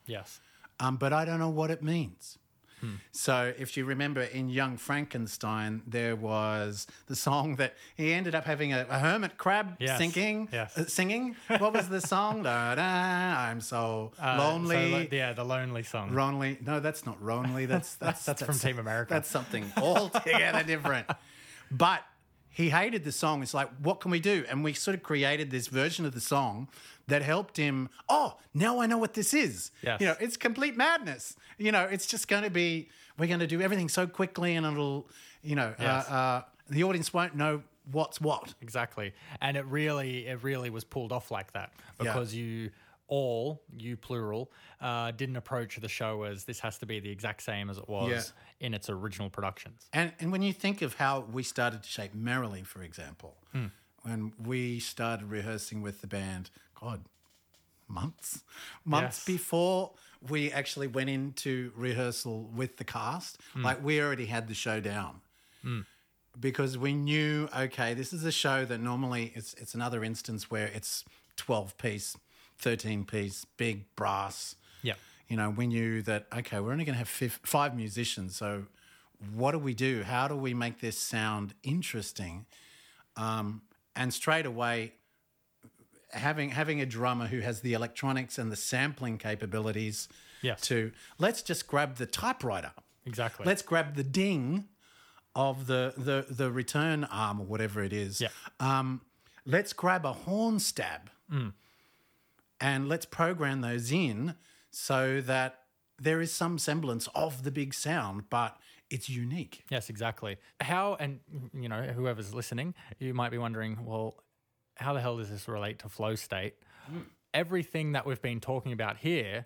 Yes. 0.06 0.40
um, 0.80 0.98
but 0.98 1.12
I 1.12 1.26
don't 1.26 1.40
know 1.40 1.50
what 1.50 1.72
it 1.72 1.82
means. 1.82 2.38
So, 3.12 3.54
if 3.58 3.76
you 3.78 3.86
remember 3.86 4.22
in 4.22 4.50
Young 4.50 4.78
Frankenstein, 4.78 5.82
there 5.86 6.16
was 6.16 6.88
the 7.08 7.16
song 7.16 7.56
that 7.58 7.76
he 7.96 8.14
ended 8.14 8.34
up 8.36 8.46
having 8.46 8.74
a, 8.74 8.86
a 8.90 9.00
hermit 9.00 9.38
crab 9.38 9.76
Yes, 9.80 9.98
singing. 9.98 10.50
yes. 10.52 10.78
uh, 10.78 10.86
singing. 10.86 11.36
What 11.58 11.74
was 11.74 11.90
the 11.90 12.02
song? 12.02 12.44
da, 12.44 12.76
da, 12.76 12.82
I'm 12.82 13.62
so 13.62 14.12
lonely. 14.22 14.76
Uh, 14.76 14.82
So, 14.92 14.98
like, 14.98 15.12
yeah, 15.14 15.34
the 15.34 15.44
lonely 15.44 15.84
song. 15.84 16.16
Lonely. 16.16 16.58
No, 16.66 16.80
that's 16.80 17.06
not 17.06 17.24
lonely. 17.24 17.66
That's 17.66 17.96
that's 18.04 18.26
That's 18.26 18.42
from 18.44 18.58
Team 18.58 18.80
America. 18.80 19.14
That's 19.14 19.30
something 19.30 19.72
altogether 19.78 20.64
different. 20.64 21.08
But 21.74 22.04
he 22.52 22.70
hated 22.70 23.04
the 23.04 23.12
song. 23.12 23.42
It's 23.42 23.54
like, 23.54 23.70
what 23.82 24.00
can 24.02 24.12
we 24.12 24.20
do? 24.20 24.44
And 24.50 24.64
we 24.64 24.74
sort 24.74 24.96
of 24.96 25.04
created 25.04 25.50
this 25.52 25.68
version 25.68 26.06
of 26.06 26.14
the 26.14 26.20
song 26.22 26.68
that 27.08 27.22
helped 27.22 27.58
him. 27.58 27.90
Oh, 28.10 28.38
now 28.54 28.80
I 28.82 28.86
know 28.88 28.98
what 28.98 29.14
this 29.14 29.34
is. 29.34 29.72
Yes. 29.82 30.02
You 30.02 30.08
know, 30.08 30.16
it's 30.20 30.38
complete 30.38 30.76
madness. 30.76 31.36
You 31.58 31.72
know, 31.72 31.84
it's 31.86 32.06
just 32.06 32.28
going 32.28 32.44
to 32.44 32.50
be. 32.50 32.90
We're 33.18 33.28
going 33.28 33.40
to 33.40 33.48
do 33.48 33.62
everything 33.62 33.90
so 33.90 34.06
quickly, 34.08 34.56
and 34.56 34.66
it'll. 34.66 35.08
You 35.44 35.56
know, 35.56 35.74
Yes. 35.80 36.08
uh, 36.10 36.14
uh, 36.14 36.42
the 36.70 36.84
audience 36.84 37.12
won't 37.14 37.36
know 37.36 37.64
what's 37.92 38.22
what. 38.22 38.54
Exactly. 38.62 39.14
And 39.42 39.58
it 39.58 39.66
really, 39.66 40.28
it 40.28 40.44
really 40.44 40.70
was 40.70 40.84
pulled 40.84 41.12
off 41.12 41.32
like 41.32 41.52
that 41.54 41.72
because 41.98 42.34
you 42.34 42.70
all, 43.12 43.62
you 43.78 43.98
plural, 43.98 44.50
uh, 44.80 45.12
didn't 45.12 45.36
approach 45.36 45.76
the 45.76 45.90
show 45.90 46.24
as 46.24 46.46
this 46.46 46.60
has 46.62 46.78
to 46.78 46.86
be 46.86 47.00
the 47.02 47.10
exact 47.12 47.44
same 47.44 47.70
as 47.70 47.78
it 47.78 47.88
was 47.90 48.10
Yeah. 48.10 48.66
in 48.66 48.74
its 48.74 48.90
original 48.90 49.30
productions. 49.30 49.86
And 49.94 50.14
and 50.20 50.32
when 50.32 50.42
you 50.42 50.54
think 50.54 50.82
of 50.82 50.96
how 50.96 51.20
we 51.20 51.44
started 51.44 51.84
to 51.84 51.90
shape 51.90 52.14
Merrily, 52.16 52.64
for 52.64 52.82
example, 52.82 53.38
Hmm. 53.52 53.68
when 54.04 54.32
we 54.40 54.80
started 54.80 55.26
rehearsing 55.30 55.82
with 55.82 56.00
the 56.00 56.08
band, 56.08 56.50
God, 56.74 57.04
months, 57.88 58.44
months 58.86 59.18
Yes. 59.20 59.26
before 59.26 59.94
we 60.30 60.50
actually 60.52 60.88
went 60.88 61.10
into 61.10 61.74
rehearsal 61.76 62.44
with 62.46 62.78
the 62.78 62.86
cast, 62.86 63.42
Hmm. 63.52 63.64
like 63.66 63.84
we 63.84 64.00
already 64.02 64.28
had 64.28 64.48
the 64.48 64.56
show 64.56 64.80
down. 64.80 65.22
Because 66.40 66.78
we 66.78 66.94
knew, 66.94 67.50
okay, 67.54 67.94
this 67.94 68.14
is 68.14 68.24
a 68.24 68.32
show 68.32 68.64
that 68.64 68.80
normally 68.80 69.34
it's 69.36 69.54
it's 69.56 69.76
another 69.76 70.02
instance 70.02 70.50
where 70.50 70.68
it's 70.68 71.04
twelve 71.36 71.78
piece, 71.78 72.16
thirteen 72.62 73.06
piece, 73.06 73.46
big 73.58 73.94
brass, 73.96 74.56
Yeah. 74.84 74.94
you 75.28 75.36
know, 75.38 75.50
we 75.50 75.68
knew 75.68 76.02
that, 76.04 76.28
okay, 76.34 76.60
we're 76.60 76.72
only 76.72 76.86
going 76.86 76.94
to 76.94 77.00
have 77.00 77.10
fif- 77.10 77.40
five 77.44 77.76
musicians. 77.76 78.36
So, 78.36 78.68
what 79.34 79.52
do 79.52 79.60
we 79.60 79.74
do? 79.74 80.04
How 80.04 80.28
do 80.28 80.36
we 80.36 80.54
make 80.54 80.80
this 80.80 80.98
sound 80.98 81.54
interesting? 81.64 82.46
Um, 83.16 83.64
and 83.96 84.14
straight 84.14 84.46
away, 84.46 84.94
having 86.12 86.50
having 86.50 86.82
a 86.82 86.86
drummer 86.86 87.28
who 87.28 87.40
has 87.40 87.62
the 87.62 87.74
electronics 87.74 88.38
and 88.38 88.52
the 88.52 88.56
sampling 88.56 89.18
capabilities 89.18 90.08
Yes. 90.42 90.62
to 90.62 90.92
let's 91.20 91.42
just 91.42 91.68
grab 91.68 91.96
the 91.98 92.06
typewriter. 92.06 92.72
Exactly. 93.06 93.46
Let's 93.46 93.62
grab 93.62 93.96
the 93.96 94.04
ding 94.04 94.68
of 95.36 95.68
the 95.68 95.94
the 95.98 96.26
the 96.34 96.52
return 96.52 97.04
arm 97.06 97.40
or 97.42 97.46
whatever 97.46 97.84
it 97.84 97.94
is. 97.94 98.20
Yeah. 98.22 98.30
Um, 98.60 99.02
let's 99.46 99.74
grab 99.74 100.06
a 100.06 100.14
horn 100.14 100.60
stab 100.60 101.10
Mm. 101.32 101.54
And 102.62 102.88
let's 102.88 103.06
program 103.06 103.62
those 103.62 103.92
in 103.92 104.36
so 104.70 105.20
that 105.22 105.60
there 106.00 106.22
is 106.22 106.32
some 106.32 106.58
semblance 106.58 107.10
of 107.14 107.44
the 107.44 107.52
big 107.52 107.74
sound, 107.74 108.30
but 108.30 108.58
it's 108.90 109.10
unique. 109.10 109.64
Yes, 109.70 109.90
exactly. 109.90 110.38
How, 110.60 110.96
and 111.00 111.20
you 111.54 111.68
know, 111.68 111.82
whoever's 111.82 112.34
listening, 112.34 112.74
you 113.00 113.14
might 113.14 113.32
be 113.32 113.38
wondering, 113.38 113.86
well, 113.86 114.24
how 114.76 114.94
the 114.94 115.02
hell 115.02 115.18
does 115.18 115.30
this 115.30 115.48
relate 115.48 115.80
to 115.80 115.90
flow 115.90 116.16
state? 116.16 116.56
Everything 117.34 117.94
that 117.94 118.06
we've 118.06 118.22
been 118.22 118.40
talking 118.40 118.74
about 118.74 118.98
here 118.98 119.46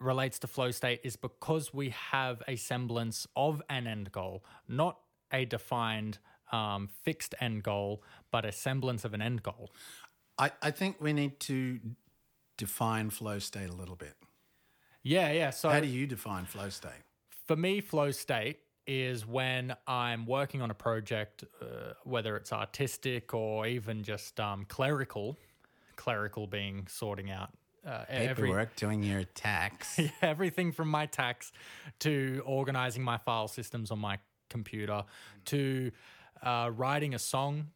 relates 0.00 0.38
to 0.40 0.46
flow 0.46 0.70
state 0.70 1.00
is 1.04 1.16
because 1.16 1.74
we 1.74 1.90
have 1.90 2.42
a 2.48 2.56
semblance 2.56 3.26
of 3.36 3.62
an 3.68 3.86
end 3.86 4.10
goal, 4.12 4.44
not 4.66 4.98
a 5.32 5.44
defined 5.44 6.18
um, 6.52 6.88
fixed 7.04 7.34
end 7.40 7.62
goal, 7.62 8.02
but 8.30 8.44
a 8.44 8.52
semblance 8.52 9.04
of 9.04 9.14
an 9.14 9.22
end 9.22 9.42
goal. 9.42 9.70
I, 10.38 10.52
I 10.62 10.70
think 10.70 10.96
we 11.00 11.12
need 11.12 11.38
to 11.40 11.80
define 12.60 13.08
flow 13.10 13.38
state 13.38 13.70
a 13.70 13.74
little 13.74 13.96
bit. 13.96 14.14
Yeah, 15.02 15.32
yeah. 15.32 15.50
So 15.50 15.70
How 15.70 15.80
do 15.80 15.86
you 15.88 16.06
define 16.06 16.44
flow 16.44 16.68
state? 16.68 17.02
for 17.50 17.56
me, 17.56 17.80
flow 17.80 18.12
state 18.12 18.58
is 18.86 19.26
when 19.26 19.74
I'm 19.88 20.24
working 20.24 20.62
on 20.62 20.70
a 20.70 20.74
project, 20.74 21.42
uh, 21.60 21.94
whether 22.04 22.36
it's 22.36 22.52
artistic 22.52 23.34
or 23.34 23.66
even 23.66 24.04
just 24.04 24.38
um, 24.38 24.66
clerical, 24.68 25.36
clerical 25.96 26.46
being 26.46 26.86
sorting 26.88 27.28
out 27.28 27.50
uh, 27.84 28.04
every, 28.08 28.66
doing 28.76 29.02
your 29.02 29.24
tax. 29.34 29.98
everything 30.22 30.70
from 30.70 30.86
my 30.86 31.06
tax 31.06 31.50
to 31.98 32.40
organizing 32.46 33.02
my 33.02 33.18
file 33.18 33.48
systems 33.48 33.90
on 33.90 33.98
my 33.98 34.18
computer 34.48 35.02
to 35.46 35.90
uh, 36.44 36.70
writing 36.72 37.14
a 37.14 37.18
song 37.18 37.66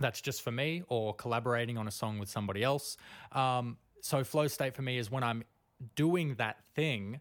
that's 0.00 0.20
just 0.20 0.42
for 0.42 0.52
me 0.52 0.82
or 0.88 1.14
collaborating 1.14 1.78
on 1.78 1.88
a 1.88 1.90
song 1.90 2.18
with 2.18 2.28
somebody 2.28 2.62
else. 2.62 2.98
Um, 3.32 3.78
so, 4.00 4.24
flow 4.24 4.46
state 4.46 4.74
for 4.74 4.82
me 4.82 4.98
is 4.98 5.10
when 5.10 5.22
I'm 5.22 5.44
doing 5.94 6.34
that 6.34 6.64
thing, 6.74 7.20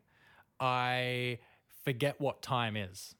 I 0.59 1.39
forget 1.83 2.19
what 2.19 2.41
time 2.41 2.75
is. 2.75 3.15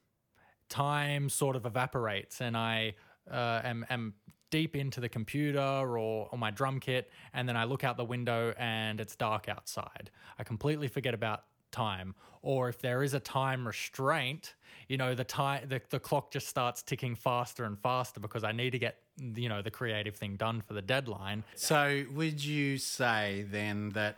Time 0.68 1.28
sort 1.28 1.56
of 1.56 1.64
evaporates, 1.64 2.40
and 2.40 2.56
I 2.56 2.94
uh, 3.30 3.60
am, 3.64 3.86
am 3.88 4.14
deep 4.50 4.76
into 4.76 5.00
the 5.00 5.08
computer 5.08 5.60
or, 5.60 6.28
or 6.30 6.38
my 6.38 6.50
drum 6.50 6.80
kit, 6.80 7.10
and 7.32 7.48
then 7.48 7.56
I 7.56 7.64
look 7.64 7.84
out 7.84 7.96
the 7.96 8.04
window 8.04 8.54
and 8.58 9.00
it's 9.00 9.16
dark 9.16 9.48
outside. 9.48 10.10
I 10.38 10.44
completely 10.44 10.88
forget 10.88 11.14
about 11.14 11.44
time, 11.70 12.14
or 12.42 12.68
if 12.68 12.78
there 12.80 13.02
is 13.02 13.14
a 13.14 13.20
time 13.20 13.66
restraint, 13.66 14.54
you 14.88 14.96
know, 14.96 15.14
the 15.14 15.24
time 15.24 15.68
the, 15.68 15.80
the 15.90 16.00
clock 16.00 16.30
just 16.30 16.48
starts 16.48 16.82
ticking 16.82 17.14
faster 17.14 17.64
and 17.64 17.78
faster 17.78 18.20
because 18.20 18.44
I 18.44 18.52
need 18.52 18.70
to 18.70 18.78
get 18.78 18.96
you 19.18 19.48
know 19.48 19.62
the 19.62 19.70
creative 19.70 20.16
thing 20.16 20.36
done 20.36 20.60
for 20.60 20.74
the 20.74 20.82
deadline. 20.82 21.44
So, 21.54 22.04
would 22.12 22.44
you 22.44 22.78
say 22.78 23.46
then 23.50 23.90
that 23.90 24.16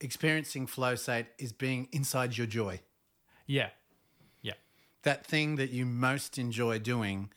experiencing 0.00 0.66
flow 0.66 0.94
state 0.94 1.26
is 1.38 1.52
being 1.52 1.88
inside 1.92 2.36
your 2.36 2.46
joy? 2.46 2.80
Yeah, 3.46 3.70
yeah, 4.42 4.54
That 5.04 5.24
thing 5.24 5.56
that 5.56 5.70
you 5.70 5.86
most 5.86 6.38
enjoy 6.38 6.80
doing. 6.80 7.30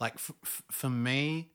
Like 0.00 0.14
f- 0.14 0.30
f- 0.44 0.62
for 0.70 0.88
me, 0.88 1.50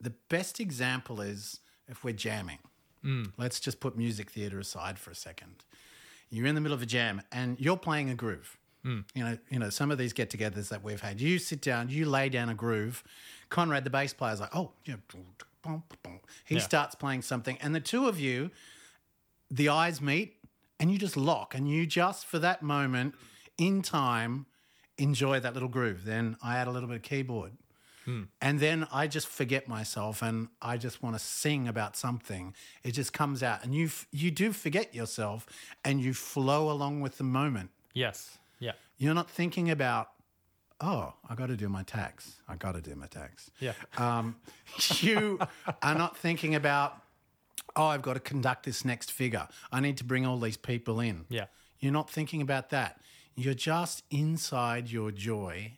the 0.00 0.14
best 0.30 0.58
example 0.60 1.20
is 1.20 1.60
if 1.86 2.02
we're 2.02 2.14
jamming. 2.14 2.58
Mm. 3.04 3.32
Let's 3.36 3.60
just 3.60 3.78
put 3.78 3.96
music 3.96 4.30
theater 4.30 4.58
aside 4.58 4.98
for 4.98 5.10
a 5.10 5.14
second. 5.14 5.64
You're 6.30 6.46
in 6.46 6.54
the 6.54 6.60
middle 6.60 6.74
of 6.74 6.82
a 6.82 6.86
jam 6.86 7.22
and 7.32 7.58
you're 7.60 7.76
playing 7.76 8.10
a 8.10 8.14
groove. 8.14 8.56
Hmm. 8.82 9.00
You 9.14 9.24
know, 9.24 9.38
you 9.50 9.58
know, 9.58 9.70
some 9.70 9.90
of 9.90 9.98
these 9.98 10.12
get-togethers 10.12 10.68
that 10.68 10.82
we've 10.84 11.00
had. 11.00 11.20
You 11.20 11.38
sit 11.38 11.60
down, 11.60 11.88
you 11.88 12.06
lay 12.06 12.28
down 12.28 12.48
a 12.48 12.54
groove. 12.54 13.02
Conrad, 13.48 13.84
the 13.84 13.90
bass 13.90 14.12
player, 14.12 14.32
is 14.34 14.40
like, 14.40 14.54
"Oh, 14.54 14.72
yeah." 14.84 14.96
He 16.44 16.54
Yeah. 16.56 16.60
starts 16.60 16.94
playing 16.94 17.22
something, 17.22 17.58
and 17.58 17.74
the 17.74 17.80
two 17.80 18.06
of 18.06 18.20
you, 18.20 18.50
the 19.50 19.68
eyes 19.68 20.00
meet, 20.00 20.36
and 20.78 20.92
you 20.92 20.98
just 20.98 21.16
lock, 21.16 21.54
and 21.54 21.68
you 21.68 21.86
just 21.86 22.26
for 22.26 22.38
that 22.38 22.62
moment 22.62 23.14
in 23.58 23.82
time 23.82 24.46
enjoy 24.98 25.40
that 25.40 25.54
little 25.54 25.68
groove. 25.68 26.04
Then 26.04 26.36
I 26.42 26.56
add 26.58 26.68
a 26.68 26.70
little 26.70 26.88
bit 26.88 26.96
of 26.96 27.02
keyboard. 27.02 27.52
And 28.40 28.60
then 28.60 28.86
I 28.92 29.06
just 29.08 29.26
forget 29.26 29.66
myself 29.68 30.22
and 30.22 30.48
I 30.62 30.76
just 30.76 31.02
want 31.02 31.16
to 31.16 31.24
sing 31.24 31.66
about 31.68 31.96
something. 31.96 32.54
It 32.84 32.92
just 32.92 33.12
comes 33.12 33.42
out 33.42 33.64
and 33.64 33.74
you 33.74 33.86
f- 33.86 34.06
you 34.12 34.30
do 34.30 34.52
forget 34.52 34.94
yourself 34.94 35.46
and 35.84 36.00
you 36.00 36.14
flow 36.14 36.70
along 36.70 37.00
with 37.02 37.18
the 37.18 37.24
moment. 37.24 37.70
yes, 37.94 38.38
yeah, 38.60 38.72
You're 38.98 39.14
not 39.14 39.28
thinking 39.30 39.70
about 39.70 40.08
oh, 40.80 41.14
I 41.28 41.34
got 41.34 41.46
to 41.48 41.56
do 41.56 41.68
my 41.70 41.82
tax. 41.82 42.36
I 42.46 42.56
got 42.56 42.72
to 42.74 42.80
do 42.82 42.94
my 42.94 43.06
tax. 43.06 43.50
yeah, 43.60 43.72
Um, 43.96 44.36
you 45.00 45.38
are 45.82 45.94
not 45.94 46.16
thinking 46.16 46.54
about 46.54 47.02
oh, 47.74 47.86
I've 47.86 48.02
got 48.02 48.14
to 48.14 48.20
conduct 48.20 48.64
this 48.64 48.84
next 48.84 49.10
figure. 49.12 49.48
I 49.72 49.80
need 49.80 49.96
to 49.98 50.04
bring 50.04 50.24
all 50.26 50.38
these 50.38 50.56
people 50.56 51.00
in. 51.00 51.24
yeah, 51.28 51.46
You're 51.80 51.92
not 51.92 52.08
thinking 52.10 52.40
about 52.40 52.70
that. 52.70 53.00
You're 53.34 53.54
just 53.54 54.02
inside 54.10 54.90
your 54.90 55.10
joy. 55.10 55.72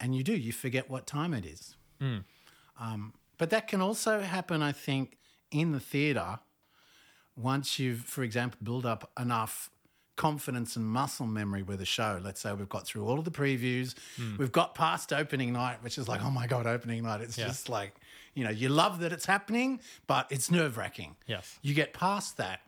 And 0.00 0.14
you 0.14 0.22
do, 0.22 0.34
you 0.34 0.52
forget 0.52 0.90
what 0.90 1.06
time 1.06 1.32
it 1.34 1.44
is. 1.44 1.76
Um, 2.80 3.14
but 3.38 3.50
that 3.50 3.68
can 3.68 3.80
also 3.80 4.20
happen, 4.20 4.62
I 4.62 4.72
think, 4.72 5.16
in 5.50 5.72
the 5.72 5.80
theatre 5.80 6.38
once 7.36 7.78
you've, 7.78 8.00
for 8.00 8.22
example, 8.22 8.58
built 8.62 8.84
up 8.84 9.10
enough 9.18 9.70
confidence 10.16 10.76
and 10.76 10.84
muscle 10.86 11.26
memory 11.26 11.62
with 11.62 11.80
a 11.80 11.84
show. 11.84 12.20
Let's 12.22 12.40
say 12.40 12.52
we've 12.52 12.68
got 12.68 12.86
through 12.86 13.04
all 13.06 13.18
of 13.18 13.24
the 13.24 13.30
previews, 13.32 13.94
we've 14.38 14.52
got 14.52 14.74
past 14.74 15.12
opening 15.12 15.52
night, 15.52 15.78
which 15.82 15.98
is 15.98 16.08
like, 16.08 16.22
oh 16.24 16.30
my 16.30 16.46
God, 16.46 16.66
opening 16.66 17.02
night. 17.02 17.20
It's 17.22 17.36
Yeah. 17.38 17.46
just 17.48 17.68
like, 17.68 17.94
you 18.34 18.44
know, 18.44 18.50
you 18.50 18.68
love 18.68 19.00
that 19.00 19.12
it's 19.12 19.26
happening, 19.26 19.80
but 20.06 20.26
it's 20.30 20.50
nerve 20.50 20.76
wracking. 20.76 21.16
Yes. 21.26 21.58
You 21.62 21.74
get 21.74 21.92
past 21.92 22.36
that 22.36 22.60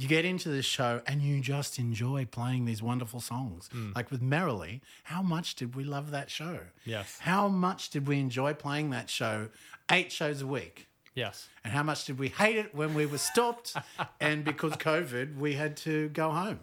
you 0.00 0.08
get 0.08 0.24
into 0.24 0.48
this 0.48 0.64
show 0.64 1.02
and 1.06 1.20
you 1.20 1.40
just 1.40 1.78
enjoy 1.78 2.24
playing 2.24 2.64
these 2.64 2.82
wonderful 2.82 3.20
songs. 3.20 3.68
Hmm. 3.70 3.92
Like 3.94 4.10
with 4.10 4.22
Merrily, 4.22 4.80
how 5.04 5.20
much 5.20 5.56
did 5.56 5.74
we 5.76 5.84
love 5.84 6.10
that 6.10 6.30
show? 6.30 6.60
Yes. 6.86 7.18
How 7.20 7.48
much 7.48 7.90
did 7.90 8.08
we 8.08 8.18
enjoy 8.18 8.54
playing 8.54 8.88
that 8.90 9.10
show 9.10 9.48
eight 9.90 10.10
shows 10.10 10.40
a 10.40 10.46
week? 10.46 10.86
yes, 11.14 11.48
And 11.64 11.72
how 11.74 11.82
much 11.82 12.06
did 12.06 12.18
we 12.18 12.28
hate 12.28 12.56
it 12.56 12.74
when 12.74 12.94
we 12.94 13.04
were 13.04 13.18
stopped 13.18 13.76
and 14.20 14.42
because 14.42 14.72
COVID, 14.72 15.36
we 15.36 15.52
had 15.52 15.76
to 15.78 16.08
go 16.08 16.30
home? 16.30 16.60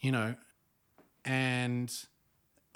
You 0.00 0.12
know, 0.12 0.34
and 1.24 1.92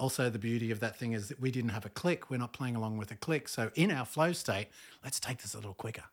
also 0.01 0.31
the 0.31 0.38
beauty 0.40 0.72
of 0.72 0.81
that 0.81 0.96
thing 0.96 1.12
is 1.12 1.29
that 1.29 1.40
we 1.40 1.53
didn't 1.53 1.70
have 1.70 1.85
a 1.87 1.90
click. 1.90 2.29
We're 2.29 2.38
not 2.38 2.53
playing 2.53 2.74
along 2.74 2.96
with 2.96 3.12
a 3.12 3.16
click. 3.16 3.46
So 3.46 3.70
in 3.77 3.92
our 3.92 4.05
flow 4.05 4.33
state, 4.33 4.66
let's 5.05 5.20
take 5.20 5.38
this 5.42 5.55
a 5.55 5.59
little 5.59 5.74
quicker. 5.74 6.05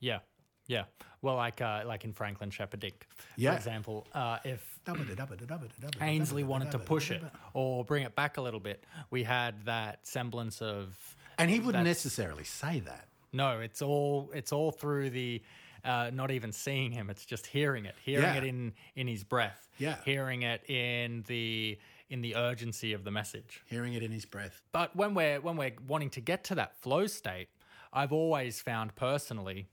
yeah, 0.00 0.18
yeah. 0.66 0.84
Well, 1.22 1.36
like 1.36 1.60
uh, 1.60 1.84
like 1.86 2.04
in 2.04 2.12
Franklin 2.12 2.50
Shepard 2.50 2.80
Inc., 2.80 2.94
Yeah. 3.36 3.52
for 3.52 3.56
example, 3.56 4.06
uh, 4.12 4.38
if 4.44 4.80
Ainsley 6.00 6.42
wanted 6.44 6.70
to 6.72 6.78
push 6.78 7.10
it 7.10 7.22
or 7.54 7.84
bring 7.84 8.02
it 8.02 8.14
back 8.14 8.36
a 8.36 8.42
little 8.42 8.60
bit, 8.60 8.84
we 9.10 9.22
had 9.22 9.64
that 9.66 10.06
semblance 10.06 10.60
of 10.60 10.98
And 11.38 11.50
he 11.50 11.60
wouldn't 11.60 11.84
necessarily 11.84 12.44
say 12.44 12.80
that. 12.80 13.06
no. 13.32 13.60
It's 13.60 13.80
all 13.82 14.30
it's 14.34 14.52
all 14.52 14.70
through 14.72 15.10
the. 15.10 15.42
Uh, 15.84 16.10
not 16.14 16.30
even 16.30 16.52
seeing 16.52 16.92
him; 16.92 17.10
it's 17.10 17.24
just 17.26 17.44
hearing 17.44 17.86
it, 17.86 17.96
hearing 18.04 18.22
Yeah. 18.22 18.36
it 18.36 18.44
in 18.44 18.72
in 18.94 19.08
his 19.08 19.24
breath, 19.24 19.68
Yeah. 19.78 19.96
hearing 20.04 20.42
it 20.42 20.68
in 20.70 21.24
the 21.26 21.76
in 22.08 22.20
the 22.20 22.36
urgency 22.36 22.92
of 22.92 23.02
the 23.02 23.10
message. 23.10 23.62
Hearing 23.66 23.94
it 23.94 24.02
in 24.04 24.12
his 24.12 24.24
breath. 24.24 24.62
But 24.70 24.94
when 24.94 25.12
we're 25.14 25.40
when 25.40 25.56
we're 25.56 25.74
wanting 25.88 26.10
to 26.10 26.20
get 26.20 26.44
to 26.44 26.54
that 26.54 26.76
flow 26.80 27.08
state, 27.08 27.48
I've 27.92 28.12
always 28.12 28.60
found 28.60 28.94
personally 28.94 29.66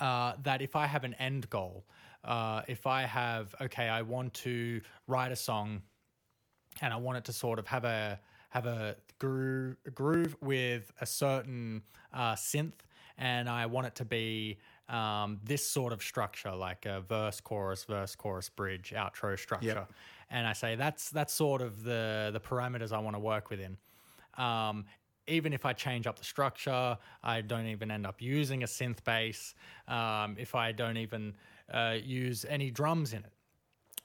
uh, 0.00 0.34
that 0.42 0.62
if 0.62 0.76
I 0.76 0.86
have 0.86 1.04
an 1.04 1.14
end 1.14 1.48
goal, 1.50 1.84
uh, 2.24 2.62
if 2.68 2.86
I 2.86 3.02
have 3.02 3.54
okay, 3.60 3.88
I 3.88 4.02
want 4.02 4.34
to 4.34 4.80
write 5.06 5.32
a 5.32 5.36
song, 5.36 5.82
and 6.80 6.92
I 6.92 6.96
want 6.96 7.18
it 7.18 7.24
to 7.24 7.32
sort 7.32 7.58
of 7.58 7.66
have 7.66 7.84
a 7.84 8.18
have 8.50 8.66
a 8.66 8.96
groove, 9.18 9.76
groove 9.94 10.36
with 10.40 10.92
a 11.00 11.06
certain 11.06 11.82
uh, 12.12 12.34
synth, 12.34 12.72
and 13.18 13.48
I 13.48 13.66
want 13.66 13.86
it 13.86 13.94
to 13.96 14.04
be 14.04 14.58
um, 14.88 15.40
this 15.44 15.66
sort 15.66 15.92
of 15.92 16.02
structure, 16.02 16.54
like 16.54 16.86
a 16.86 17.00
verse, 17.00 17.40
chorus, 17.40 17.84
verse, 17.84 18.14
chorus, 18.14 18.48
bridge, 18.48 18.92
outro 18.96 19.38
structure. 19.38 19.68
And 20.30 20.46
I 20.46 20.52
say 20.52 20.74
that's 20.76 21.10
that's 21.10 21.32
sort 21.32 21.62
of 21.62 21.84
the 21.84 22.30
the 22.32 22.40
parameters 22.40 22.92
I 22.92 22.98
want 22.98 23.14
to 23.16 23.20
work 23.20 23.50
within. 23.50 23.76
Um, 24.36 24.84
even 25.26 25.52
if 25.52 25.64
I 25.64 25.72
change 25.72 26.06
up 26.06 26.18
the 26.18 26.24
structure, 26.24 26.96
I 27.22 27.40
don't 27.40 27.66
even 27.66 27.90
end 27.90 28.06
up 28.06 28.20
using 28.20 28.62
a 28.62 28.66
synth 28.66 29.02
bass. 29.04 29.54
Um, 29.88 30.36
if 30.38 30.54
I 30.54 30.72
don't 30.72 30.96
even 30.96 31.34
uh, 31.72 31.96
use 32.02 32.44
any 32.48 32.70
drums 32.70 33.12
in 33.12 33.20
it, 33.20 33.32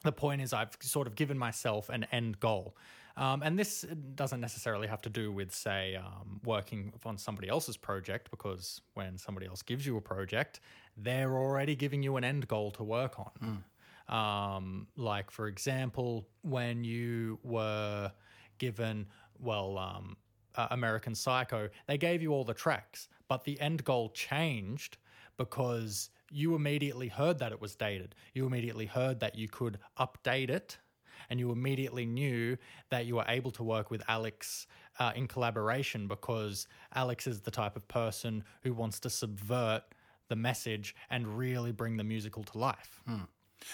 the 0.03 0.11
point 0.11 0.41
is 0.41 0.53
I've 0.53 0.75
sort 0.81 1.07
of 1.07 1.15
given 1.15 1.37
myself 1.37 1.89
an 1.89 2.05
end 2.11 2.39
goal. 2.39 2.75
Um, 3.17 3.43
and 3.43 3.59
this 3.59 3.85
doesn't 4.15 4.39
necessarily 4.39 4.87
have 4.87 5.01
to 5.01 5.09
do 5.09 5.31
with, 5.31 5.53
say, 5.53 5.95
um, 5.95 6.39
working 6.45 6.93
on 7.05 7.17
somebody 7.17 7.49
else's 7.49 7.77
project, 7.77 8.31
because 8.31 8.81
when 8.93 9.17
somebody 9.17 9.45
else 9.45 9.61
gives 9.61 9.85
you 9.85 9.97
a 9.97 10.01
project, 10.01 10.61
they're 10.97 11.33
already 11.33 11.75
giving 11.75 12.01
you 12.01 12.15
an 12.15 12.23
end 12.23 12.47
goal 12.47 12.71
to 12.71 12.83
work 12.83 13.17
on. 13.19 13.63
Um, 14.07 14.87
like, 14.95 15.29
for 15.29 15.47
example, 15.47 16.27
when 16.41 16.83
you 16.83 17.37
were 17.43 18.11
given, 18.57 19.07
well, 19.39 19.77
um, 19.77 20.17
uh, 20.55 20.67
American 20.71 21.15
Psycho, 21.15 21.69
they 21.87 21.97
gave 21.97 22.21
you 22.21 22.33
all 22.33 22.43
the 22.43 22.53
tracks, 22.53 23.07
but 23.27 23.43
the 23.43 23.59
end 23.59 23.83
goal 23.83 24.09
changed 24.09 24.97
because 25.37 26.09
you 26.31 26.55
immediately 26.55 27.07
heard 27.07 27.39
that 27.39 27.51
it 27.51 27.61
was 27.61 27.75
dated. 27.75 28.15
You 28.33 28.45
immediately 28.45 28.85
heard 28.85 29.19
that 29.19 29.35
you 29.35 29.47
could 29.47 29.79
update 29.99 30.49
it, 30.49 30.77
and 31.29 31.39
you 31.39 31.51
immediately 31.51 32.05
knew 32.05 32.57
that 32.89 33.05
you 33.05 33.15
were 33.15 33.25
able 33.27 33.51
to 33.51 33.63
work 33.63 33.91
with 33.91 34.01
Alex 34.07 34.67
uh, 34.99 35.11
in 35.15 35.27
collaboration 35.27 36.07
because 36.07 36.67
Alex 36.93 37.27
is 37.27 37.41
the 37.41 37.51
type 37.51 37.75
of 37.75 37.87
person 37.87 38.43
who 38.63 38.73
wants 38.73 38.99
to 39.01 39.09
subvert 39.09 39.83
the 40.27 40.35
message 40.35 40.95
and 41.09 41.37
really 41.37 41.71
bring 41.71 41.97
the 41.97 42.03
musical 42.03 42.43
to 42.43 42.57
life. 42.57 43.01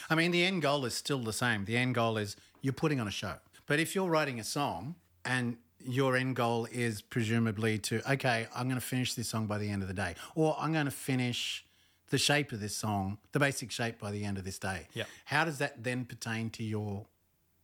I 0.10 0.16
mean, 0.16 0.32
the 0.32 0.44
end 0.44 0.62
goal 0.62 0.86
is 0.86 0.94
still 0.94 1.20
the 1.20 1.34
same. 1.34 1.66
The 1.66 1.78
end 1.78 1.96
goal 1.96 2.18
is 2.18 2.36
you're 2.62 2.74
putting 2.74 3.00
on 3.00 3.08
a 3.08 3.12
show. 3.12 3.36
But 3.66 3.80
if 3.80 3.96
you're 3.96 4.10
writing 4.10 4.40
a 4.40 4.44
song 4.44 4.96
and 5.26 5.58
your 5.88 6.15
end 6.15 6.36
goal 6.36 6.67
is 6.71 7.02
presumably 7.02 7.80
to, 7.80 8.12
okay, 8.12 8.47
I'm 8.56 8.67
going 8.67 8.80
to 8.80 8.86
finish 8.86 9.13
this 9.13 9.30
song 9.30 9.47
by 9.47 9.58
the 9.58 9.69
end 9.69 9.82
of 9.82 9.88
the 9.88 9.93
day, 9.93 10.15
or 10.36 10.56
I'm 10.60 10.73
going 10.73 10.86
to 10.86 10.91
finish 10.91 11.65
the 12.10 12.17
shape 12.17 12.52
of 12.52 12.60
this 12.60 12.76
song, 12.76 13.17
the 13.32 13.39
basic 13.39 13.71
shape 13.71 14.00
by 14.00 14.12
the 14.12 14.23
end 14.23 14.38
of 14.38 14.45
this 14.45 14.60
day. 14.60 14.88
Yeah. 14.93 15.04
How 15.26 15.45
does 15.45 15.58
that 15.60 15.84
then 15.84 16.06
pertain 16.06 16.50
to 16.52 16.63
your 16.63 17.06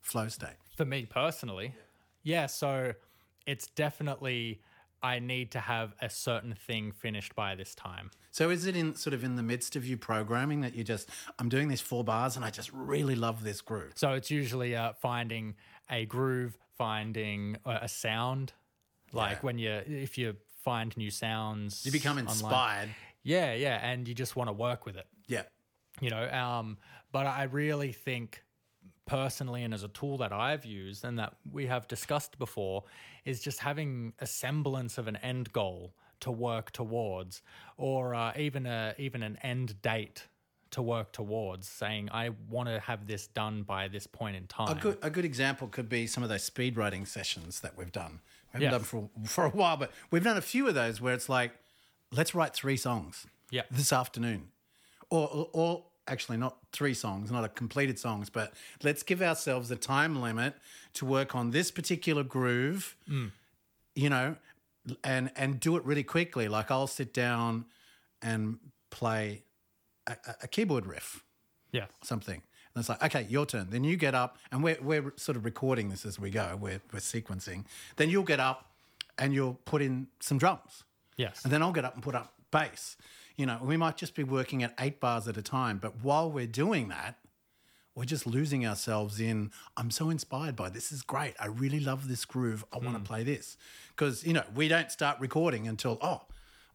flow 0.02 0.28
state? 0.28 0.58
For 0.76 0.86
me 0.86 1.06
personally, 1.06 1.76
yeah, 2.24 2.48
so 2.48 2.94
it's 3.46 3.68
definitely 3.68 4.62
I 5.04 5.20
need 5.20 5.52
to 5.52 5.60
have 5.60 5.94
a 6.02 6.10
certain 6.10 6.56
thing 6.56 6.94
finished 6.94 7.36
by 7.36 7.56
this 7.56 7.76
time. 7.76 8.10
So 8.32 8.50
is 8.50 8.66
it 8.66 8.76
in 8.76 8.96
sort 8.96 9.14
of 9.14 9.24
in 9.26 9.36
the 9.36 9.44
midst 9.44 9.76
of 9.76 9.86
you 9.86 9.98
programming 9.98 10.62
that 10.62 10.74
you 10.74 10.84
just, 10.84 11.10
I'm 11.38 11.50
doing 11.50 11.68
these 11.68 11.82
four 11.82 12.06
bars 12.06 12.38
and 12.38 12.46
I 12.46 12.50
just 12.50 12.72
really 12.72 13.16
love 13.16 13.44
this 13.44 13.60
groove? 13.60 13.92
So 13.96 14.14
it's 14.14 14.32
usually 14.32 14.76
uh, 14.76 14.94
finding 14.94 15.56
a 15.90 16.06
groove, 16.06 16.58
finding 16.78 17.58
a, 17.66 17.80
a 17.84 17.88
sound. 17.88 18.54
Like 19.12 19.38
Yeah. 19.38 19.42
when 19.42 19.58
you, 19.60 19.72
if 19.86 20.18
you 20.18 20.36
find 20.64 20.96
new 20.98 21.12
sounds, 21.12 21.86
You 21.86 21.92
become 21.92 22.18
online. 22.18 22.30
inspired. 22.30 22.90
Yeah, 23.24 23.54
yeah, 23.54 23.80
and 23.90 24.08
you 24.08 24.14
just 24.14 24.36
want 24.36 24.48
to 24.50 24.54
work 24.54 24.86
with 24.86 24.96
it. 24.98 25.08
Yeah. 25.28 25.44
you 26.02 26.10
know 26.10 26.28
um 26.32 26.78
but 27.12 27.28
i 27.28 27.44
really 27.44 27.92
think 27.92 28.44
personally 29.06 29.64
and 29.64 29.74
as 29.76 29.84
a 29.84 29.88
tool 29.90 30.18
that 30.18 30.32
i've 30.34 30.66
used 30.66 31.06
and 31.06 31.20
that 31.20 31.36
we 31.52 31.68
have 31.68 31.88
discussed 31.88 32.40
before 32.40 32.84
is 33.26 33.40
just 33.42 33.60
having 33.60 34.14
a 34.20 34.26
semblance 34.26 34.98
of 34.98 35.08
an 35.08 35.18
end 35.18 35.52
goal 35.54 35.94
to 36.20 36.32
work 36.32 36.72
towards 36.72 37.42
or 37.78 38.16
uh, 38.16 38.34
even 38.38 38.66
a 38.66 38.96
even 38.98 39.22
an 39.24 39.38
end 39.44 39.80
date 39.84 40.28
to 40.74 40.82
work 40.82 41.12
towards, 41.12 41.68
saying 41.68 42.10
I 42.12 42.32
want 42.50 42.70
to 42.70 42.80
have 42.80 43.08
this 43.08 43.28
done 43.28 43.64
by 43.64 43.88
this 43.88 44.06
point 44.06 44.36
in 44.36 44.48
time. 44.48 44.78
A 44.78 44.80
good, 44.80 44.98
a 45.02 45.10
good 45.10 45.26
example 45.26 45.68
could 45.68 45.90
be 45.90 46.06
some 46.08 46.24
of 46.24 46.30
those 46.30 46.44
speed 46.44 46.78
writing 46.78 47.06
sessions 47.06 47.62
that 47.62 47.78
we've 47.78 47.92
done. 47.92 48.20
We 48.54 48.66
haven't 48.66 48.80
done 48.80 48.84
for, 48.84 49.10
for 49.28 49.46
a 49.46 49.50
while, 49.50 49.78
but 49.78 49.92
we've 50.12 50.24
done 50.24 50.38
a 50.38 50.42
few 50.42 50.68
of 50.68 50.76
those 50.76 51.02
where 51.02 51.14
it's 51.14 51.30
like, 51.30 51.52
let's 52.12 52.36
write 52.36 52.54
three 52.54 52.78
songs 52.78 53.26
Yeah. 53.50 53.64
this 53.72 53.92
afternoon. 53.92 54.50
Or, 55.10 55.28
or, 55.28 55.50
or 55.54 55.84
actually, 56.08 56.38
not 56.38 56.58
three 56.72 56.94
songs, 56.94 57.32
not 57.32 57.44
a 57.44 57.50
completed 57.50 57.98
songs, 57.98 58.30
but 58.30 58.54
let's 58.84 59.04
give 59.04 59.22
ourselves 59.22 59.72
a 59.72 59.76
time 59.76 60.22
limit 60.22 60.56
to 60.94 61.06
work 61.06 61.36
on 61.36 61.52
this 61.52 61.72
particular 61.72 62.24
groove, 62.24 62.96
mm. 63.10 63.32
you 63.96 64.10
know, 64.10 64.36
and, 65.04 65.32
and 65.36 65.60
do 65.60 65.78
it 65.78 65.86
really 65.86 66.04
quickly. 66.04 66.48
Like 66.48 66.70
I'll 66.70 66.88
sit 66.88 67.14
down 67.14 67.66
and 68.22 68.60
play 68.90 69.44
a, 70.08 70.16
a- 70.44 70.48
keyboard 70.48 70.86
riff 70.86 71.24
yeah, 71.74 71.88
something. 72.02 72.42
And 72.76 72.82
it's 72.82 72.88
like, 72.88 73.04
okay, 73.04 73.28
your 73.30 73.46
turn. 73.46 73.68
Then 73.70 73.84
you 73.84 73.98
get 73.98 74.16
up, 74.16 74.38
and 74.52 74.64
we're, 74.64 74.78
we're 74.82 75.14
sort 75.18 75.36
of 75.36 75.44
recording 75.44 75.90
this 75.90 76.06
as 76.06 76.18
we 76.20 76.30
go, 76.30 76.58
we're, 76.60 76.82
we're 76.94 77.00
sequencing. 77.00 77.66
Then 77.98 78.10
you'll 78.10 78.24
get 78.24 78.40
up 78.40 78.72
and 79.18 79.34
you'll 79.34 79.60
put 79.66 79.82
in 79.82 80.08
some 80.20 80.38
drums. 80.38 80.86
yes, 81.18 81.44
And 81.44 81.52
then 81.52 81.62
I'll 81.62 81.74
get 81.74 81.84
up 81.84 81.96
and 81.96 82.02
put 82.02 82.16
up 82.16 82.34
bass. 82.52 82.96
You 83.36 83.46
know, 83.48 83.60
we 83.62 83.78
might 83.78 83.98
just 83.98 84.16
be 84.16 84.24
working 84.24 84.64
at 84.64 84.74
eight 84.80 85.00
bars 85.00 85.28
at 85.28 85.38
a 85.38 85.42
time, 85.42 85.80
but 85.80 86.04
while 86.04 86.32
we're 86.32 86.48
doing 86.48 86.88
that, 86.90 87.18
we're 87.96 88.06
just 88.06 88.26
losing 88.26 88.66
ourselves 88.66 89.20
in, 89.20 89.52
I'm 89.78 89.92
so 89.92 90.10
inspired 90.10 90.56
by 90.56 90.70
this 90.70 90.92
is 90.92 91.04
great. 91.04 91.36
I 91.40 91.48
really 91.48 91.80
love 91.80 92.08
this 92.08 92.26
groove. 92.26 92.66
I 92.74 92.78
want 92.78 92.94
to 92.94 93.00
hmm. 93.00 93.06
play 93.06 93.24
this. 93.24 93.56
Because, 93.90 94.26
you 94.26 94.34
know, 94.34 94.44
we 94.56 94.68
don't 94.68 94.92
start 94.92 95.20
recording 95.20 95.68
until, 95.68 96.00
oh, 96.02 96.22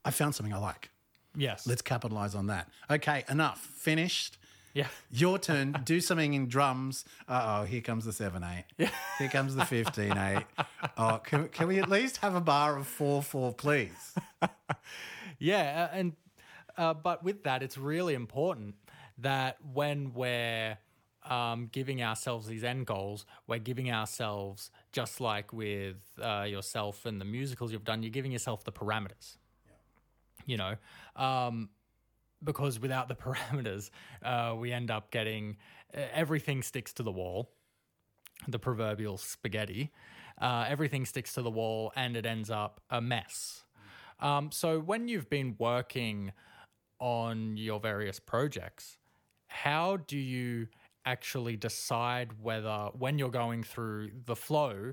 I 0.04 0.12
found 0.12 0.36
something 0.36 0.54
I 0.54 0.58
like. 0.58 0.90
Yes. 1.36 1.66
Let's 1.66 1.82
capitalize 1.82 2.34
on 2.34 2.46
that. 2.48 2.68
Okay, 2.90 3.24
enough. 3.28 3.60
Finished. 3.60 4.38
yeah, 4.74 4.86
Your 5.10 5.38
turn. 5.38 5.72
Do 5.84 6.00
something 6.00 6.34
in 6.34 6.48
drums. 6.48 7.04
Uh 7.28 7.60
oh, 7.60 7.64
here 7.64 7.80
comes 7.80 8.04
the 8.04 8.12
7 8.12 8.42
8. 8.42 8.64
Yeah. 8.78 8.90
Here 9.18 9.28
comes 9.28 9.54
the 9.54 9.64
15 9.64 10.16
8. 10.16 10.44
Oh, 10.96 11.20
can, 11.24 11.48
can 11.48 11.68
we 11.68 11.78
at 11.80 11.88
least 11.88 12.18
have 12.18 12.34
a 12.34 12.40
bar 12.40 12.76
of 12.76 12.86
4 12.86 13.22
4, 13.22 13.52
please? 13.54 14.14
Yeah, 15.40 15.88
uh, 15.92 15.96
and 15.96 16.12
uh, 16.76 16.94
but 16.94 17.22
with 17.22 17.44
that, 17.44 17.62
it's 17.62 17.78
really 17.78 18.14
important 18.14 18.74
that 19.18 19.56
when 19.72 20.12
we're 20.14 20.78
um, 21.24 21.68
giving 21.70 22.02
ourselves 22.02 22.46
these 22.48 22.64
end 22.64 22.86
goals, 22.86 23.24
we're 23.46 23.58
giving 23.60 23.90
ourselves 23.90 24.70
just 24.92 25.20
like 25.20 25.52
with 25.52 25.96
uh, 26.20 26.42
yourself 26.48 27.04
and 27.06 27.20
the 27.20 27.24
musicals 27.24 27.70
you've 27.72 27.84
done, 27.84 28.02
you're 28.02 28.10
giving 28.10 28.32
yourself 28.32 28.64
the 28.64 28.72
parameters. 28.72 29.36
You 30.48 30.56
know, 30.56 30.74
um, 31.14 31.68
because 32.42 32.80
without 32.80 33.06
the 33.06 33.14
parameters, 33.24 33.90
uh, 34.24 34.56
we 34.58 34.72
end 34.72 34.90
up 34.90 35.12
getting 35.12 35.56
uh, 35.96 36.00
everything 36.12 36.62
sticks 36.62 36.92
to 36.94 37.04
the 37.04 37.12
wall 37.12 37.50
the 38.46 38.58
proverbial 38.58 39.18
spaghetti. 39.18 39.90
Uh, 40.40 40.64
everything 40.68 41.04
sticks 41.04 41.34
to 41.34 41.42
the 41.42 41.50
wall 41.50 41.92
and 41.96 42.16
it 42.16 42.24
ends 42.24 42.50
up 42.50 42.80
a 42.90 43.00
mess. 43.00 43.64
Um, 44.20 44.50
so, 44.52 44.80
when 44.80 45.08
you've 45.08 45.30
been 45.30 45.56
working 45.58 46.32
on 47.00 47.56
your 47.56 47.78
various 47.80 48.18
projects, 48.18 48.98
how 49.46 49.96
do 49.96 50.18
you 50.18 50.68
actually 51.04 51.56
decide 51.56 52.30
whether, 52.42 52.90
when 52.98 53.18
you're 53.18 53.30
going 53.30 53.62
through 53.62 54.10
the 54.26 54.34
flow 54.34 54.92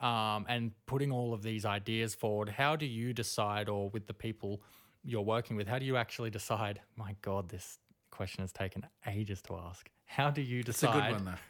um, 0.00 0.46
and 0.48 0.70
putting 0.86 1.10
all 1.10 1.34
of 1.34 1.42
these 1.42 1.64
ideas 1.64 2.14
forward, 2.14 2.48
how 2.48 2.76
do 2.76 2.86
you 2.86 3.12
decide, 3.12 3.68
or 3.68 3.90
with 3.90 4.06
the 4.06 4.14
people 4.14 4.62
you're 5.04 5.22
working 5.22 5.56
with, 5.56 5.66
how 5.68 5.78
do 5.78 5.84
you 5.86 5.96
actually 5.96 6.30
decide? 6.30 6.80
My 6.96 7.16
God, 7.22 7.48
this 7.48 7.78
question 8.10 8.42
has 8.42 8.52
taken 8.52 8.86
ages 9.06 9.40
to 9.42 9.56
ask. 9.56 9.88
How 10.06 10.30
do 10.30 10.42
you 10.42 10.60
It's 10.60 10.68
a 10.68 10.72
decide? 10.72 10.92
good 11.08 11.12
one, 11.12 11.24
though. 11.24 11.40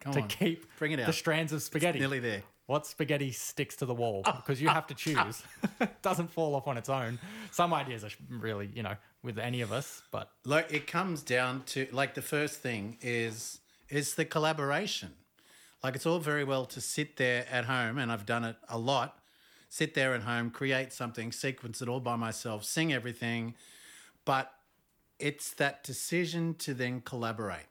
Come 0.00 0.12
to 0.14 0.20
on. 0.22 0.28
keep 0.28 0.66
Bring 0.78 0.92
it 0.92 1.00
out. 1.00 1.06
the 1.06 1.12
strands 1.12 1.52
of 1.52 1.62
spaghetti. 1.62 1.98
Nearly 1.98 2.18
there. 2.20 2.42
What 2.66 2.86
spaghetti 2.86 3.30
sticks 3.32 3.76
to 3.76 3.86
the 3.86 3.94
wall? 3.94 4.22
Ah, 4.24 4.36
because 4.36 4.60
you 4.60 4.68
ah, 4.68 4.74
have 4.74 4.86
to 4.86 4.94
ah. 4.94 5.24
choose. 5.24 5.42
it 5.80 5.90
doesn't 6.02 6.30
fall 6.30 6.54
off 6.54 6.66
on 6.66 6.76
its 6.78 6.88
own. 6.88 7.18
Some 7.50 7.74
ideas 7.74 8.04
are 8.04 8.10
really, 8.30 8.70
you 8.74 8.82
know, 8.82 8.94
with 9.22 9.38
any 9.38 9.60
of 9.60 9.70
us, 9.72 10.02
but 10.10 10.30
Like 10.44 10.72
it 10.72 10.86
comes 10.86 11.22
down 11.22 11.62
to 11.66 11.86
like 11.92 12.14
the 12.14 12.22
first 12.22 12.60
thing 12.60 12.98
is 13.02 13.60
is 13.88 14.14
the 14.14 14.24
collaboration. 14.24 15.12
Like 15.82 15.94
it's 15.94 16.06
all 16.06 16.18
very 16.20 16.44
well 16.44 16.64
to 16.66 16.80
sit 16.80 17.16
there 17.16 17.46
at 17.50 17.66
home, 17.66 17.98
and 17.98 18.10
I've 18.10 18.24
done 18.26 18.44
it 18.44 18.56
a 18.68 18.78
lot. 18.78 19.18
Sit 19.74 19.94
there 19.94 20.14
at 20.14 20.22
home, 20.22 20.50
create 20.50 20.92
something, 20.92 21.32
sequence 21.32 21.82
it 21.82 21.88
all 21.88 21.98
by 21.98 22.14
myself, 22.14 22.62
sing 22.64 22.92
everything, 22.92 23.56
but 24.24 24.52
it's 25.18 25.52
that 25.54 25.82
decision 25.82 26.54
to 26.60 26.74
then 26.74 27.00
collaborate. 27.00 27.66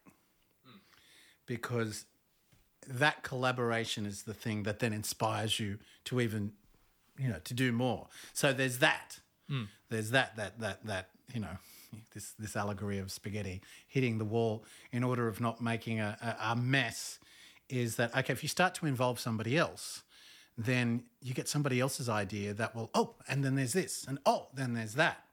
Because 1.46 2.04
that 2.86 3.24
collaboration 3.24 4.06
is 4.06 4.24
the 4.24 4.34
thing 4.34 4.64
that 4.64 4.80
then 4.80 4.92
inspires 4.92 5.62
you 5.62 5.80
to 6.04 6.20
even 6.20 6.52
you 7.18 7.30
know 7.30 7.40
to 7.46 7.54
do 7.54 7.72
more. 7.72 8.08
So 8.34 8.52
there's 8.52 8.80
that. 8.80 9.22
Hmm. 9.48 9.64
There's 9.88 10.10
that 10.10 10.36
that 10.36 10.60
that 10.60 10.86
that 10.86 11.08
you 11.34 11.40
know 11.40 11.56
this 12.14 12.34
this 12.38 12.58
allegory 12.58 13.00
of 13.00 13.14
spaghetti 13.14 13.62
hitting 13.88 14.18
the 14.18 14.26
wall 14.26 14.66
in 14.92 15.06
order 15.06 15.30
of 15.30 15.40
not 15.40 15.62
making 15.62 16.02
a, 16.02 16.18
a, 16.22 16.52
a 16.52 16.56
mess 16.58 17.20
is 17.70 17.96
that 17.96 18.14
okay 18.14 18.34
if 18.34 18.44
you 18.44 18.50
start 18.50 18.76
to 18.76 18.86
involve 18.86 19.22
somebody 19.22 19.58
else 19.58 20.04
then 20.58 21.04
you 21.22 21.34
get 21.34 21.48
somebody 21.48 21.80
else's 21.80 22.08
idea 22.10 22.54
that 22.54 22.76
will 22.76 22.90
oh 22.94 23.16
and 23.28 23.44
then 23.44 23.56
there's 23.56 23.74
this 23.74 24.06
and 24.08 24.20
oh 24.26 24.48
then 24.54 24.74
there's 24.74 24.94
that 24.96 25.24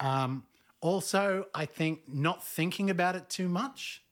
um, 0.00 0.44
also 0.80 1.46
i 1.54 1.64
think 1.64 2.00
not 2.12 2.44
thinking 2.44 2.90
about 2.90 3.16
it 3.16 3.28
too 3.28 3.48
much 3.48 4.02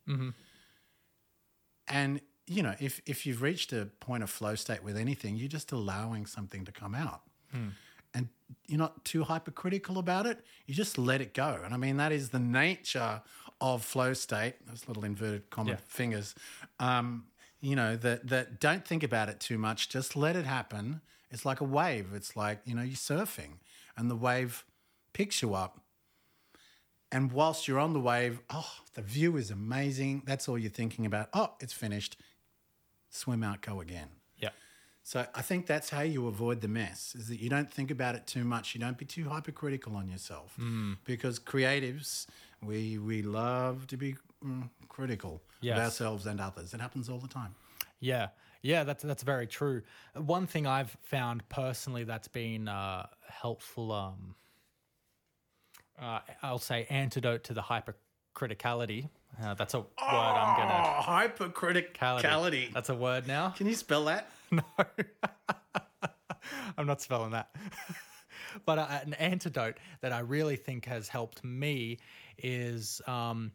and 1.88 2.20
you 2.47 2.62
know, 2.62 2.75
if 2.79 3.01
if 3.07 3.25
you've 3.25 3.40
reached 3.40 3.73
a 3.73 3.87
point 4.01 4.23
of 4.23 4.29
flow 4.31 4.55
state 4.55 4.83
with 4.83 4.97
anything, 4.99 5.37
you're 5.37 5.49
just 5.49 5.73
allowing 5.73 6.27
something 6.27 6.64
to 6.66 6.73
come 6.73 6.94
out. 6.94 7.23
And 8.16 8.29
you're 8.68 8.79
not 8.79 9.05
too 9.05 9.25
hypercritical 9.25 9.97
about 9.99 10.27
it. 10.27 10.44
You 10.66 10.75
just 10.75 10.99
let 10.99 11.20
it 11.20 11.33
go. 11.35 11.61
And 11.64 11.73
I 11.73 11.77
mean, 11.79 11.97
that 11.97 12.12
is 12.12 12.29
the 12.31 12.38
nature 12.38 13.23
of 13.61 13.83
flow 13.85 14.12
state. 14.12 14.55
Those 14.66 14.87
little 14.87 15.05
inverted 15.05 15.49
comma 15.51 15.70
Yeah. 15.70 15.77
fingers. 15.87 16.35
Um, 16.79 17.27
you 17.64 17.77
know, 17.77 17.96
that 17.96 18.29
that 18.29 18.61
don't 18.61 18.85
think 18.87 19.03
about 19.03 19.29
it 19.29 19.40
too 19.40 19.59
much. 19.59 19.88
Just 19.88 20.16
let 20.16 20.37
it 20.37 20.44
happen. 20.44 21.00
It's 21.31 21.44
like 21.44 21.61
a 21.61 21.64
wave. 21.64 22.09
It's 22.14 22.37
like, 22.37 22.61
you 22.64 22.74
know, 22.74 22.83
you're 22.83 22.96
surfing 22.96 23.59
and 23.96 24.11
the 24.11 24.16
wave 24.16 24.64
picks 25.12 25.42
you 25.42 25.55
up 25.55 25.81
and 27.14 27.31
whilst 27.31 27.68
you're 27.68 27.79
on 27.79 27.92
the 27.92 28.00
wave, 28.00 28.40
oh, 28.50 28.72
the 28.94 29.00
view 29.03 29.37
is 29.37 29.53
amazing. 29.53 30.24
That's 30.27 30.48
all 30.48 30.59
you're 30.59 30.68
thinking 30.68 31.07
about. 31.07 31.29
Oh, 31.33 31.53
it's 31.61 31.72
finished. 31.72 32.16
Swim 33.09 33.44
out, 33.44 33.61
go 33.61 33.81
again. 33.81 34.09
yeah. 34.37 34.48
So 35.05 35.24
I 35.33 35.42
think 35.42 35.66
that's 35.66 35.90
how 35.90 36.00
you 36.00 36.27
avoid 36.27 36.61
the 36.61 36.66
mess 36.66 37.14
is 37.14 37.29
that 37.29 37.38
you 37.38 37.48
don't 37.48 37.72
think 37.72 37.92
about 37.92 38.16
it 38.16 38.27
too 38.27 38.42
much. 38.42 38.74
You 38.74 38.81
don't 38.81 38.98
be 38.98 39.05
too 39.05 39.29
hypercritical 39.29 39.94
on 39.94 40.09
yourself 40.09 40.55
mm. 40.61 40.96
because 41.05 41.38
creatives, 41.38 42.27
we, 42.61 42.98
we 42.98 43.22
love 43.22 43.87
to 43.88 43.96
be 43.96 44.16
mm, 44.44 44.68
critical 44.88 45.42
Yes. 45.61 45.78
of 45.78 45.85
ourselves 45.85 46.26
and 46.26 46.40
others. 46.40 46.74
It 46.74 46.80
happens 46.80 47.09
all 47.09 47.18
the 47.18 47.28
time. 47.28 47.54
Yeah, 48.00 48.28
yeah, 48.62 48.85
that's 48.85 49.02
that's 49.02 49.22
very 49.22 49.46
true. 49.46 49.83
One 50.14 50.46
thing 50.46 50.66
I've 50.66 50.96
found 51.02 51.48
personally 51.48 52.04
that's 52.04 52.28
been 52.28 52.68
uh, 52.68 53.07
helpful, 53.28 53.92
um, 53.92 54.35
uh, 55.98 56.20
I'll 56.42 56.59
say, 56.59 56.87
antidote 56.90 57.44
to 57.44 57.54
the 57.54 57.62
hypercriticality. 57.62 59.09
Uh, 59.42 59.54
that's 59.54 59.74
a 59.74 59.80
word 59.80 59.87
I'm 59.98 60.57
gonna. 60.57 60.96
Oh, 60.98 61.02
hypercriticality. 61.02 62.72
That's 62.72 62.88
a 62.90 62.94
word 62.94 63.26
now. 63.26 63.50
Can 63.50 63.66
you 63.66 63.74
spell 63.74 64.04
that? 64.07 64.30
No, 64.50 64.62
I'm 66.76 66.87
not 66.87 67.00
spelling 67.00 67.30
that. 67.33 67.54
but 68.66 68.78
uh, 68.78 68.87
an 69.04 69.14
antidote 69.14 69.78
that 70.00 70.12
I 70.12 70.20
really 70.20 70.57
think 70.57 70.85
has 70.87 71.09
helped 71.09 71.42
me 71.42 71.98
is 72.38 73.00
um, 73.07 73.52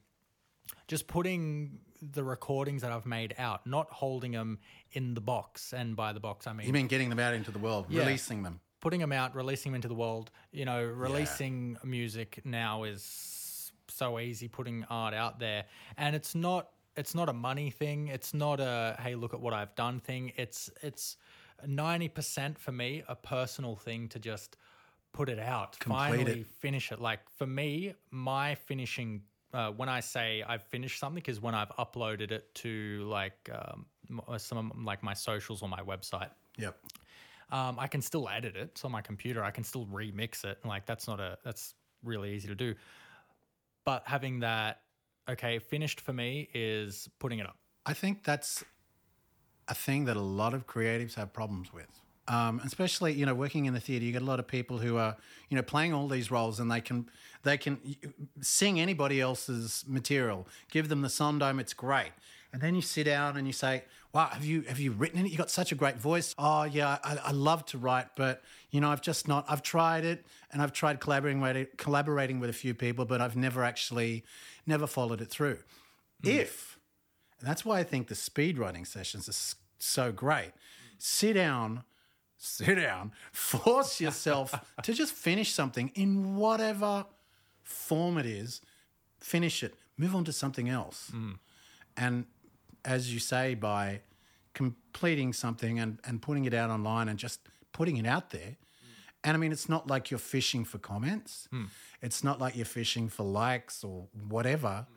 just 0.90 1.08
putting 1.08 1.80
the 2.02 2.24
recordings 2.24 2.82
that 2.82 2.92
I've 2.92 3.06
made 3.06 3.34
out, 3.38 3.66
not 3.66 3.88
holding 3.92 4.32
them 4.34 4.60
in 4.92 5.14
the 5.14 5.22
box. 5.22 5.74
And 5.74 5.96
by 5.96 6.12
the 6.14 6.20
box, 6.20 6.48
I 6.48 6.54
mean 6.54 6.68
You 6.68 6.74
mean 6.74 6.88
getting 6.88 7.10
them 7.10 7.20
out 7.20 7.34
into 7.34 7.52
the 7.52 7.60
world, 7.60 7.86
Yeah. 7.90 8.02
releasing 8.02 8.44
them. 8.44 8.60
putting 8.82 9.00
them 9.02 9.12
out, 9.12 9.36
releasing 9.36 9.72
them 9.72 9.76
into 9.76 9.90
the 9.90 9.94
world. 10.06 10.32
You 10.52 10.66
know, 10.66 10.82
releasing 10.84 11.78
music 11.84 12.40
now 12.46 12.84
is 12.84 13.72
so 13.90 14.20
easy. 14.20 14.48
Putting 14.48 14.86
art 14.90 15.14
out 15.14 15.40
there, 15.40 15.66
and 15.98 16.16
it's 16.16 16.34
not 16.36 16.70
it's 16.96 17.14
not 17.16 17.28
a 17.30 17.34
money 17.34 17.70
thing. 17.72 18.08
It's 18.08 18.34
not 18.34 18.60
a 18.60 18.96
hey 19.00 19.16
look 19.16 19.34
at 19.34 19.42
what 19.42 19.54
I've 19.54 19.76
done 19.76 20.00
thing. 20.00 20.32
It's 20.38 20.70
it's 20.82 21.18
ninety 21.68 22.08
percent 22.08 22.58
for 22.58 22.72
me 22.72 23.04
a 23.08 23.16
personal 23.16 23.76
thing 23.76 24.08
to 24.10 24.20
just 24.20 24.56
put 25.12 25.28
it 25.28 25.40
out, 25.40 25.76
finally 25.84 26.42
it. 26.42 26.48
finish 26.48 26.92
it. 26.94 27.00
Like 27.02 27.20
for 27.38 27.46
me, 27.48 27.94
my 28.12 28.56
finishing. 28.56 29.24
Uh, 29.54 29.72
when 29.72 29.90
I 29.90 30.00
say 30.00 30.44
I've 30.48 30.64
finished 30.64 31.00
something, 31.00 31.24
is 31.28 31.42
when 31.42 31.56
I've 31.56 31.70
uploaded 31.70 32.32
it 32.32 32.54
to 32.56 33.08
like 33.10 33.50
um, 33.52 33.86
some 34.38 34.72
of, 34.72 34.84
like 34.84 35.02
my 35.02 35.14
socials 35.14 35.62
or 35.62 35.70
my 35.70 35.82
website 35.82 36.30
Yep. 36.60 36.78
um, 37.52 37.78
I 37.80 37.88
can 37.88 38.02
still 38.02 38.28
edit 38.30 38.56
it. 38.56 38.70
It's 38.74 38.86
on 38.86 38.92
my 38.92 39.02
computer. 39.02 39.44
I 39.44 39.52
can 39.52 39.64
still 39.64 39.86
remix 39.86 40.44
it. 40.44 40.60
Like 40.66 40.86
that's 40.86 41.08
not 41.08 41.20
a 41.20 41.38
that's 41.44 41.74
really 42.04 42.34
easy 42.34 42.48
to 42.48 42.56
do. 42.56 42.76
But 43.86 44.04
having 44.06 44.40
that 44.42 44.82
okay, 45.30 45.60
finished 45.60 46.02
for 46.02 46.14
me 46.14 46.50
is 46.54 47.10
putting 47.20 47.40
it 47.40 47.46
up. 47.46 47.58
I 47.86 47.94
think 47.94 48.24
that's 48.24 48.64
a 49.68 49.76
thing 49.76 50.06
that 50.06 50.18
a 50.18 50.22
lot 50.22 50.54
of 50.54 50.68
creatives 50.68 51.16
have 51.16 51.32
problems 51.32 51.72
with. 51.72 51.90
Um, 52.30 52.62
especially, 52.64 53.14
you 53.14 53.26
know, 53.26 53.34
working 53.34 53.66
in 53.66 53.74
the 53.74 53.80
theatre, 53.80 54.06
you 54.06 54.12
get 54.12 54.22
a 54.22 54.26
lot 54.26 54.40
of 54.40 54.48
people 54.48 54.78
who 54.78 54.98
are, 54.98 55.18
you 55.50 55.58
know, 55.58 55.64
playing 55.64 55.94
all 55.94 56.08
these 56.08 56.30
roles, 56.30 56.60
and 56.60 56.72
they 56.72 56.80
can 56.80 57.10
they 57.44 57.58
can 57.58 57.80
sing 58.40 58.80
anybody 58.80 59.20
else's 59.20 59.84
material, 59.88 60.48
give 60.70 60.90
them 60.90 61.02
the 61.02 61.10
Sondheim, 61.10 61.60
it's 61.60 61.74
great, 61.74 62.12
and 62.54 62.62
then 62.62 62.76
you 62.76 62.82
sit 62.82 63.06
down 63.06 63.36
and 63.36 63.48
you 63.48 63.54
say, 63.54 63.84
"Wow, 64.14 64.28
have 64.28 64.46
you 64.46 64.62
have 64.62 64.80
you 64.80 64.92
written 64.92 65.26
it? 65.26 65.32
You 65.32 65.38
got 65.38 65.50
such 65.50 65.72
a 65.72 65.76
great 65.76 65.98
voice. 65.98 66.36
Oh 66.38 66.64
yeah, 66.64 67.00
I, 67.04 67.18
I 67.26 67.32
love 67.32 67.66
to 67.68 67.80
write, 67.80 68.10
but 68.16 68.44
you 68.70 68.80
know, 68.80 68.92
I've 68.92 69.02
just 69.02 69.28
not. 69.28 69.46
I've 69.50 69.64
tried 69.64 70.06
it, 70.06 70.24
and 70.52 70.62
I've 70.62 70.72
tried 70.72 71.00
collaborating 71.00 71.42
with 71.42 71.78
collaborating 71.78 72.40
with 72.40 72.52
a 72.52 72.54
few 72.54 72.76
people, 72.76 73.06
but 73.06 73.22
I've 73.22 73.36
never 73.36 73.64
actually 73.64 74.24
never 74.68 74.86
followed 74.86 75.20
it 75.20 75.30
through. 75.30 75.58
If 76.24 76.78
and 77.40 77.50
that's 77.50 77.64
why 77.64 77.80
I 77.80 77.84
think 77.84 78.08
the 78.08 78.16
speed 78.16 78.58
writing 78.58 78.86
sessions 78.86 79.30
are 79.30 79.56
so 79.80 80.12
great. 80.12 80.52
Sit 80.98 81.34
down, 81.34 81.84
sit 82.40 82.76
down, 82.76 83.12
force 83.32 84.02
yourself 84.02 84.56
to 84.84 84.94
just 84.94 85.14
finish 85.14 85.54
something 85.54 85.92
in 85.94 86.36
whatever 86.36 87.06
form 87.64 88.18
it 88.18 88.26
is, 88.26 88.62
finish 89.20 89.62
it, 89.62 89.76
move 89.98 90.16
on 90.16 90.24
to 90.24 90.34
something 90.34 90.70
else. 90.70 91.10
Hmm. 91.12 91.34
And 91.96 92.26
as 92.86 93.14
you 93.14 93.20
say, 93.20 93.56
by 93.56 94.02
completing 94.54 95.34
something 95.34 95.80
and, 95.80 96.00
and 96.06 96.22
putting 96.22 96.46
it 96.46 96.54
out 96.54 96.70
online 96.70 97.10
and 97.10 97.20
just 97.20 97.42
putting 97.72 97.98
it 97.98 98.06
out 98.06 98.32
there. 98.32 98.58
And 99.24 99.36
I 99.36 99.38
mean, 99.38 99.52
it's 99.52 99.68
not 99.68 99.88
like 99.88 100.10
you're 100.10 100.18
fishing 100.18 100.64
for 100.64 100.78
comments. 100.78 101.48
Hmm. 101.52 101.66
It's 102.02 102.24
not 102.24 102.40
like 102.40 102.56
you're 102.56 102.66
fishing 102.66 103.10
for 103.10 103.24
likes 103.24 103.84
or 103.84 104.08
whatever. 104.28 104.88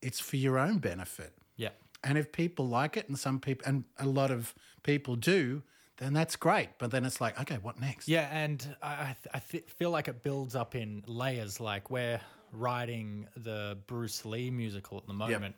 It's 0.00 0.20
for 0.20 0.36
your 0.36 0.58
own 0.58 0.78
benefit. 0.78 1.34
Yeah. 1.56 1.70
And 2.02 2.16
if 2.16 2.32
people 2.32 2.66
like 2.66 2.96
it, 2.96 3.08
and 3.08 3.18
some 3.18 3.40
people, 3.40 3.66
and 3.66 3.84
a 3.98 4.06
lot 4.06 4.30
of 4.30 4.54
people 4.82 5.16
do, 5.16 5.62
then 5.98 6.12
that's 6.12 6.36
great. 6.36 6.70
But 6.78 6.90
then 6.90 7.04
it's 7.04 7.20
like, 7.20 7.40
okay, 7.40 7.58
what 7.60 7.80
next? 7.80 8.08
Yeah, 8.08 8.28
and 8.32 8.76
I, 8.82 9.16
I, 9.34 9.38
th- 9.38 9.64
feel 9.68 9.90
like 9.90 10.08
it 10.08 10.22
builds 10.22 10.54
up 10.54 10.74
in 10.74 11.02
layers. 11.06 11.60
Like 11.60 11.90
we're 11.90 12.20
writing 12.52 13.26
the 13.36 13.78
Bruce 13.86 14.24
Lee 14.24 14.50
musical 14.50 14.98
at 14.98 15.06
the 15.06 15.12
moment. 15.12 15.54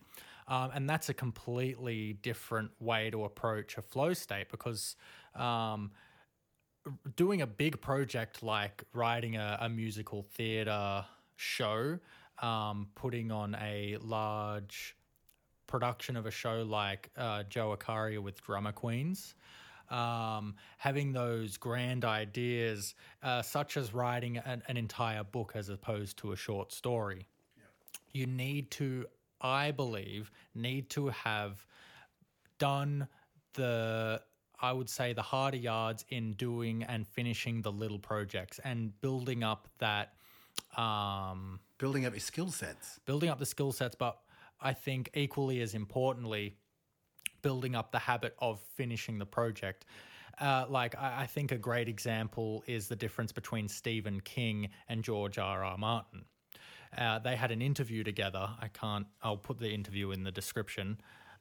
Um, 0.47 0.71
and 0.73 0.89
that's 0.89 1.07
a 1.09 1.13
completely 1.13 2.13
different 2.13 2.71
way 2.79 3.09
to 3.09 3.23
approach 3.23 3.77
a 3.77 3.81
flow 3.81 4.13
state 4.13 4.49
because 4.49 4.95
um, 5.35 5.91
doing 7.15 7.41
a 7.41 7.47
big 7.47 7.79
project 7.79 8.43
like 8.43 8.83
writing 8.93 9.37
a, 9.37 9.59
a 9.61 9.69
musical 9.69 10.23
theater 10.23 11.05
show, 11.35 11.99
um, 12.41 12.87
putting 12.95 13.31
on 13.31 13.55
a 13.61 13.97
large 14.01 14.97
production 15.67 16.17
of 16.17 16.25
a 16.25 16.31
show 16.31 16.63
like 16.63 17.11
uh, 17.15 17.43
Joe 17.43 17.75
Acaria 17.77 18.19
with 18.19 18.41
Drummer 18.43 18.73
Queens, 18.73 19.35
um, 19.91 20.55
having 20.77 21.11
those 21.11 21.57
grand 21.57 22.05
ideas, 22.05 22.95
uh, 23.21 23.41
such 23.41 23.77
as 23.77 23.93
writing 23.93 24.37
an, 24.37 24.63
an 24.67 24.77
entire 24.77 25.23
book 25.23 25.51
as 25.55 25.69
opposed 25.69 26.17
to 26.17 26.31
a 26.31 26.35
short 26.35 26.71
story. 26.71 27.27
You 28.13 28.25
need 28.25 28.71
to, 28.71 29.05
I 29.41 29.71
believe, 29.71 30.31
need 30.55 30.89
to 30.91 31.09
have 31.09 31.65
done 32.57 33.07
the 33.53 34.21
I 34.63 34.71
would 34.71 34.89
say 34.89 35.13
the 35.13 35.23
harder 35.23 35.57
yards 35.57 36.05
in 36.09 36.33
doing 36.33 36.83
and 36.83 37.07
finishing 37.07 37.63
the 37.63 37.71
little 37.71 37.97
projects 37.97 38.59
and 38.63 38.99
building 39.01 39.43
up 39.43 39.67
that 39.79 40.13
um, 40.77 41.59
Building 41.79 42.05
up 42.05 42.13
your 42.13 42.19
skill 42.19 42.51
sets. 42.51 42.99
building 43.05 43.29
up 43.29 43.39
the 43.39 43.45
skill 43.45 43.71
sets, 43.71 43.95
but 43.95 44.19
I 44.61 44.73
think 44.73 45.09
equally 45.15 45.61
as 45.61 45.73
importantly, 45.73 46.57
building 47.41 47.75
up 47.75 47.91
the 47.91 47.99
habit 47.99 48.35
of 48.39 48.59
finishing 48.75 49.17
the 49.17 49.25
project. 49.25 49.85
Uh, 50.39 50.65
like 50.69 50.95
I, 50.97 51.23
I 51.23 51.25
think 51.27 51.51
a 51.51 51.57
great 51.57 51.87
example 51.87 52.63
is 52.67 52.87
the 52.87 52.95
difference 52.95 53.31
between 53.31 53.67
Stephen 53.67 54.21
King 54.21 54.69
and 54.87 55.03
George 55.03 55.37
R. 55.37 55.63
R. 55.63 55.77
Martin. 55.77 56.25
Uh, 56.97 57.19
they 57.19 57.35
had 57.35 57.51
an 57.51 57.61
interview 57.61 58.03
together. 58.03 58.49
I 58.59 58.67
can't. 58.67 59.07
I'll 59.21 59.37
put 59.37 59.59
the 59.59 59.69
interview 59.69 60.11
in 60.11 60.23
the 60.23 60.31
description. 60.31 60.99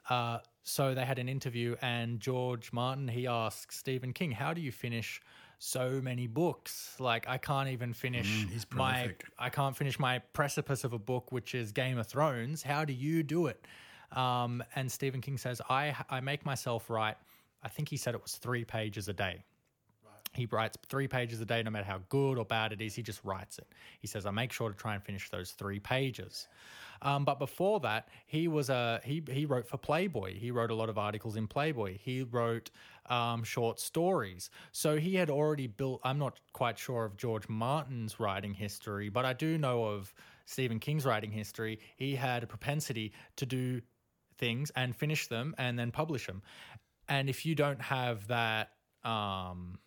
Uh, 0.09 0.39
so 0.63 0.95
they 0.95 1.05
had 1.05 1.19
an 1.19 1.29
interview, 1.29 1.77
and 1.83 2.21
George 2.21 2.73
Martin 2.73 3.09
he 3.09 3.27
asked 3.27 3.73
Stephen 3.73 4.13
King, 4.13 4.33
"How 4.33 4.55
do 4.55 4.61
you 4.61 4.71
finish 4.71 5.21
so 5.59 6.01
many 6.03 6.27
books? 6.27 6.97
Like 7.01 7.29
I 7.29 7.39
can't 7.39 7.69
even 7.69 7.93
finish 7.93 8.47
he's 8.51 8.67
my. 8.73 9.15
I 9.39 9.51
can't 9.51 9.77
finish 9.77 9.99
my 9.99 10.19
precipice 10.19 10.85
of 10.85 10.93
a 10.93 10.99
book, 10.99 11.33
which 11.33 11.55
is 11.55 11.73
Game 11.73 11.99
of 11.99 12.07
Thrones. 12.07 12.63
How 12.63 12.85
do 12.85 12.93
you 12.93 13.23
do 13.23 13.47
it?" 13.47 13.67
Um, 14.13 14.63
and 14.75 14.91
Stephen 14.91 15.21
King 15.21 15.39
says, 15.39 15.61
"I 15.69 15.95
I 16.09 16.21
make 16.21 16.45
myself 16.45 16.91
write. 16.91 17.17
I 17.63 17.69
think 17.69 17.89
he 17.89 17.97
said 17.97 18.15
it 18.15 18.23
was 18.23 18.37
three 18.37 18.65
pages 18.65 19.09
a 19.09 19.13
day." 19.13 19.45
He 20.33 20.47
writes 20.47 20.79
three 20.89 21.09
pages 21.09 21.41
a 21.41 21.45
day, 21.45 21.61
no 21.63 21.71
matter 21.71 21.85
how 21.85 22.01
good 22.09 22.39
or 22.39 22.45
bad 22.45 22.73
it 22.73 22.81
is. 22.81 22.95
He 22.95 23.03
just 23.03 23.25
writes 23.25 23.59
it. 23.59 23.67
He 23.99 24.07
says, 24.07 24.27
"I 24.27 24.31
make 24.31 24.53
sure 24.53 24.69
to 24.69 24.77
try 24.77 24.95
and 24.95 25.03
finish 25.03 25.29
those 25.29 25.53
three 25.53 25.81
pages." 25.81 26.47
Um, 27.03 27.25
but 27.25 27.39
before 27.39 27.81
that, 27.81 28.09
he 28.27 28.47
was 28.47 28.71
a 28.71 29.01
he 29.05 29.23
he 29.29 29.47
wrote 29.47 29.67
for 29.67 29.79
Playboy. 29.79 30.39
He 30.39 30.51
wrote 30.51 30.71
a 30.71 30.75
lot 30.75 30.89
of 30.89 30.99
articles 30.99 31.37
in 31.37 31.49
Playboy. 31.49 31.99
He 31.99 32.23
wrote 32.23 32.71
um, 33.07 33.43
short 33.43 33.81
stories. 33.81 34.51
So 34.73 34.97
he 34.99 35.15
had 35.15 35.31
already 35.31 35.67
built. 35.67 36.01
I'm 36.05 36.19
not 36.19 36.39
quite 36.53 36.79
sure 36.79 37.05
of 37.05 37.17
George 37.17 37.49
Martin's 37.49 38.21
writing 38.21 38.55
history, 38.55 39.09
but 39.09 39.25
I 39.25 39.33
do 39.33 39.59
know 39.59 39.85
of 39.85 40.13
Stephen 40.45 40.79
King's 40.79 41.07
writing 41.07 41.31
history. 41.31 41.79
He 41.97 42.15
had 42.15 42.43
a 42.43 42.47
propensity 42.47 43.13
to 43.37 43.47
do 43.47 43.81
things 44.41 44.73
and 44.75 44.97
finish 44.97 45.29
them 45.29 45.55
and 45.59 45.79
then 45.79 45.93
publish 45.93 46.27
them. 46.27 46.43
And 47.09 47.29
if 47.29 47.47
you 47.47 47.55
don't 47.55 47.81
have 47.81 48.27
that, 48.29 48.71
um, 49.05 49.79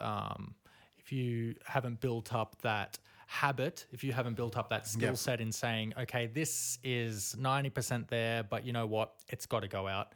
um, 0.00 0.54
if 0.98 1.12
you 1.12 1.54
haven't 1.64 2.00
built 2.00 2.34
up 2.34 2.60
that 2.62 2.98
habit, 3.26 3.86
if 3.92 4.04
you 4.04 4.12
haven't 4.12 4.34
built 4.34 4.56
up 4.58 4.68
that 4.70 4.86
skill 4.86 5.10
Yeah. 5.10 5.14
set 5.14 5.40
in 5.40 5.52
saying, 5.52 5.94
okay, 5.98 6.26
this 6.26 6.78
is 6.84 7.34
90% 7.38 8.08
there, 8.08 8.42
but 8.42 8.66
you 8.66 8.72
know 8.72 8.86
what? 8.86 9.14
It's 9.28 9.46
got 9.46 9.60
to 9.60 9.68
go 9.68 9.88
out. 9.88 10.14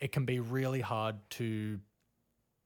It 0.00 0.12
can 0.12 0.24
be 0.24 0.38
really 0.38 0.80
hard 0.80 1.16
to 1.30 1.80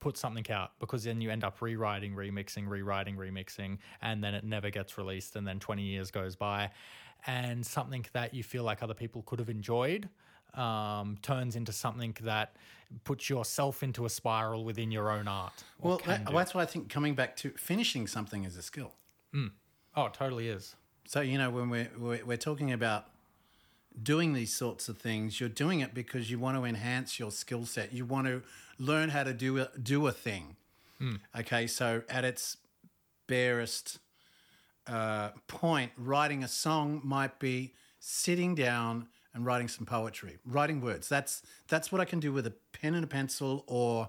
put 0.00 0.16
something 0.18 0.48
out 0.50 0.72
because 0.78 1.04
then 1.04 1.20
you 1.20 1.30
end 1.30 1.44
up 1.44 1.60
rewriting, 1.62 2.14
remixing, 2.14 2.68
rewriting, 2.68 3.16
remixing, 3.16 3.78
and 4.02 4.22
then 4.22 4.34
it 4.34 4.44
never 4.44 4.70
gets 4.70 4.98
released. 4.98 5.36
And 5.36 5.46
then 5.46 5.58
20 5.58 5.82
years 5.82 6.10
goes 6.10 6.36
by, 6.36 6.70
and 7.26 7.64
something 7.64 8.04
that 8.12 8.34
you 8.34 8.42
feel 8.42 8.62
like 8.64 8.82
other 8.82 8.94
people 8.94 9.22
could 9.22 9.38
have 9.38 9.48
enjoyed 9.48 10.08
um, 10.54 11.18
turns 11.22 11.56
into 11.56 11.72
something 11.72 12.16
that 12.22 12.56
puts 13.04 13.28
yourself 13.28 13.82
into 13.82 14.04
a 14.04 14.10
spiral 14.10 14.64
within 14.64 14.90
your 14.90 15.10
own 15.10 15.28
art. 15.28 15.52
Well, 15.80 16.00
that, 16.06 16.30
that's 16.32 16.54
why 16.54 16.62
I 16.62 16.66
think 16.66 16.88
coming 16.88 17.14
back 17.14 17.36
to 17.38 17.50
finishing 17.50 18.06
something 18.06 18.44
is 18.44 18.56
a 18.56 18.62
skill. 18.62 18.92
oh, 19.96 20.06
it 20.06 20.14
totally 20.14 20.48
is. 20.48 20.76
So 21.06 21.20
you 21.20 21.38
know 21.38 21.50
when 21.50 21.70
we're 21.70 21.90
we're, 21.98 22.24
we're 22.24 22.36
talking 22.36 22.72
about 22.72 23.06
doing 24.02 24.32
these 24.32 24.54
sorts 24.54 24.88
of 24.88 24.98
things, 24.98 25.40
you're 25.40 25.48
doing 25.48 25.80
it 25.80 25.94
because 25.94 26.30
you 26.30 26.38
want 26.38 26.56
to 26.56 26.64
enhance 26.64 27.18
your 27.18 27.30
skill 27.30 27.64
set. 27.64 27.92
You 27.92 28.04
want 28.04 28.26
to 28.26 28.42
learn 28.78 29.08
how 29.08 29.24
to 29.24 29.32
do 29.32 29.58
a, 29.58 29.70
do 29.82 30.06
a 30.06 30.12
thing. 30.12 30.56
Okay, 31.38 31.66
so 31.66 32.02
at 32.08 32.24
its 32.24 32.56
barest 33.26 33.98
uh, 34.86 35.30
point, 35.46 35.92
writing 35.96 36.42
a 36.42 36.48
song 36.48 37.00
might 37.04 37.38
be 37.38 37.74
sitting 37.98 38.54
down 38.54 39.08
and 39.36 39.44
writing 39.46 39.68
some 39.68 39.84
poetry, 39.86 40.38
writing 40.46 40.80
words. 40.80 41.08
That's 41.08 41.42
that's 41.68 41.92
what 41.92 42.00
I 42.00 42.06
can 42.06 42.18
do 42.18 42.32
with 42.32 42.46
a 42.46 42.54
pen 42.72 42.94
and 42.94 43.04
a 43.04 43.06
pencil 43.06 43.62
or 43.68 44.08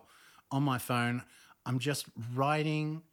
on 0.50 0.64
my 0.64 0.78
phone. 0.78 1.22
I'm 1.66 1.80
just 1.80 2.06
writing 2.34 3.04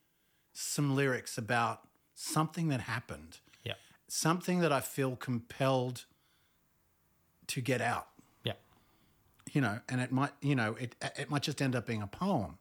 some 0.53 0.95
lyrics 0.95 1.37
about 1.37 1.81
something 2.15 2.69
that 2.69 2.81
happened 2.83 3.39
Yeah. 3.65 3.75
something 4.07 4.61
that 4.61 4.71
I 4.73 4.81
feel 4.81 5.17
compelled 5.17 6.05
to 7.49 7.61
get 7.61 7.81
out, 7.83 8.07
Yeah. 8.45 8.53
you 9.53 9.61
know, 9.61 9.81
and 9.89 10.01
it 10.01 10.13
might, 10.13 10.31
you 10.41 10.55
know, 10.55 10.75
it 10.77 10.95
it 11.19 11.29
might 11.29 11.43
just 11.43 11.61
end 11.61 11.75
up 11.75 11.85
being 11.85 12.01
a 12.03 12.07
poem. 12.07 12.59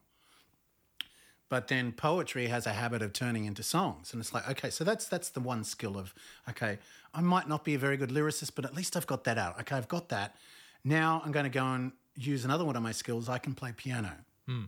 But 1.54 1.68
then 1.68 1.92
poetry 1.92 2.48
has 2.48 2.66
a 2.66 2.72
habit 2.72 3.00
of 3.00 3.12
turning 3.12 3.44
into 3.44 3.62
songs, 3.62 4.12
and 4.12 4.20
it's 4.20 4.34
like, 4.34 4.50
okay, 4.50 4.70
so 4.70 4.82
that's 4.82 5.06
that's 5.06 5.28
the 5.28 5.38
one 5.38 5.62
skill 5.62 5.96
of, 5.96 6.12
okay, 6.50 6.78
I 7.14 7.20
might 7.20 7.48
not 7.48 7.62
be 7.62 7.74
a 7.74 7.78
very 7.78 7.96
good 7.96 8.10
lyricist, 8.10 8.56
but 8.56 8.64
at 8.64 8.74
least 8.74 8.96
I've 8.96 9.06
got 9.06 9.22
that 9.22 9.38
out. 9.38 9.60
Okay, 9.60 9.76
I've 9.76 9.86
got 9.86 10.08
that. 10.08 10.34
Now 10.82 11.22
I'm 11.24 11.30
going 11.30 11.44
to 11.44 11.50
go 11.50 11.64
and 11.64 11.92
use 12.16 12.44
another 12.44 12.64
one 12.64 12.74
of 12.74 12.82
my 12.82 12.90
skills. 12.90 13.28
I 13.28 13.38
can 13.38 13.54
play 13.54 13.70
piano, 13.70 14.10
hmm. 14.48 14.64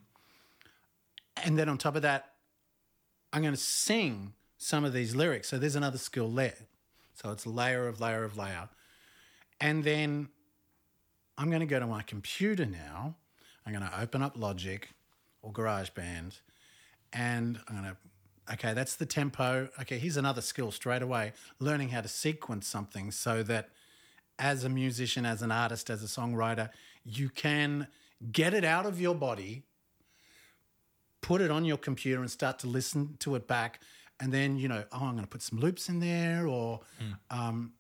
and 1.43 1.59
then 1.59 1.69
on 1.69 1.77
top 1.77 1.97
of 1.97 2.03
that, 2.03 2.35
I'm 3.33 3.43
going 3.43 3.53
to 3.53 3.61
sing 3.61 4.35
some 4.57 4.85
of 4.85 4.93
these 4.93 5.17
lyrics. 5.17 5.49
So 5.49 5.59
there's 5.59 5.75
another 5.75 5.99
skill 5.99 6.29
there. 6.29 6.69
So 7.15 7.33
it's 7.33 7.49
layer 7.49 7.89
of 7.89 8.01
layer 8.01 8.23
of 8.23 8.39
layer. 8.39 8.69
And 9.61 9.83
then 9.83 10.29
I'm 11.37 11.49
going 11.51 11.59
to 11.59 11.67
go 11.67 11.81
to 11.81 11.87
my 11.89 12.03
computer 12.03 12.65
now. 12.65 13.17
I'm 13.67 13.73
going 13.73 13.85
to 13.85 14.01
open 14.01 14.23
up 14.23 14.39
Logic 14.39 14.89
or 15.43 15.53
GarageBand 15.53 16.39
and 17.17 17.59
I'm 17.67 17.81
going 17.81 17.95
to, 17.95 18.53
okay, 18.53 18.75
that's 18.75 18.97
the 18.97 19.07
tempo. 19.07 19.69
Okay, 19.81 19.99
here's 19.99 20.19
another 20.19 20.43
skill 20.43 20.71
straight 20.71 21.03
away 21.03 21.33
learning 21.59 21.89
how 21.89 22.03
to 22.03 22.09
sequence 22.09 22.67
something 22.67 23.11
so 23.11 23.43
that 23.45 23.71
as 24.39 24.65
a 24.65 24.69
musician, 24.69 25.25
as 25.25 25.41
an 25.41 25.51
artist, 25.51 25.89
as 25.89 26.05
a 26.05 26.07
songwriter, 26.07 26.69
you 27.05 27.31
can 27.31 27.87
get 28.31 28.53
it 28.53 28.65
out 28.65 28.85
of 28.85 29.01
your 29.01 29.15
body, 29.15 29.63
put 31.23 31.41
it 31.41 31.51
on 31.51 31.65
your 31.65 31.79
computer, 31.79 32.21
and 32.21 32.31
start 32.31 32.59
to 32.59 32.67
listen 32.67 33.17
to 33.21 33.35
it 33.35 33.49
back. 33.49 33.81
And 34.21 34.33
then, 34.33 34.59
you 34.59 34.69
know, 34.69 34.85
oh, 34.93 35.05
I'm 35.05 35.13
going 35.13 35.25
to 35.25 35.29
put 35.29 35.43
some 35.43 35.59
loops 35.59 35.89
in 35.89 36.01
there. 36.01 36.47
Or, 36.47 36.81
um, 37.31 37.73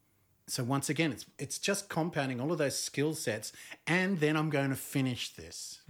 so 0.46 0.64
once 0.64 0.88
again, 0.88 1.12
it's, 1.12 1.26
it's 1.38 1.58
just 1.58 1.88
compounding 1.88 2.40
all 2.40 2.52
of 2.52 2.58
those 2.58 2.78
skill 2.78 3.14
sets. 3.14 3.52
And 3.86 4.18
then 4.20 4.36
I'm 4.36 4.48
going 4.48 4.70
to 4.70 4.76
finish 4.76 5.34
this. 5.34 5.80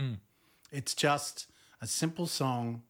It's 0.73 0.95
just 0.95 1.47
a 1.81 1.87
simple 1.87 2.27
song. 2.27 2.83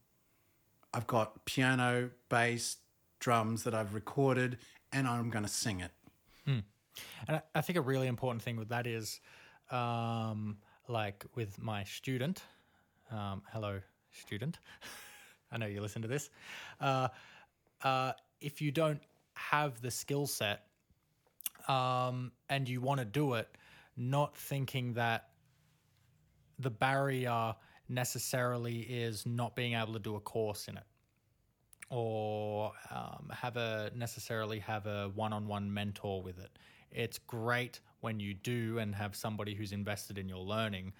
I've 0.97 1.07
got 1.07 1.45
piano, 1.45 2.11
bass, 2.31 2.79
drums 3.21 3.65
that 3.65 3.75
I've 3.75 3.93
recorded, 3.93 4.57
and 4.93 5.07
I'm 5.07 5.29
going 5.29 5.45
to 5.45 5.51
sing 5.51 5.81
it. 5.81 5.91
And 7.29 7.37
I- 7.37 7.43
I 7.55 7.61
think 7.61 7.77
a 7.77 7.83
really 7.83 8.07
important 8.07 8.41
thing 8.43 8.57
with 8.57 8.69
that 8.71 8.87
is, 8.87 9.21
um, 9.71 10.57
like 10.89 11.27
with 11.35 11.59
my 11.61 11.85
student, 11.85 12.43
um, 13.11 13.43
hello, 13.53 13.83
student. 14.13 14.59
I 15.53 15.59
know 15.59 15.67
you 15.67 15.83
listen 15.83 16.01
to 16.01 16.09
this. 16.09 16.31
Uh, 16.81 17.09
uh, 17.83 18.13
if 18.41 18.63
you 18.63 18.73
don't 18.73 19.03
have 19.35 19.83
the 19.83 19.91
skill 19.91 20.27
set 20.27 20.67
um, 21.69 22.33
and 22.49 22.67
you 22.67 22.81
want 22.81 23.01
to 23.01 23.05
do 23.05 23.35
it, 23.35 23.55
not 23.99 24.35
thinking 24.35 24.95
that 24.95 25.29
the 26.59 26.71
barrier 26.71 27.55
necessarily 27.89 28.81
is 28.81 29.27
not 29.27 29.55
being 29.55 29.75
able 29.75 29.93
to 29.93 29.99
do 29.99 30.17
a 30.17 30.21
course 30.21 30.69
in 30.69 30.77
it 30.77 30.85
or 31.89 32.73
um, 32.91 33.31
have 33.33 33.57
a 33.57 33.91
necessarily 33.95 34.59
have 34.59 34.87
a 34.87 35.11
one-on-one 35.15 35.73
mentor 35.73 36.23
with 36.23 36.39
it. 36.39 36.51
It's 36.91 37.19
great 37.19 37.81
when 38.01 38.19
you 38.21 38.35
do 38.35 38.79
and 38.79 38.95
have 38.95 39.15
somebody 39.15 39.55
who's 39.55 39.73
invested 39.73 40.19
in 40.19 40.29
your 40.29 40.39
learning, 40.41 40.93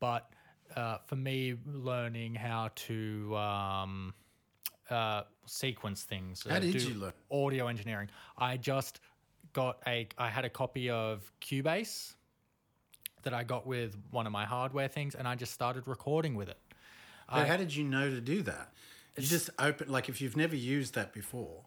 but 0.00 0.30
uh, 0.74 0.98
for 1.06 1.16
me, 1.16 1.54
learning 1.66 2.34
how 2.34 2.70
to 2.74 3.36
um, 3.36 4.14
uh, 4.90 5.22
sequence 5.46 6.02
things. 6.02 6.44
How 6.48 6.56
uh, 6.56 6.60
did 6.60 6.82
you 6.82 6.94
learn? 6.94 7.12
audio 7.30 7.68
engineering? 7.68 8.08
I 8.36 8.56
just 8.56 9.00
got 9.52 9.78
a. 9.86 10.08
I 10.18 10.28
had 10.28 10.44
a 10.44 10.50
copy 10.50 10.90
of 10.90 11.30
Cubase 11.40 12.14
that 13.26 13.34
I 13.34 13.42
got 13.42 13.66
with 13.66 13.96
one 14.12 14.24
of 14.24 14.32
my 14.32 14.44
hardware 14.44 14.86
things, 14.88 15.16
and 15.16 15.26
I 15.26 15.34
just 15.34 15.52
started 15.52 15.86
recording 15.86 16.36
with 16.36 16.48
it. 16.48 16.58
But 17.28 17.48
how 17.48 17.56
did 17.56 17.74
you 17.74 17.82
know 17.82 18.08
to 18.08 18.20
do 18.20 18.42
that? 18.42 18.72
You 19.16 19.26
just 19.26 19.50
open, 19.58 19.90
like 19.90 20.08
if 20.08 20.20
you've 20.20 20.36
never 20.36 20.54
used 20.54 20.94
that 20.94 21.12
before. 21.12 21.64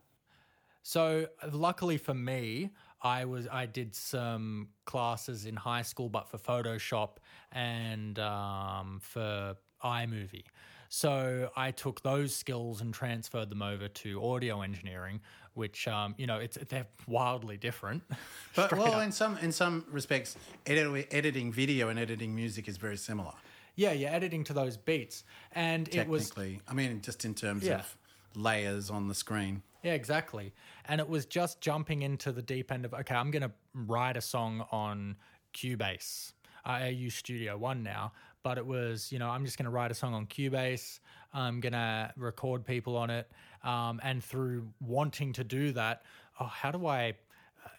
So 0.84 1.28
luckily 1.52 1.98
for 1.98 2.14
me, 2.14 2.70
I 3.02 3.26
was 3.26 3.46
I 3.52 3.66
did 3.66 3.94
some 3.94 4.70
classes 4.86 5.46
in 5.46 5.58
high 5.58 5.82
school, 5.82 6.08
but 6.08 6.30
for 6.30 6.38
Photoshop 6.38 7.18
and 7.52 8.18
um, 8.20 9.00
for 9.02 9.58
iMovie. 9.84 10.46
So 10.88 11.52
I 11.56 11.72
took 11.72 12.02
those 12.02 12.34
skills 12.34 12.82
and 12.82 12.94
transferred 12.94 13.50
them 13.50 13.62
over 13.62 13.88
to 13.88 14.24
audio 14.24 14.62
engineering, 14.62 15.20
which 15.60 15.88
um, 15.88 16.16
you 16.18 16.26
know 16.26 16.38
it's 16.46 16.58
they're 16.70 16.88
wildly 17.08 17.58
different. 17.58 18.02
But 18.56 18.72
well, 18.74 18.96
up. 18.96 19.04
in 19.04 19.12
some 19.12 19.38
in 19.38 19.52
some 19.52 19.86
respects, 19.92 20.36
edit, 20.66 21.08
editing 21.12 21.52
video 21.54 21.90
and 21.90 22.00
editing 22.00 22.34
music 22.36 22.68
is 22.68 22.78
very 22.78 22.98
similar. 22.98 23.34
yeah, 23.76 23.92
you're 24.00 24.10
editing 24.20 24.44
to 24.46 24.54
those 24.54 24.76
beats, 24.78 25.24
and 25.52 25.88
it 25.94 26.08
was 26.08 26.30
Technically, 26.30 26.62
I 26.68 26.74
mean, 26.74 27.02
just 27.02 27.26
in 27.26 27.34
terms 27.36 27.64
Yeah. 27.64 27.80
of 27.80 27.98
layers 28.36 28.90
on 28.90 29.08
the 29.08 29.14
screen. 29.24 29.62
Yeah, 29.84 29.94
exactly. 29.94 30.54
And 30.90 31.00
it 31.00 31.08
was 31.08 31.26
just 31.26 31.62
jumping 31.62 32.02
into 32.02 32.32
the 32.32 32.42
deep 32.42 32.72
end 32.72 32.84
of 32.86 32.94
okay, 32.94 33.16
I'm 33.16 33.32
going 33.32 33.48
to 33.50 33.52
write 33.74 34.18
a 34.18 34.22
song 34.22 34.66
on 34.72 35.16
Cubase. 35.54 36.34
I 36.66 36.88
use 36.90 37.16
Studio 37.16 37.58
One 37.58 37.84
now, 37.84 38.12
but 38.44 38.58
it 38.58 38.66
was 38.66 39.12
you 39.12 39.20
know 39.20 39.30
I'm 39.30 39.46
just 39.46 39.58
going 39.58 39.66
to 39.66 39.72
write 39.72 39.92
a 39.92 39.96
song 39.96 40.14
on 40.14 40.26
Cubase. 40.26 41.00
I'm 41.34 41.60
going 41.60 41.74
to 41.74 42.12
record 42.18 42.66
people 42.66 42.98
on 42.98 43.10
it, 43.10 43.30
um, 43.64 44.00
and 44.04 44.24
through 44.24 44.68
wanting 44.82 45.34
to 45.34 45.44
do 45.44 45.72
that, 45.74 46.04
oh, 46.40 46.46
how 46.46 46.72
do 46.72 46.88
I 46.88 47.14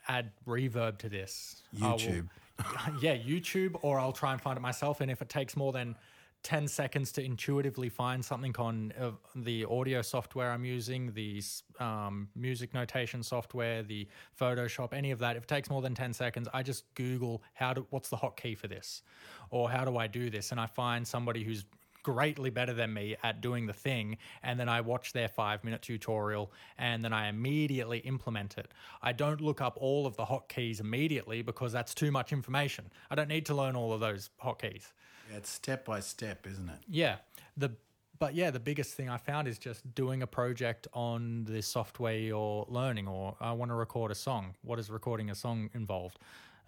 add 0.08 0.30
reverb 0.46 0.98
to 0.98 1.08
this? 1.08 1.62
Oh, 1.82 1.96
YouTube. 1.96 2.28
yeah, 3.00 3.16
YouTube, 3.16 3.76
or 3.82 3.98
I'll 3.98 4.12
try 4.12 4.32
and 4.32 4.40
find 4.40 4.56
it 4.56 4.60
myself. 4.60 5.00
And 5.00 5.10
if 5.10 5.22
it 5.22 5.28
takes 5.28 5.56
more 5.56 5.72
than 5.72 5.96
10 6.42 6.68
seconds 6.68 7.12
to 7.12 7.24
intuitively 7.24 7.88
find 7.88 8.24
something 8.24 8.54
on 8.58 8.92
uh, 8.98 9.10
the 9.34 9.64
audio 9.66 10.00
software 10.00 10.50
I'm 10.50 10.64
using, 10.64 11.12
the 11.12 11.42
um, 11.78 12.28
music 12.34 12.72
notation 12.72 13.22
software, 13.22 13.82
the 13.82 14.08
Photoshop, 14.40 14.92
any 14.92 15.10
of 15.10 15.18
that, 15.18 15.36
if 15.36 15.42
it 15.42 15.48
takes 15.48 15.68
more 15.68 15.82
than 15.82 15.94
10 15.94 16.12
seconds, 16.14 16.48
I 16.54 16.62
just 16.62 16.84
Google 16.94 17.42
how 17.52 17.74
to, 17.74 17.86
what's 17.90 18.08
the 18.08 18.16
hotkey 18.16 18.56
for 18.56 18.68
this? 18.68 19.02
Or 19.50 19.70
how 19.70 19.84
do 19.84 19.98
I 19.98 20.06
do 20.06 20.30
this? 20.30 20.50
And 20.50 20.60
I 20.60 20.66
find 20.66 21.06
somebody 21.06 21.44
who's 21.44 21.64
greatly 22.02 22.48
better 22.48 22.72
than 22.72 22.92
me 22.92 23.16
at 23.22 23.42
doing 23.42 23.66
the 23.66 23.72
thing 23.72 24.16
and 24.42 24.58
then 24.58 24.70
I 24.70 24.80
watch 24.80 25.12
their 25.12 25.28
5 25.28 25.64
minute 25.64 25.82
tutorial 25.82 26.50
and 26.78 27.04
then 27.04 27.12
I 27.12 27.28
immediately 27.28 27.98
implement 27.98 28.56
it. 28.56 28.72
I 29.02 29.12
don't 29.12 29.42
look 29.42 29.60
up 29.60 29.76
all 29.78 30.06
of 30.06 30.16
the 30.16 30.24
hotkeys 30.24 30.80
immediately 30.80 31.42
because 31.42 31.72
that's 31.72 31.94
too 31.94 32.10
much 32.10 32.32
information. 32.32 32.90
I 33.10 33.14
don't 33.14 33.28
need 33.28 33.44
to 33.46 33.54
learn 33.54 33.76
all 33.76 33.92
of 33.92 34.00
those 34.00 34.30
hotkeys. 34.42 34.92
It's 35.34 35.50
step 35.50 35.84
by 35.84 36.00
step, 36.00 36.46
isn't 36.46 36.68
it? 36.68 36.78
Yeah. 36.88 37.16
The 37.56 37.72
but 38.18 38.34
yeah, 38.34 38.50
the 38.50 38.60
biggest 38.60 38.94
thing 38.94 39.08
I 39.08 39.16
found 39.16 39.48
is 39.48 39.58
just 39.58 39.94
doing 39.94 40.22
a 40.22 40.26
project 40.26 40.86
on 40.92 41.44
the 41.44 41.62
software 41.62 42.18
you're 42.18 42.66
learning, 42.68 43.08
or 43.08 43.34
I 43.40 43.52
want 43.52 43.70
to 43.70 43.74
record 43.74 44.10
a 44.10 44.14
song. 44.14 44.54
What 44.62 44.78
is 44.78 44.90
recording 44.90 45.30
a 45.30 45.34
song 45.34 45.70
involved? 45.72 46.18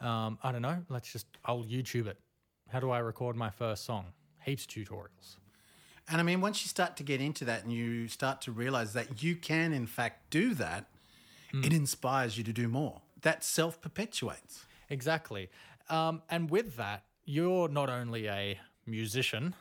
Um, 0.00 0.38
I 0.42 0.50
don't 0.50 0.62
know. 0.62 0.82
Let's 0.88 1.12
just 1.12 1.26
I'll 1.44 1.64
YouTube 1.64 2.06
it. 2.06 2.18
How 2.68 2.80
do 2.80 2.90
I 2.90 2.98
record 3.00 3.36
my 3.36 3.50
first 3.50 3.84
song? 3.84 4.06
Heaps 4.40 4.64
tutorials. 4.64 5.36
And 6.08 6.20
I 6.20 6.24
mean, 6.24 6.40
once 6.40 6.64
you 6.64 6.68
start 6.68 6.96
to 6.96 7.02
get 7.02 7.20
into 7.20 7.44
that 7.44 7.64
and 7.64 7.72
you 7.72 8.08
start 8.08 8.40
to 8.42 8.52
realize 8.52 8.94
that 8.94 9.22
you 9.22 9.36
can, 9.36 9.72
in 9.72 9.86
fact, 9.86 10.30
do 10.30 10.54
that, 10.54 10.86
it 11.52 11.72
inspires 11.72 12.38
you 12.38 12.44
to 12.44 12.52
do 12.52 12.66
more. 12.66 13.02
That 13.20 13.44
self 13.44 13.80
perpetuates. 13.80 14.64
Exactly. 14.88 15.50
Um, 15.88 16.22
and 16.30 16.50
with 16.50 16.76
that, 16.76 17.04
you're 17.24 17.68
not 17.68 17.88
only 17.88 18.28
a 18.28 18.58
musician, 18.86 19.54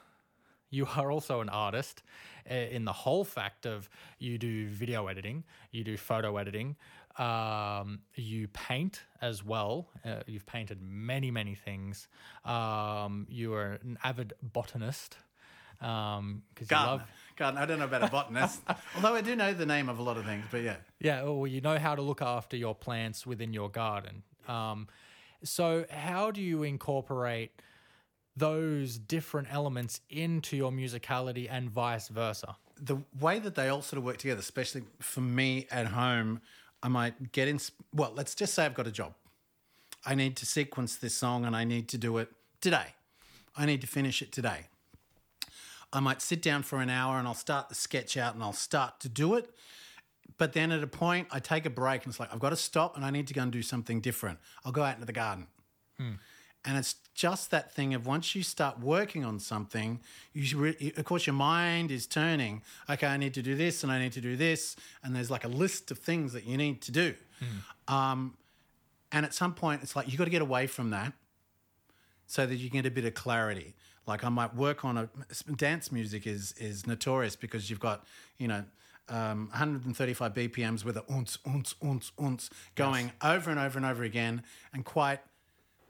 you 0.70 0.88
are 0.96 1.12
also 1.12 1.42
an 1.42 1.50
artist 1.50 2.02
uh, 2.50 2.54
in 2.54 2.86
the 2.86 2.94
whole 2.94 3.24
fact 3.24 3.66
of 3.66 3.90
you 4.20 4.38
do 4.38 4.68
video 4.68 5.08
editing, 5.08 5.44
you 5.72 5.84
do 5.84 5.98
photo 5.98 6.38
editing, 6.38 6.76
um, 7.18 8.00
you 8.16 8.48
paint 8.48 9.04
as 9.22 9.44
well. 9.44 9.88
Uh, 10.06 10.22
you've 10.28 10.46
painted 10.46 10.80
many, 10.82 11.30
many 11.30 11.56
things. 11.56 12.08
Um, 12.46 13.28
you 13.30 13.54
are 13.54 13.80
an 13.84 13.98
avid 14.04 14.34
botanist 14.42 15.18
because 15.80 16.70
you 16.70 16.78
love. 16.78 17.02
Gardener. 17.36 17.62
I 17.62 17.66
don't 17.66 17.80
know 17.80 17.86
about 17.86 18.04
a 18.04 18.08
botanist, 18.08 18.62
although 18.96 19.16
I 19.16 19.22
do 19.22 19.36
know 19.36 19.54
the 19.54 19.66
name 19.66 19.90
of 19.90 20.00
a 20.00 20.04
lot 20.04 20.18
of 20.18 20.26
things, 20.26 20.46
but 20.52 20.62
yeah. 20.62 20.76
Yeah, 21.00 21.24
well, 21.24 21.48
you 21.48 21.60
know 21.60 21.78
how 21.80 21.96
to 21.96 22.02
look 22.02 22.22
after 22.22 22.56
your 22.56 22.76
plants 22.76 23.26
within 23.26 23.52
your 23.52 23.70
garden. 23.70 24.24
Um, 24.48 24.88
so, 25.44 25.86
how 25.90 26.32
do 26.32 26.42
you 26.42 26.64
incorporate 26.64 27.52
those 28.36 28.98
different 28.98 29.48
elements 29.52 30.02
into 30.10 30.56
your 30.56 30.72
musicality 30.72 31.48
and 31.50 31.70
vice 31.70 32.08
versa? 32.08 32.56
the 32.82 32.98
way 33.20 33.40
that 33.40 33.56
they 33.56 33.70
all 33.70 33.82
sort 33.82 34.00
of 34.00 34.04
work 34.04 34.18
together, 34.18 34.40
especially 34.40 34.84
for 35.00 35.22
me 35.22 35.68
at 35.70 35.88
home, 35.88 36.42
I 36.82 36.88
might 36.88 37.32
get 37.32 37.48
in. 37.48 37.60
Well, 37.94 38.12
let's 38.16 38.34
just 38.34 38.56
say 38.56 38.66
I've 38.66 38.74
got 38.74 38.88
a 38.88 38.92
job. 38.92 39.14
I 40.04 40.16
need 40.16 40.36
to 40.38 40.48
sequence 40.48 40.96
this 40.96 41.14
song 41.14 41.46
and 41.46 41.56
I 41.56 41.64
need 41.64 41.88
to 41.90 41.98
do 41.98 42.18
it 42.18 42.30
today. 42.60 42.96
I 43.56 43.68
need 43.68 43.82
to 43.82 43.88
finish 43.88 44.22
it 44.24 44.32
today. 44.32 44.68
I 45.94 46.00
might 46.00 46.22
sit 46.22 46.42
down 46.42 46.64
for 46.64 46.82
an 46.82 46.90
hour 46.90 47.20
and 47.20 47.28
I'll 47.28 47.34
start 47.36 47.70
the 47.70 47.76
sketch 47.76 48.18
out 48.18 48.34
and 48.34 48.42
I'll 48.42 48.54
start 48.54 49.00
to 49.02 49.10
do 49.10 49.36
it. 49.36 49.54
But 50.38 50.54
then 50.54 50.72
at 50.72 50.84
a 50.84 50.88
point, 50.88 51.28
I 51.32 51.40
take 51.40 51.66
a 51.66 51.70
break 51.70 52.04
and 52.04 52.12
it's 52.12 52.20
like, 52.20 52.34
I've 52.34 52.40
got 52.40 52.50
to 52.50 52.56
stop 52.56 52.96
and 52.96 53.06
I 53.06 53.12
need 53.12 53.28
to 53.28 53.34
go 53.34 53.42
and 53.42 53.52
do 53.52 53.62
something 53.62 54.02
different. 54.02 54.40
I'll 54.66 54.72
go 54.72 54.84
out 54.84 54.96
into 54.96 55.06
the 55.06 55.14
garden. 55.14 55.48
And 56.64 56.78
it's 56.78 56.96
just 57.16 57.50
that 57.52 57.74
thing 57.74 57.94
of 57.96 58.06
once 58.06 58.36
you 58.36 58.44
start 58.44 58.80
working 58.80 59.26
on 59.26 59.40
something, 59.40 60.00
you 60.34 60.58
re- 60.60 60.94
of 60.96 61.06
course 61.06 61.26
your 61.26 61.34
mind 61.34 61.90
is 61.90 62.06
turning. 62.06 62.62
Okay, 62.90 63.08
I 63.08 63.18
need 63.18 63.34
to 63.34 63.42
do 63.42 63.56
this 63.56 63.82
and 63.84 63.92
I 63.92 63.98
need 64.00 64.12
to 64.14 64.22
do 64.22 64.36
this, 64.38 64.76
and 65.04 65.16
there's 65.16 65.32
like 65.32 65.44
a 65.44 65.48
list 65.48 65.90
of 65.90 65.98
things 65.98 66.34
that 66.34 66.46
you 66.46 66.58
need 66.58 66.82
to 66.84 66.92
do. 66.92 67.16
Um, 67.88 68.38
and 69.12 69.26
at 69.26 69.34
some 69.34 69.54
point, 69.56 69.82
it's 69.82 69.96
like 69.96 70.12
you 70.12 70.18
got 70.20 70.26
to 70.26 70.30
get 70.32 70.44
away 70.44 70.68
from 70.68 70.92
that 70.92 71.14
so 72.28 72.46
that 72.46 72.56
you 72.56 72.70
get 72.70 72.86
a 72.86 72.92
bit 72.92 73.06
of 73.06 73.16
clarity. 73.16 73.74
Like 74.06 74.24
I 74.24 74.30
might 74.30 74.56
work 74.56 74.86
on 74.86 74.98
a 74.98 75.10
dance 75.56 75.92
music 75.92 76.28
is 76.28 76.54
is 76.54 76.86
notorious 76.86 77.36
because 77.36 77.70
you've 77.70 77.80
got 77.80 78.06
you 78.38 78.48
know. 78.48 78.66
Um, 79.12 79.50
135 79.50 80.34
BPMs 80.34 80.86
with 80.86 80.96
a 80.96 81.02
unts, 81.02 81.38
unts, 81.40 81.76
unts, 81.84 82.12
unts 82.18 82.50
going 82.76 83.12
over 83.22 83.52
and 83.52 83.60
over 83.60 83.78
and 83.78 83.86
over 83.86 84.04
again, 84.04 84.42
and 84.74 84.86
quite 84.86 85.20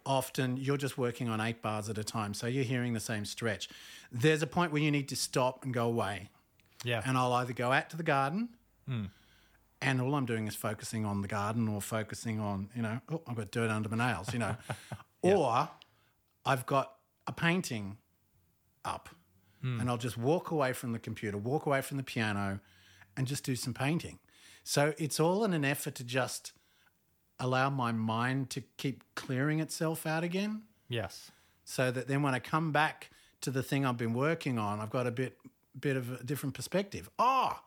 often 0.05 0.57
you're 0.57 0.77
just 0.77 0.97
working 0.97 1.29
on 1.29 1.39
eight 1.39 1.61
bars 1.61 1.87
at 1.87 1.97
a 1.99 2.03
time. 2.03 2.33
So 2.33 2.47
you're 2.47 2.63
hearing 2.63 2.93
the 2.93 2.99
same 2.99 3.23
stretch. 3.25 3.69
There's 4.11 4.41
a 4.41 4.47
point 4.47 4.71
where 4.71 4.81
you 4.81 4.89
need 4.89 5.07
to 5.09 5.15
stop 5.15 5.63
and 5.63 5.71
go 5.73 5.85
away. 5.85 6.29
Yeah. 6.83 7.03
And 7.05 7.17
I'll 7.17 7.33
either 7.33 7.53
go 7.53 7.71
out 7.71 7.91
to 7.91 7.97
the 7.97 8.03
garden 8.03 8.49
and 9.81 10.01
all 10.01 10.15
I'm 10.15 10.25
doing 10.25 10.47
is 10.47 10.55
focusing 10.55 11.05
on 11.05 11.21
the 11.21 11.27
garden 11.27 11.67
or 11.67 11.81
focusing 11.81 12.39
on, 12.39 12.69
you 12.75 12.81
know, 12.81 12.99
oh, 13.11 13.21
I've 13.27 13.35
got 13.35 13.51
dirt 13.51 13.69
under 13.69 13.89
my 13.89 13.97
nails, 13.97 14.33
you 14.33 14.39
know, 14.39 14.55
or 15.21 15.69
I've 16.45 16.65
got 16.65 16.93
a 17.27 17.31
painting 17.31 17.97
up 18.83 19.09
and 19.79 19.89
I'll 19.89 19.97
just 19.97 20.17
walk 20.17 20.49
away 20.49 20.73
from 20.73 20.91
the 20.91 20.99
computer, 20.99 21.37
walk 21.37 21.67
away 21.67 21.81
from 21.81 21.97
the 21.97 22.03
piano, 22.03 22.59
and 23.17 23.27
just 23.27 23.43
do 23.43 23.55
some 23.55 23.73
painting. 23.73 24.19
So 24.63 24.93
it's 24.97 25.19
all 25.19 25.43
in 25.43 25.53
an 25.53 25.65
effort 25.65 25.95
to 25.95 26.03
just 26.03 26.53
allow 27.39 27.69
my 27.69 27.91
mind 27.91 28.49
to 28.51 28.61
keep 28.77 29.03
clearing 29.15 29.59
itself 29.59 30.05
out 30.05 30.23
again 30.23 30.61
Yes. 30.87 31.31
so 31.65 31.89
that 31.89 32.07
then 32.07 32.21
when 32.21 32.35
I 32.35 32.39
come 32.39 32.71
back 32.71 33.09
to 33.41 33.49
the 33.49 33.63
thing 33.63 33.85
I've 33.85 33.97
been 33.97 34.13
working 34.13 34.59
on, 34.59 34.79
I've 34.79 34.91
got 34.91 35.07
a 35.07 35.11
bit 35.11 35.37
bit 35.79 35.95
of 35.97 36.19
a 36.19 36.23
different 36.23 36.53
perspective. 36.53 37.09
Oh, 37.17 37.57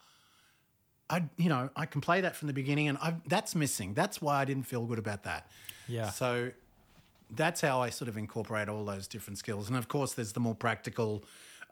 I 1.10 1.24
you 1.36 1.48
know 1.48 1.70
I 1.74 1.86
can 1.86 2.00
play 2.00 2.20
that 2.20 2.36
from 2.36 2.46
the 2.48 2.54
beginning, 2.54 2.86
and 2.88 2.98
I, 2.98 3.14
that's 3.26 3.54
missing. 3.54 3.94
That's 3.94 4.22
why 4.22 4.40
I 4.40 4.44
didn't 4.44 4.64
feel 4.68 4.84
good 4.86 4.98
about 4.98 5.24
that. 5.24 5.48
Yeah. 5.88 6.10
So 6.10 6.50
that's 7.30 7.60
how 7.60 7.80
I 7.80 7.90
sort 7.90 8.08
of 8.08 8.16
incorporate 8.16 8.68
all 8.68 8.84
those 8.84 9.08
different 9.08 9.38
skills, 9.38 9.68
and 9.68 9.76
of 9.76 9.88
course, 9.88 10.12
there's 10.14 10.32
the 10.32 10.40
more 10.40 10.54
practical. 10.54 11.24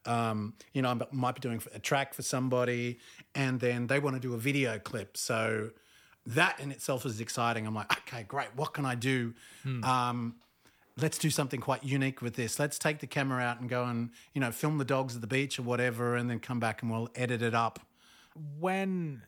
Um, 0.05 0.55
you 0.73 0.83
know, 0.83 0.89
I 0.91 0.99
might 1.13 1.35
be 1.35 1.41
doing 1.41 1.63
a 1.75 1.79
track 1.79 2.15
for 2.15 2.23
somebody, 2.23 2.99
and 3.35 3.61
then 3.61 3.87
they 3.87 3.99
want 3.99 4.17
to 4.17 4.21
do 4.21 4.35
a 4.35 4.39
video 4.39 4.79
clip. 4.79 5.17
So 5.17 5.71
that 6.27 6.59
in 6.61 6.71
itself 6.71 7.07
is 7.07 7.21
exciting. 7.21 7.67
I'm 7.67 7.75
like, 7.75 7.93
okay, 8.01 8.23
great. 8.23 8.49
What 8.57 8.75
can 8.75 8.85
I 8.85 8.95
do? 8.95 9.35
Um, 9.85 10.37
let's 10.97 11.19
do 11.19 11.31
something 11.31 11.61
quite 11.61 11.85
unique 11.85 12.21
with 12.21 12.35
this. 12.35 12.59
Let's 12.59 12.79
take 12.79 12.99
the 12.99 13.07
camera 13.07 13.43
out 13.43 13.61
and 13.61 13.69
go 13.69 13.85
and 13.85 14.11
you 14.35 14.41
know 14.41 14.51
film 14.51 14.79
the 14.79 14.85
dogs 14.85 15.15
at 15.15 15.21
the 15.21 15.27
beach 15.27 15.59
or 15.59 15.63
whatever, 15.63 16.17
and 16.17 16.29
then 16.29 16.39
come 16.41 16.61
back 16.61 16.83
and 16.83 16.91
we'll 16.91 17.09
edit 17.15 17.43
it 17.43 17.55
up. 17.55 17.79
when 18.59 19.23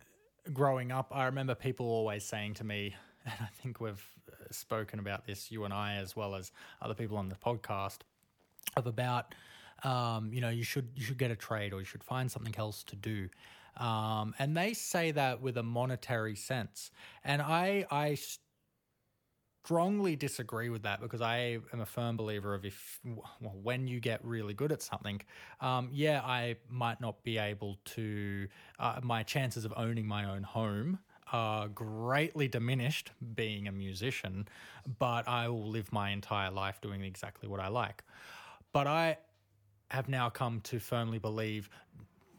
growing 0.53 0.93
up, 0.93 1.09
I 1.11 1.25
remember 1.27 1.55
people 1.55 1.87
always 1.87 2.25
saying 2.25 2.55
to 2.55 2.65
me, 2.65 2.95
and 3.25 3.35
I 3.41 3.49
think 3.63 3.81
we've 3.81 4.05
uh, 4.31 4.45
spoken 4.51 4.99
about 4.99 5.27
this, 5.27 5.51
you 5.51 5.65
and 5.65 5.73
I, 5.73 5.95
as 5.95 6.15
well 6.15 6.35
as 6.35 6.53
other 6.83 6.95
people 6.95 7.17
on 7.17 7.29
the 7.29 7.37
podcast, 7.37 7.99
of 8.77 8.87
about, 8.87 9.35
um, 9.85 10.33
you 10.33 10.41
know, 10.41 10.49
you 10.49 10.65
should 10.65 10.89
you 10.97 11.05
should 11.05 11.19
get 11.19 11.31
a 11.31 11.37
trade 11.37 11.73
or 11.73 11.79
you 11.79 11.85
should 11.85 12.05
find 12.05 12.31
something 12.31 12.55
else 12.57 12.83
to 12.85 12.97
do. 12.97 13.29
Um, 13.77 14.35
and 14.39 14.57
they 14.57 14.73
say 14.73 15.11
that 15.13 15.41
with 15.41 15.57
a 15.57 15.63
monetary 15.63 16.37
sense, 16.37 16.91
and 17.25 17.43
I 17.43 17.87
I 17.91 18.19
strongly 19.65 20.15
disagree 20.15 20.69
with 20.69 20.83
that 20.83 21.01
because 21.01 21.23
I 21.23 21.59
am 21.73 21.81
a 21.81 21.87
firm 21.87 22.17
believer 22.17 22.55
of 22.55 22.65
if 22.65 23.01
well, 23.05 23.57
when 23.63 23.87
you 23.87 23.99
get 23.99 24.25
really 24.25 24.55
good 24.55 24.73
at 24.73 24.83
something, 24.83 25.21
um, 25.61 25.89
yeah, 25.93 26.21
I 26.23 26.57
might 26.69 27.01
not 27.01 27.23
be 27.25 27.39
able 27.39 27.79
to. 27.97 28.49
Uh, 28.79 29.01
my 29.03 29.23
chances 29.23 29.65
of 29.65 29.73
owning 29.77 30.07
my 30.07 30.25
own 30.31 30.43
home 30.43 30.99
are 31.33 31.69
greatly 31.69 32.47
diminished 32.47 33.11
being 33.35 33.67
a 33.67 33.73
musician, 33.73 34.47
but 34.99 35.27
I 35.27 35.49
will 35.49 35.69
live 35.69 35.93
my 35.93 36.11
entire 36.11 36.51
life 36.51 36.81
doing 36.81 37.03
exactly 37.03 37.49
what 37.49 37.61
I 37.61 37.69
like. 37.69 38.05
But 38.73 38.87
I 38.87 39.17
have 39.91 40.09
now 40.09 40.31
come 40.31 40.61
to 40.63 40.79
firmly 40.79 41.19
believe 41.19 41.69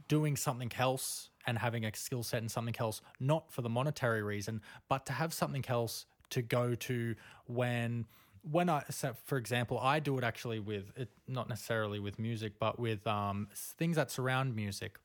doing 0.07 0.35
something 0.35 0.71
else 0.77 1.29
and 1.47 1.57
having 1.57 1.85
a 1.85 1.95
skill 1.95 2.23
set 2.23 2.41
in 2.41 2.49
something 2.49 2.75
else, 2.79 3.01
not 3.19 3.51
for 3.51 3.61
the 3.61 3.69
monetary 3.69 4.23
reason, 4.23 4.61
but 4.89 5.05
to 5.05 5.13
have 5.13 5.33
something 5.33 5.63
else 5.67 6.05
to 6.31 6.41
go 6.41 6.75
to 6.75 7.15
when 7.47 8.05
when 8.51 8.69
I 8.69 8.83
so 8.89 9.15
for 9.25 9.37
example, 9.37 9.79
I 9.79 9.99
do 9.99 10.17
it 10.17 10.23
actually 10.23 10.59
with 10.59 10.91
it 10.95 11.09
not 11.27 11.49
necessarily 11.49 11.99
with 11.99 12.19
music, 12.19 12.53
but 12.59 12.79
with 12.79 13.05
um, 13.07 13.47
things 13.53 13.95
that 13.95 14.11
surround 14.11 14.55
music. 14.55 14.97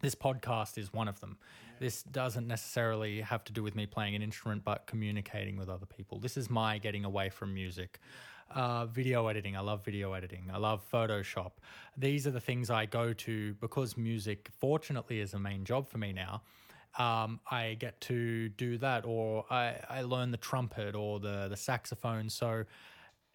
This 0.00 0.14
podcast 0.14 0.78
is 0.78 0.92
one 0.92 1.08
of 1.08 1.18
them. 1.20 1.38
This 1.80 2.04
doesn't 2.04 2.46
necessarily 2.46 3.20
have 3.20 3.42
to 3.44 3.52
do 3.52 3.64
with 3.64 3.74
me 3.74 3.86
playing 3.86 4.14
an 4.14 4.22
instrument, 4.22 4.64
but 4.64 4.86
communicating 4.86 5.56
with 5.56 5.68
other 5.68 5.86
people. 5.86 6.20
This 6.20 6.36
is 6.36 6.48
my 6.48 6.78
getting 6.78 7.04
away 7.04 7.30
from 7.30 7.52
music. 7.52 7.98
Uh, 8.50 8.86
video 8.86 9.26
editing. 9.26 9.56
I 9.56 9.60
love 9.60 9.84
video 9.84 10.14
editing. 10.14 10.44
I 10.50 10.56
love 10.56 10.82
Photoshop. 10.90 11.52
These 11.98 12.26
are 12.26 12.30
the 12.30 12.40
things 12.40 12.70
I 12.70 12.86
go 12.86 13.12
to 13.12 13.52
because 13.60 13.96
music, 13.98 14.48
fortunately, 14.58 15.20
is 15.20 15.34
a 15.34 15.38
main 15.38 15.64
job 15.64 15.86
for 15.86 15.98
me 15.98 16.14
now. 16.14 16.42
Um, 16.98 17.40
I 17.50 17.76
get 17.78 18.00
to 18.02 18.48
do 18.48 18.78
that, 18.78 19.04
or 19.04 19.44
I, 19.50 19.76
I 19.90 20.00
learn 20.00 20.30
the 20.30 20.38
trumpet 20.38 20.94
or 20.94 21.20
the 21.20 21.48
the 21.48 21.56
saxophone. 21.56 22.30
So 22.30 22.64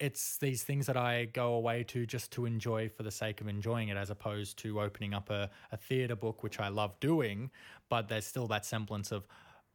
it's 0.00 0.36
these 0.38 0.64
things 0.64 0.86
that 0.86 0.96
I 0.96 1.26
go 1.26 1.54
away 1.54 1.84
to 1.84 2.04
just 2.06 2.32
to 2.32 2.44
enjoy 2.44 2.88
for 2.88 3.04
the 3.04 3.12
sake 3.12 3.40
of 3.40 3.46
enjoying 3.46 3.88
it, 3.88 3.96
as 3.96 4.10
opposed 4.10 4.58
to 4.58 4.80
opening 4.80 5.14
up 5.14 5.30
a, 5.30 5.48
a 5.70 5.76
theatre 5.76 6.16
book, 6.16 6.42
which 6.42 6.58
I 6.58 6.68
love 6.68 6.98
doing, 6.98 7.52
but 7.88 8.08
there's 8.08 8.26
still 8.26 8.48
that 8.48 8.66
semblance 8.66 9.12
of 9.12 9.28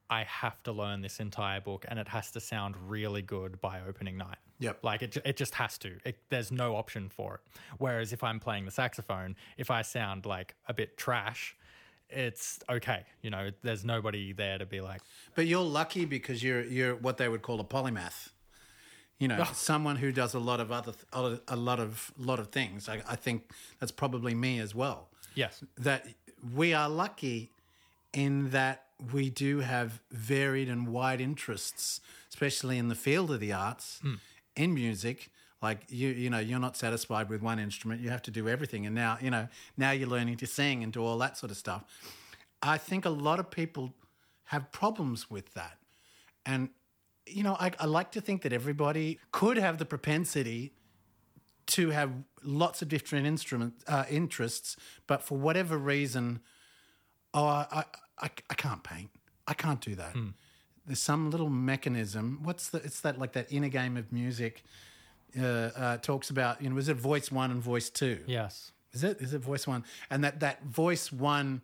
I 0.09 0.23
have 0.23 0.61
to 0.63 0.71
learn 0.71 1.01
this 1.01 1.19
entire 1.19 1.61
book 1.61 1.85
and 1.87 1.99
it 1.99 2.07
has 2.07 2.31
to 2.31 2.39
sound 2.39 2.75
really 2.87 3.21
good 3.21 3.61
by 3.61 3.81
opening 3.87 4.17
night. 4.17 4.37
Yep. 4.59 4.79
Like 4.83 5.01
it, 5.03 5.17
it 5.23 5.37
just 5.37 5.55
has 5.55 5.77
to. 5.79 5.97
It, 6.03 6.17
there's 6.29 6.51
no 6.51 6.75
option 6.75 7.09
for 7.09 7.35
it. 7.35 7.41
Whereas 7.77 8.11
if 8.11 8.23
I'm 8.23 8.39
playing 8.39 8.65
the 8.65 8.71
saxophone, 8.71 9.35
if 9.57 9.71
I 9.71 9.83
sound 9.83 10.25
like 10.25 10.55
a 10.67 10.73
bit 10.73 10.97
trash, 10.97 11.55
it's 12.09 12.59
okay. 12.69 13.05
You 13.21 13.29
know, 13.29 13.51
there's 13.61 13.85
nobody 13.85 14.33
there 14.33 14.57
to 14.57 14.65
be 14.65 14.81
like, 14.81 15.01
But 15.35 15.45
you're 15.45 15.63
lucky 15.63 16.05
because 16.05 16.43
you're 16.43 16.63
you're 16.63 16.95
what 16.95 17.17
they 17.17 17.29
would 17.29 17.41
call 17.41 17.59
a 17.59 17.63
polymath. 17.63 18.29
You 19.19 19.27
know, 19.27 19.37
oh. 19.41 19.51
someone 19.53 19.97
who 19.97 20.11
does 20.11 20.33
a 20.33 20.39
lot 20.39 20.59
of 20.59 20.71
other 20.71 20.93
a 21.47 21.55
lot 21.55 21.79
of 21.79 22.11
lot 22.17 22.39
of 22.39 22.47
things. 22.49 22.89
I, 22.89 23.01
I 23.07 23.15
think 23.15 23.51
that's 23.79 23.91
probably 23.91 24.33
me 24.33 24.59
as 24.59 24.73
well. 24.73 25.09
yes, 25.35 25.63
That 25.77 26.07
we 26.55 26.73
are 26.73 26.89
lucky 26.89 27.51
in 28.13 28.49
that 28.51 28.85
we 29.13 29.29
do 29.29 29.59
have 29.59 30.01
varied 30.11 30.69
and 30.69 30.87
wide 30.87 31.21
interests, 31.21 32.01
especially 32.29 32.77
in 32.77 32.89
the 32.89 32.95
field 32.95 33.31
of 33.31 33.39
the 33.39 33.53
arts, 33.53 34.01
in 34.55 34.73
music. 34.73 35.29
Like 35.61 35.81
you, 35.89 36.09
you 36.09 36.29
know, 36.29 36.39
you're 36.39 36.59
not 36.59 36.77
satisfied 36.77 37.29
with 37.29 37.41
one 37.41 37.59
instrument; 37.59 38.01
you 38.01 38.09
have 38.09 38.21
to 38.23 38.31
do 38.31 38.47
everything. 38.47 38.85
And 38.85 38.95
now, 38.95 39.17
you 39.21 39.29
know, 39.29 39.47
now 39.77 39.91
you're 39.91 40.07
learning 40.07 40.37
to 40.37 40.47
sing 40.47 40.83
and 40.83 40.93
do 40.93 41.03
all 41.03 41.17
that 41.19 41.37
sort 41.37 41.51
of 41.51 41.57
stuff. 41.57 41.83
I 42.61 42.77
think 42.77 43.05
a 43.05 43.09
lot 43.09 43.39
of 43.39 43.49
people 43.51 43.93
have 44.45 44.71
problems 44.71 45.29
with 45.29 45.53
that, 45.53 45.77
and 46.45 46.69
you 47.25 47.43
know, 47.43 47.55
I, 47.59 47.71
I 47.79 47.85
like 47.85 48.11
to 48.13 48.21
think 48.21 48.41
that 48.41 48.53
everybody 48.53 49.19
could 49.31 49.57
have 49.57 49.77
the 49.77 49.85
propensity 49.85 50.73
to 51.67 51.91
have 51.91 52.11
lots 52.43 52.81
of 52.81 52.87
different 52.87 53.27
instrument 53.27 53.75
uh, 53.87 54.03
interests, 54.09 54.75
but 55.07 55.21
for 55.21 55.37
whatever 55.37 55.77
reason, 55.77 56.39
oh, 57.33 57.45
I, 57.45 57.83
I, 58.21 58.29
I 58.49 58.53
can't 58.53 58.83
paint. 58.83 59.09
I 59.47 59.53
can't 59.53 59.81
do 59.81 59.95
that. 59.95 60.15
There's 60.85 60.99
some 60.99 61.29
little 61.29 61.49
mechanism. 61.49 62.39
What's 62.43 62.69
the? 62.69 62.79
It's 62.79 63.01
that 63.01 63.19
like 63.19 63.33
that 63.33 63.51
inner 63.51 63.69
game 63.69 63.97
of 63.97 64.11
music. 64.11 64.63
Uh, 65.39 65.43
uh, 65.43 65.97
talks 65.97 66.31
about 66.31 66.59
you 66.59 66.69
know, 66.69 66.77
is 66.77 66.89
it 66.89 66.97
voice 66.97 67.31
one 67.31 67.51
and 67.51 67.61
voice 67.61 67.89
two? 67.91 68.19
yes, 68.25 68.71
Is 68.93 69.03
it? 69.03 69.21
Is 69.21 69.33
it 69.35 69.39
voice 69.41 69.67
one? 69.67 69.83
And 70.09 70.23
that 70.23 70.39
that 70.39 70.63
voice 70.63 71.11
one, 71.11 71.61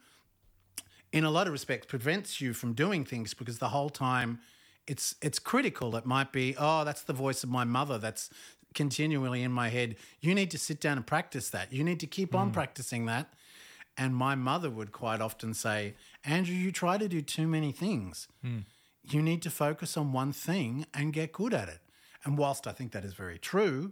in 1.11 1.23
a 1.23 1.31
lot 1.31 1.47
of 1.47 1.53
respects, 1.53 1.87
prevents 1.87 2.39
you 2.39 2.53
from 2.53 2.73
doing 2.73 3.03
things 3.05 3.33
because 3.33 3.57
the 3.57 3.69
whole 3.69 3.89
time, 3.89 4.39
it's 4.85 5.15
it's 5.21 5.39
critical. 5.39 5.95
It 5.95 6.05
might 6.05 6.31
be, 6.31 6.55
oh, 6.59 6.83
that's 6.83 7.01
the 7.01 7.13
voice 7.13 7.43
of 7.43 7.49
my 7.49 7.63
mother. 7.63 7.97
That's 7.97 8.29
continually 8.75 9.41
in 9.41 9.51
my 9.51 9.69
head. 9.69 9.95
You 10.21 10.35
need 10.35 10.51
to 10.51 10.59
sit 10.59 10.79
down 10.79 10.97
and 10.97 11.07
practice 11.07 11.49
that. 11.49 11.73
You 11.73 11.83
need 11.83 11.99
to 12.01 12.07
keep 12.07 12.35
on 12.35 12.51
practicing 12.51 13.05
that. 13.07 13.33
And 13.97 14.13
my 14.13 14.35
mother 14.35 14.69
would 14.69 14.91
quite 14.91 15.21
often 15.21 15.53
say, 15.53 15.95
Andrew, 16.25 16.55
you 16.55 16.71
try 16.71 16.97
to 16.97 17.07
do 17.07 17.21
too 17.21 17.47
many 17.47 17.71
things. 17.71 18.27
Hmm. 18.41 18.59
You 19.03 19.21
need 19.21 19.41
to 19.43 19.49
focus 19.51 19.95
on 19.97 20.13
one 20.13 20.31
thing 20.31 20.85
and 20.93 21.13
get 21.13 21.31
good 21.31 21.53
at 21.53 21.69
it. 21.69 21.79
And 22.23 22.37
whilst 22.37 22.65
I 22.65 22.71
think 22.71 22.91
that 22.93 23.05
is 23.05 23.13
very 23.13 23.37
true, 23.37 23.91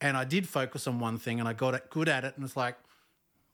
and 0.00 0.16
I 0.16 0.24
did 0.24 0.48
focus 0.48 0.86
on 0.86 1.00
one 1.00 1.18
thing 1.18 1.40
and 1.40 1.48
I 1.48 1.52
got 1.52 1.90
good 1.90 2.08
at 2.08 2.24
it, 2.24 2.34
and 2.36 2.44
it's 2.44 2.56
like, 2.56 2.76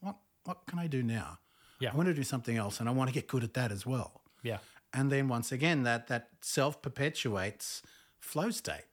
what 0.00 0.16
what 0.44 0.66
can 0.66 0.78
I 0.78 0.86
do 0.86 1.02
now? 1.02 1.38
Yeah. 1.80 1.92
I 1.92 1.96
want 1.96 2.08
to 2.08 2.14
do 2.14 2.24
something 2.24 2.56
else, 2.56 2.80
and 2.80 2.88
I 2.88 2.92
want 2.92 3.08
to 3.08 3.14
get 3.14 3.28
good 3.28 3.44
at 3.44 3.54
that 3.54 3.72
as 3.72 3.86
well. 3.86 4.20
yeah, 4.42 4.58
And 4.92 5.10
then 5.12 5.28
once 5.28 5.52
again, 5.52 5.84
that 5.84 6.08
that 6.08 6.28
self 6.42 6.82
perpetuates 6.82 7.82
flow 8.18 8.50
state. 8.50 8.84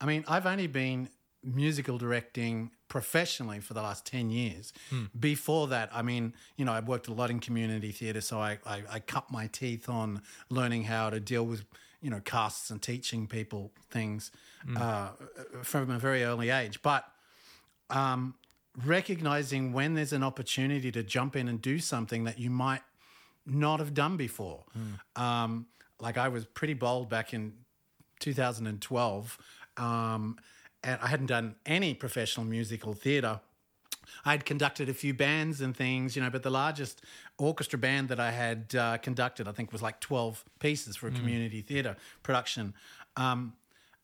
I 0.00 0.06
mean, 0.06 0.24
I've 0.28 0.46
only 0.46 0.66
been 0.66 1.08
musical 1.54 1.98
directing 1.98 2.70
professionally 2.88 3.60
for 3.60 3.74
the 3.74 3.82
last 3.82 4.06
10 4.06 4.30
years. 4.30 4.72
Before 5.18 5.66
that, 5.68 5.90
I 5.92 6.02
mean, 6.02 6.34
you 6.56 6.64
know, 6.64 6.72
I 6.72 6.80
worked 6.80 7.08
a 7.08 7.12
lot 7.12 7.30
in 7.30 7.40
community 7.40 7.92
theatre, 7.92 8.20
so 8.20 8.40
I, 8.40 8.58
I, 8.66 8.82
I 8.90 9.00
cut 9.00 9.30
my 9.30 9.46
teeth 9.48 9.88
on 9.88 10.22
learning 10.50 10.84
how 10.84 11.10
to 11.10 11.20
deal 11.20 11.44
with, 11.44 11.64
you 12.00 12.10
know, 12.10 12.20
casts 12.20 12.70
and 12.70 12.80
teaching 12.80 13.26
people 13.26 13.72
things 13.90 14.30
uh, 14.76 15.08
from 15.62 15.90
a 15.90 15.98
very 15.98 16.24
early 16.24 16.50
age. 16.50 16.80
But 16.82 17.04
um, 17.90 18.34
recognizing 18.84 19.72
when 19.72 19.94
there's 19.94 20.12
an 20.12 20.22
opportunity 20.22 20.90
to 20.92 21.02
jump 21.02 21.36
in 21.36 21.48
and 21.48 21.60
do 21.60 21.78
something 21.78 22.24
that 22.24 22.38
you 22.38 22.50
might 22.50 22.82
not 23.46 23.80
have 23.80 23.94
done 23.94 24.16
before. 24.16 24.64
Um, 25.16 25.66
like 26.00 26.16
I 26.18 26.28
was 26.28 26.44
pretty 26.44 26.74
bold 26.74 27.08
back 27.08 27.32
in 27.34 27.52
2012, 28.20 29.38
um, 29.76 30.36
and 30.84 30.98
I 31.02 31.08
hadn't 31.08 31.26
done 31.26 31.56
any 31.66 31.94
professional 31.94 32.46
musical 32.46 32.94
theatre 32.94 33.40
I 34.24 34.32
had 34.32 34.44
conducted 34.44 34.88
a 34.88 34.94
few 34.94 35.14
bands 35.14 35.60
and 35.60 35.76
things, 35.76 36.16
you 36.16 36.22
know, 36.22 36.30
but 36.30 36.42
the 36.42 36.50
largest 36.50 37.02
orchestra 37.38 37.78
band 37.78 38.08
that 38.08 38.20
I 38.20 38.30
had 38.30 38.74
uh, 38.74 38.98
conducted, 38.98 39.48
I 39.48 39.52
think, 39.52 39.72
was 39.72 39.82
like 39.82 40.00
12 40.00 40.44
pieces 40.58 40.96
for 40.96 41.08
a 41.08 41.10
community 41.10 41.60
theatre 41.60 41.96
production. 42.22 42.74
Um, 43.16 43.54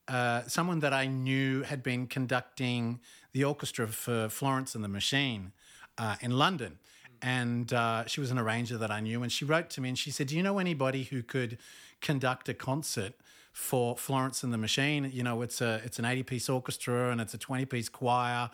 uh, 0.07 0.43
someone 0.47 0.81
that 0.81 0.93
I 0.93 1.07
knew 1.07 1.63
had 1.63 1.83
been 1.83 2.07
conducting 2.07 3.01
the 3.33 3.45
orchestra 3.45 3.87
for 3.87 4.29
Florence 4.29 4.75
and 4.75 4.85
the 4.85 4.89
Machine 4.89 5.53
uh, 5.99 6.17
in 6.21 6.33
London. 6.33 6.79
And 7.23 7.73
uh, 7.73 8.05
she 8.07 8.21
was 8.21 8.31
an 8.31 8.39
arranger 8.39 8.77
that 8.77 8.91
I 8.91 9.01
knew. 9.01 9.23
And 9.23 9.33
she 9.33 9.47
wrote 9.47 9.71
to 9.71 9.81
me 9.81 9.89
and 9.89 9.99
she 9.99 10.11
said, 10.11 10.27
Do 10.27 10.37
you 10.37 10.43
know 10.43 10.59
anybody 10.59 11.05
who 11.05 11.23
could 11.23 11.57
conduct 12.03 12.51
a 12.51 12.55
concert 12.55 13.15
for 13.55 13.97
Florence 13.97 14.43
and 14.43 14.53
the 14.53 14.59
Machine? 14.59 15.11
You 15.11 15.23
know, 15.23 15.41
it's, 15.41 15.63
a, 15.63 15.81
it's 15.85 15.99
an 15.99 16.05
80 16.05 16.25
piece 16.25 16.49
orchestra 16.51 17.11
and 17.11 17.21
it's 17.23 17.33
a 17.33 17.39
20 17.39 17.65
piece 17.65 17.89
choir. 17.89 18.51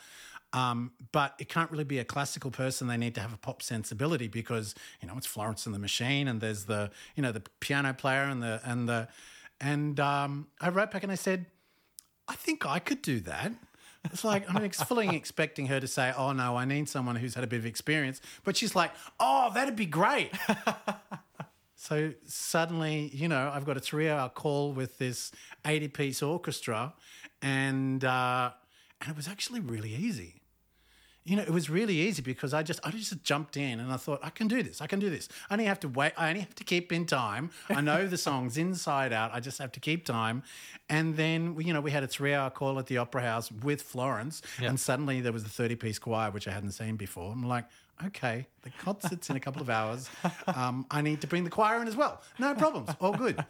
Um, 0.52 0.92
but 1.12 1.34
it 1.38 1.48
can't 1.48 1.70
really 1.70 1.84
be 1.84 1.98
a 1.98 2.04
classical 2.04 2.50
person. 2.50 2.86
They 2.86 2.96
need 2.96 3.14
to 3.16 3.20
have 3.20 3.32
a 3.32 3.36
pop 3.36 3.62
sensibility 3.62 4.28
because 4.28 4.74
you 5.00 5.06
know 5.06 5.14
it's 5.16 5.26
Florence 5.26 5.64
and 5.64 5.74
the 5.74 5.78
Machine, 5.78 6.26
and 6.26 6.40
there's 6.40 6.64
the 6.64 6.90
you 7.14 7.22
know 7.22 7.30
the 7.30 7.42
piano 7.60 7.94
player 7.94 8.22
and 8.22 8.42
the 8.42 8.60
and 8.64 8.88
the 8.88 9.06
and 9.60 10.00
um, 10.00 10.48
I 10.60 10.70
wrote 10.70 10.90
back 10.90 11.02
and 11.04 11.12
I 11.12 11.16
said, 11.16 11.46
I 12.26 12.34
think 12.34 12.66
I 12.66 12.78
could 12.78 13.02
do 13.02 13.20
that. 13.20 13.52
It's 14.04 14.24
like 14.24 14.52
I'm 14.52 14.70
fully 14.70 15.08
expecting 15.16 15.66
her 15.66 15.78
to 15.78 15.86
say, 15.86 16.12
"Oh 16.16 16.32
no, 16.32 16.56
I 16.56 16.64
need 16.64 16.88
someone 16.88 17.16
who's 17.16 17.34
had 17.34 17.44
a 17.44 17.46
bit 17.46 17.58
of 17.58 17.66
experience," 17.66 18.20
but 18.44 18.56
she's 18.56 18.74
like, 18.74 18.92
"Oh, 19.18 19.50
that'd 19.54 19.76
be 19.76 19.86
great." 19.86 20.32
so 21.82 22.12
suddenly, 22.26 23.10
you 23.14 23.26
know, 23.26 23.50
I've 23.54 23.64
got 23.64 23.78
a 23.78 23.80
three-hour 23.80 24.28
call 24.28 24.72
with 24.72 24.98
this 24.98 25.32
80-piece 25.64 26.22
orchestra, 26.22 26.92
and 27.40 28.04
uh, 28.04 28.50
and 29.00 29.10
it 29.10 29.16
was 29.16 29.26
actually 29.26 29.60
really 29.60 29.94
easy 29.94 30.40
you 31.22 31.36
know, 31.36 31.42
it 31.42 31.50
was 31.50 31.68
really 31.68 31.96
easy 31.96 32.22
because 32.22 32.54
I 32.54 32.62
just 32.62 32.80
I 32.82 32.90
just 32.90 33.22
jumped 33.22 33.56
in 33.58 33.78
and 33.78 33.92
I 33.92 33.98
thought 33.98 34.20
I 34.22 34.30
can 34.30 34.48
do 34.48 34.62
this. 34.62 34.80
I 34.80 34.86
can 34.86 34.98
do 34.98 35.10
this. 35.10 35.28
I 35.50 35.54
only 35.54 35.66
have 35.66 35.78
to 35.80 35.88
wait. 35.88 36.12
I 36.16 36.30
only 36.30 36.40
have 36.40 36.54
to 36.54 36.64
keep 36.64 36.92
in 36.92 37.04
time. 37.04 37.50
I 37.68 37.82
know 37.82 38.06
the 38.06 38.16
songs 38.16 38.56
inside 38.56 39.12
out. 39.12 39.30
I 39.34 39.38
just 39.38 39.58
have 39.58 39.70
to 39.72 39.80
keep 39.80 40.06
time. 40.06 40.42
And 40.88 41.16
then 41.16 41.56
you 41.60 41.74
know 41.74 41.82
we 41.82 41.90
had 41.90 42.02
a 42.02 42.08
three 42.08 42.32
hour 42.32 42.48
call 42.48 42.78
at 42.78 42.86
the 42.86 42.96
Opera 42.98 43.20
House 43.22 43.52
with 43.52 43.82
Florence, 43.82 44.40
Yeah. 44.60 44.70
and 44.70 44.80
suddenly 44.80 45.20
there 45.20 45.32
was 45.32 45.44
a 45.44 45.48
thirty 45.48 45.76
piece 45.76 45.98
choir 45.98 46.30
which 46.30 46.48
I 46.48 46.52
hadn't 46.52 46.72
seen 46.72 46.96
before. 46.96 47.30
I'm 47.32 47.46
like. 47.46 47.66
Okay, 48.06 48.46
the 48.62 48.70
concert's 48.70 49.28
in 49.28 49.36
a 49.36 49.40
couple 49.40 49.60
of 49.60 49.68
hours. 49.68 50.08
Um, 50.46 50.86
I 50.90 51.00
need 51.00 51.20
to 51.20 51.26
bring 51.26 51.44
the 51.44 51.50
choir 51.50 51.80
in 51.80 51.88
as 51.88 51.96
well. 51.96 52.22
No 52.38 52.54
problems, 52.54 52.90
all 53.00 53.12
good. 53.12 53.44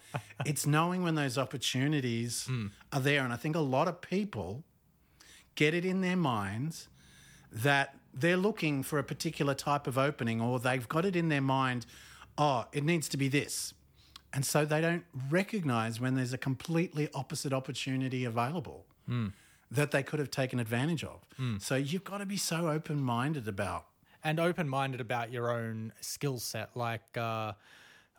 It's 0.44 0.66
knowing 0.66 1.02
when 1.02 1.14
those 1.14 1.38
opportunities 1.38 2.44
hmm. 2.46 2.66
are 2.92 3.00
there, 3.00 3.22
and 3.24 3.32
I 3.32 3.36
think 3.36 3.56
a 3.56 3.60
lot 3.60 3.88
of 3.88 4.00
people 4.00 4.64
get 5.54 5.74
it 5.74 5.84
in 5.84 6.00
their 6.00 6.16
minds 6.16 6.88
that 7.52 7.96
they're 8.12 8.36
looking 8.36 8.82
for 8.82 8.98
a 8.98 9.04
particular 9.04 9.54
type 9.54 9.86
of 9.86 9.98
opening 9.98 10.40
or 10.40 10.58
they've 10.58 10.88
got 10.88 11.04
it 11.04 11.16
in 11.16 11.28
their 11.28 11.40
mind, 11.40 11.86
oh, 12.38 12.66
it 12.72 12.84
needs 12.84 13.08
to 13.08 13.16
be 13.16 13.28
this. 13.28 13.74
And 14.32 14.44
so 14.46 14.64
they 14.64 14.80
don't 14.80 15.04
recognize 15.28 16.00
when 16.00 16.14
there's 16.14 16.32
a 16.32 16.38
completely 16.38 17.08
opposite 17.14 17.52
opportunity 17.52 18.24
available 18.24 18.86
hmm. 19.06 19.28
that 19.70 19.90
they 19.90 20.02
could 20.02 20.18
have 20.18 20.30
taken 20.30 20.60
advantage 20.60 21.04
of. 21.04 21.26
Hmm. 21.36 21.58
So 21.58 21.74
you've 21.74 22.04
got 22.04 22.18
to 22.18 22.26
be 22.26 22.36
so 22.36 22.68
open 22.68 23.00
minded 23.00 23.48
about. 23.48 23.86
And 24.24 24.38
open 24.40 24.68
minded 24.68 25.00
about 25.00 25.32
your 25.32 25.50
own 25.50 25.92
skill 26.00 26.38
set. 26.38 26.76
Like, 26.76 27.16
uh, 27.16 27.52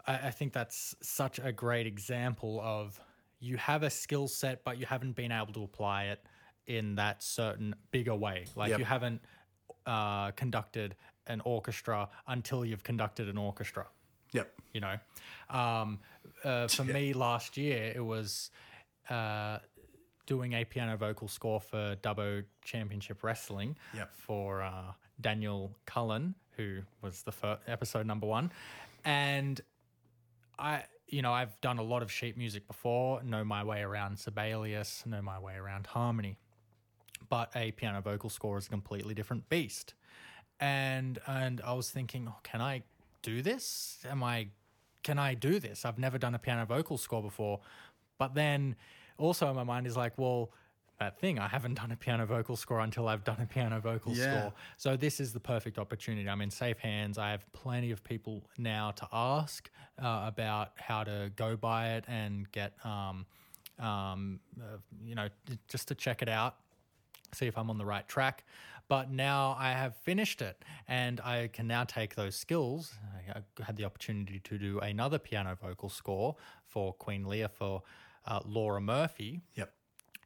I, 0.08 0.14
I 0.28 0.32
think 0.32 0.54
that's 0.54 0.96
such 1.02 1.40
a 1.40 1.52
great 1.52 1.88
example 1.88 2.60
of 2.64 3.00
you 3.40 3.58
have 3.58 3.84
a 3.84 3.90
skill 3.90 4.28
set, 4.28 4.64
but 4.64 4.78
you 4.78 4.86
haven't 4.86 5.16
been 5.16 5.32
able 5.32 5.54
to 5.54 5.64
apply 5.64 6.06
it 6.06 6.24
in 6.68 6.96
that 6.96 7.24
certain 7.24 7.76
bigger 7.92 8.16
way. 8.16 8.46
Like, 8.56 8.70
Yep. 8.70 8.80
you 8.80 8.86
haven't 8.86 9.22
uh, 9.86 10.32
conducted 10.32 10.96
an 11.28 11.42
orchestra 11.46 12.10
until 12.28 12.66
you've 12.66 12.84
conducted 12.84 13.30
an 13.30 13.38
orchestra 13.38 13.88
Yep. 14.34 14.54
you 14.74 14.82
know. 14.82 14.96
Um, 15.50 16.00
uh, 16.44 16.68
for 16.68 16.84
me 16.84 17.14
last 17.14 17.58
year, 17.58 17.92
it 17.96 18.04
was 18.04 18.50
uh, 19.10 19.58
doing 20.26 20.54
a 20.54 20.64
piano 20.66 20.96
vocal 20.98 21.28
score 21.28 21.60
for 21.60 21.96
Dubbo 22.02 22.44
Championship 22.64 23.24
Wrestling 23.24 23.76
Yep. 23.96 24.14
for 24.14 24.62
uh, 24.62 24.94
Daniel 25.22 25.72
Cullen, 25.86 26.36
who 26.58 26.80
was 27.02 27.24
the 27.24 27.32
first 27.32 27.62
episode 27.68 28.06
number 28.06 28.28
one, 28.28 28.52
and 29.06 29.60
I. 30.58 30.84
You 31.08 31.22
know, 31.22 31.34
I've 31.34 31.60
done 31.60 31.78
a 31.78 31.84
lot 31.84 32.04
of 32.04 32.10
sheet 32.10 32.38
music 32.38 32.66
before, 32.68 33.22
know 33.22 33.44
my 33.44 33.66
way 33.66 33.82
around 33.82 34.18
Sibelius, 34.18 35.04
know 35.06 35.22
my 35.22 35.38
way 35.40 35.56
around 35.56 35.86
harmony 35.88 36.38
but 37.30 37.50
a 37.56 37.72
piano 37.72 38.02
vocal 38.02 38.30
score 38.30 38.58
is 38.58 38.68
a 38.68 38.70
completely 38.70 39.14
different 39.14 39.48
beast. 39.50 39.94
And 40.60 41.18
and 41.26 41.62
I 41.62 41.74
was 41.74 41.90
thinking, 41.90 42.28
oh, 42.30 42.38
can 42.44 42.62
I 42.62 42.84
do 43.24 43.42
this? 43.42 44.00
Am 44.08 44.24
I 44.24 44.50
can 45.02 45.18
I 45.18 45.34
do 45.34 45.60
this? 45.60 45.86
I've 45.86 45.98
never 45.98 46.18
done 46.20 46.36
a 46.36 46.40
piano 46.40 46.66
vocal 46.66 46.98
score 46.98 47.24
before. 47.24 47.62
But 48.20 48.36
then 48.36 48.76
also 49.18 49.50
in 49.50 49.56
my 49.56 49.64
mind 49.64 49.88
is 49.88 49.98
like, 49.98 50.18
well, 50.18 50.52
that 51.02 51.20
thing, 51.20 51.40
I 51.40 51.48
haven't 51.48 51.74
done 51.74 51.92
a 51.92 51.96
piano 51.96 52.26
vocal 52.28 52.56
score 52.56 52.80
until 52.80 53.08
I've 53.08 53.24
done 53.24 53.42
a 53.42 53.46
piano 53.46 53.80
vocal 53.80 54.14
Yeah. 54.14 54.28
score. 54.28 54.54
So 54.78 54.96
this 54.96 55.20
is 55.20 55.34
the 55.34 55.40
perfect 55.40 55.80
opportunity. 55.80 56.30
I'm 56.30 56.42
in 56.42 56.52
safe 56.52 56.78
hands. 56.78 57.18
I 57.18 57.32
have 57.32 57.52
plenty 57.54 57.90
of 57.92 58.04
people 58.04 58.44
now 58.58 58.92
to 58.92 59.08
ask 59.12 59.70
uh, 60.02 60.26
about 60.28 60.74
how 60.78 61.04
to 61.04 61.32
go 61.36 61.56
by 61.56 61.94
it 61.96 62.06
and 62.08 62.50
get, 62.52 62.74
um, 62.86 63.26
um, 63.80 64.40
uh, 64.60 64.78
you 65.04 65.16
know, 65.16 65.28
just 65.68 65.88
to 65.88 65.96
check 65.96 66.22
it 66.22 66.30
out 66.30 66.56
see 67.34 67.48
if 67.48 67.58
I'm 67.58 67.70
on 67.70 67.78
the 67.78 67.86
right 67.86 68.08
track. 68.08 68.44
But 68.90 69.10
now 69.10 69.56
I 69.58 69.72
have 69.72 69.96
finished 69.96 70.42
it 70.42 70.66
and 70.88 71.22
I 71.22 71.48
can 71.48 71.66
now 71.66 71.86
take 71.86 72.16
those 72.16 72.36
skills. 72.36 72.94
I 73.34 73.64
had 73.64 73.78
the 73.78 73.86
opportunity 73.86 74.40
to 74.40 74.58
do 74.58 74.80
another 74.80 75.18
piano 75.18 75.56
vocal 75.56 75.88
score 75.88 76.36
for 76.66 76.94
Queen 76.94 77.26
Leah 77.26 77.48
for 77.48 77.84
uh, 78.26 78.42
Laura 78.46 78.82
Murphy. 78.82 79.40
Yep. 79.56 79.72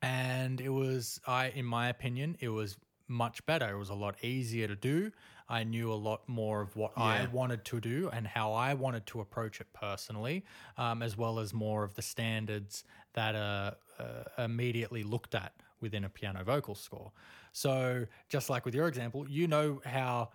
And 0.06 0.62
it 0.62 0.70
was, 0.70 1.20
I, 1.26 1.50
in 1.50 1.66
my 1.66 1.90
opinion, 1.90 2.38
it 2.40 2.50
was 2.50 2.78
much 3.08 3.44
better. 3.48 3.70
It 3.74 3.78
was 3.78 3.90
a 3.90 3.96
lot 3.96 4.24
easier 4.24 4.68
to 4.68 4.76
do. 4.76 5.12
I 5.50 5.64
knew 5.64 5.92
a 5.92 5.96
lot 5.96 6.28
more 6.28 6.62
of 6.62 6.76
what 6.76 6.92
I 6.96 7.28
wanted 7.32 7.66
to 7.66 7.80
do 7.80 8.10
and 8.14 8.28
how 8.28 8.54
I 8.54 8.76
wanted 8.76 9.06
to 9.08 9.22
approach 9.22 9.62
it 9.62 9.68
personally, 9.74 10.44
um, 10.78 11.02
as 11.02 11.18
well 11.18 11.40
as 11.40 11.54
more 11.54 11.84
of 11.84 11.96
the 11.96 12.02
standards 12.02 12.84
that 13.14 13.36
are 13.36 13.76
uh, 14.00 14.44
immediately 14.44 15.04
looked 15.04 15.34
at 15.34 15.54
within 15.82 16.04
a 16.04 16.10
piano 16.10 16.44
vocal 16.44 16.76
score. 16.76 17.12
So, 17.52 18.06
just 18.30 18.50
like 18.50 18.66
with 18.66 18.76
your 18.76 18.88
example, 18.88 19.28
you 19.28 19.48
know 19.48 19.82
how 19.86 20.30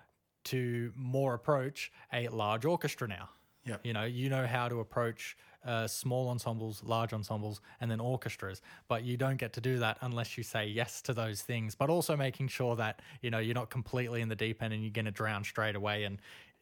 to 0.44 0.92
more 0.96 1.34
approach 1.34 1.92
a 2.12 2.28
large 2.28 2.64
orchestra 2.64 3.06
now. 3.06 3.28
Yep. 3.70 3.80
You 3.84 3.92
know, 3.92 4.04
you 4.04 4.28
know 4.28 4.46
how 4.46 4.68
to 4.68 4.80
approach 4.80 5.36
uh, 5.64 5.86
small 5.86 6.28
ensembles, 6.28 6.82
large 6.84 7.12
ensembles, 7.12 7.60
and 7.80 7.90
then 7.90 8.00
orchestras. 8.00 8.62
But 8.88 9.04
you 9.04 9.16
don't 9.16 9.36
get 9.36 9.52
to 9.54 9.60
do 9.60 9.78
that 9.78 9.98
unless 10.00 10.36
you 10.36 10.44
say 10.44 10.66
yes 10.66 11.02
to 11.02 11.14
those 11.14 11.42
things. 11.42 11.74
But 11.74 11.90
also 11.90 12.16
making 12.16 12.48
sure 12.48 12.76
that 12.76 13.00
you 13.22 13.30
know 13.30 13.38
you're 13.38 13.54
not 13.54 13.70
completely 13.70 14.20
in 14.20 14.28
the 14.28 14.36
deep 14.36 14.62
end 14.62 14.72
and 14.72 14.82
you're 14.82 14.92
going 14.92 15.04
to 15.04 15.10
drown 15.10 15.44
straight 15.44 15.76
away 15.76 16.04
and 16.04 16.18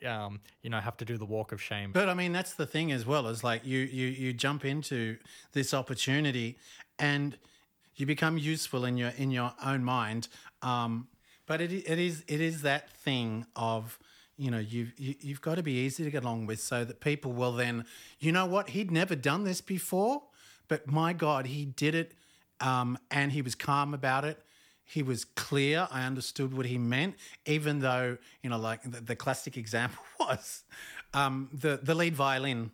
um, 0.06 0.40
you 0.62 0.70
know 0.70 0.80
have 0.80 0.96
to 0.98 1.04
do 1.04 1.16
the 1.16 1.24
walk 1.24 1.52
of 1.52 1.62
shame. 1.62 1.92
But 1.92 2.08
I 2.08 2.14
mean, 2.14 2.32
that's 2.32 2.54
the 2.54 2.66
thing 2.66 2.92
as 2.92 3.06
well. 3.06 3.26
Is 3.28 3.42
like 3.42 3.64
you 3.64 3.80
you 3.80 4.08
you 4.08 4.32
jump 4.32 4.64
into 4.64 5.16
this 5.52 5.72
opportunity, 5.72 6.58
and 6.98 7.36
you 7.96 8.06
become 8.06 8.38
useful 8.38 8.84
in 8.84 8.96
your 8.96 9.12
in 9.16 9.30
your 9.30 9.52
own 9.64 9.84
mind. 9.84 10.28
Um, 10.62 11.08
but 11.46 11.60
it 11.60 11.72
it 11.72 11.98
is 11.98 12.24
it 12.28 12.40
is 12.40 12.62
that 12.62 12.90
thing 12.90 13.46
of 13.56 13.98
you 14.38 14.50
know 14.50 14.58
you've 14.58 14.98
you, 14.98 15.14
you've 15.20 15.40
got 15.40 15.56
to 15.56 15.62
be 15.62 15.72
easy 15.72 16.04
to 16.04 16.10
get 16.10 16.22
along 16.22 16.46
with, 16.46 16.60
so 16.60 16.84
that 16.84 17.00
people 17.00 17.32
will 17.32 17.52
then 17.52 17.84
you 18.20 18.32
know 18.32 18.46
what 18.46 18.70
he'd 18.70 18.90
never 18.90 19.14
done 19.14 19.44
this 19.44 19.60
before, 19.60 20.22
but 20.68 20.86
my 20.86 21.12
God, 21.12 21.46
he 21.46 21.64
did 21.66 21.94
it, 21.94 22.14
um, 22.60 22.98
and 23.10 23.32
he 23.32 23.42
was 23.42 23.54
calm 23.54 23.92
about 23.94 24.24
it. 24.24 24.42
He 24.84 25.02
was 25.02 25.24
clear. 25.24 25.86
I 25.90 26.06
understood 26.06 26.56
what 26.56 26.64
he 26.64 26.78
meant, 26.78 27.16
even 27.44 27.80
though 27.80 28.16
you 28.42 28.50
know, 28.50 28.58
like 28.58 28.82
the, 28.82 29.00
the 29.00 29.16
classic 29.16 29.56
example 29.56 30.02
was 30.20 30.64
um, 31.12 31.48
the 31.52 31.80
the 31.82 31.94
lead 31.94 32.14
violin 32.14 32.70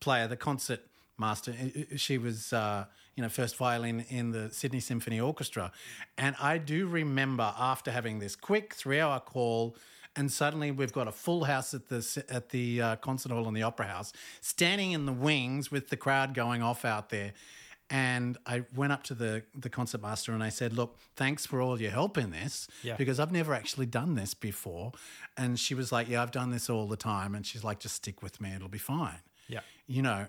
player, 0.00 0.28
the 0.28 0.36
concert 0.36 0.80
master. 1.18 1.52
She 1.96 2.16
was, 2.16 2.52
uh, 2.52 2.84
you 3.16 3.22
know, 3.22 3.28
first 3.28 3.56
violin 3.56 4.04
in 4.08 4.30
the 4.30 4.50
Sydney 4.52 4.80
Symphony 4.80 5.20
Orchestra, 5.20 5.72
and 6.16 6.36
I 6.40 6.58
do 6.58 6.86
remember 6.86 7.52
after 7.58 7.90
having 7.90 8.18
this 8.18 8.36
quick 8.36 8.74
three-hour 8.74 9.20
call. 9.20 9.76
And 10.16 10.32
suddenly 10.32 10.70
we've 10.70 10.92
got 10.92 11.06
a 11.08 11.12
full 11.12 11.44
house 11.44 11.74
at 11.74 11.88
the 11.88 12.24
at 12.28 12.48
the 12.50 12.82
uh, 12.82 12.96
concert 12.96 13.30
hall 13.32 13.46
in 13.48 13.54
the 13.54 13.62
Opera 13.62 13.86
House, 13.86 14.12
standing 14.40 14.92
in 14.92 15.06
the 15.06 15.12
wings 15.12 15.70
with 15.70 15.88
the 15.90 15.96
crowd 15.96 16.34
going 16.34 16.62
off 16.62 16.84
out 16.84 17.10
there. 17.10 17.32
And 17.90 18.36
I 18.44 18.64
went 18.74 18.92
up 18.92 19.02
to 19.04 19.14
the 19.14 19.44
the 19.54 19.70
concert 19.70 20.02
master 20.02 20.32
and 20.32 20.42
I 20.42 20.48
said, 20.50 20.72
"Look, 20.74 20.98
thanks 21.16 21.46
for 21.46 21.60
all 21.62 21.80
your 21.80 21.90
help 21.90 22.18
in 22.18 22.30
this, 22.30 22.68
Yeah. 22.82 22.96
because 22.96 23.18
I've 23.20 23.32
never 23.32 23.54
actually 23.54 23.86
done 23.86 24.14
this 24.14 24.34
before." 24.34 24.92
And 25.36 25.58
she 25.58 25.74
was 25.74 25.90
like, 25.92 26.08
"Yeah, 26.08 26.22
I've 26.22 26.30
done 26.32 26.50
this 26.50 26.68
all 26.68 26.86
the 26.86 26.96
time." 26.98 27.34
And 27.34 27.46
she's 27.46 27.64
like, 27.64 27.78
"Just 27.80 27.94
stick 27.94 28.22
with 28.22 28.40
me; 28.40 28.52
it'll 28.54 28.68
be 28.68 28.76
fine." 28.78 29.20
Yeah. 29.46 29.60
You 29.86 30.02
know, 30.02 30.26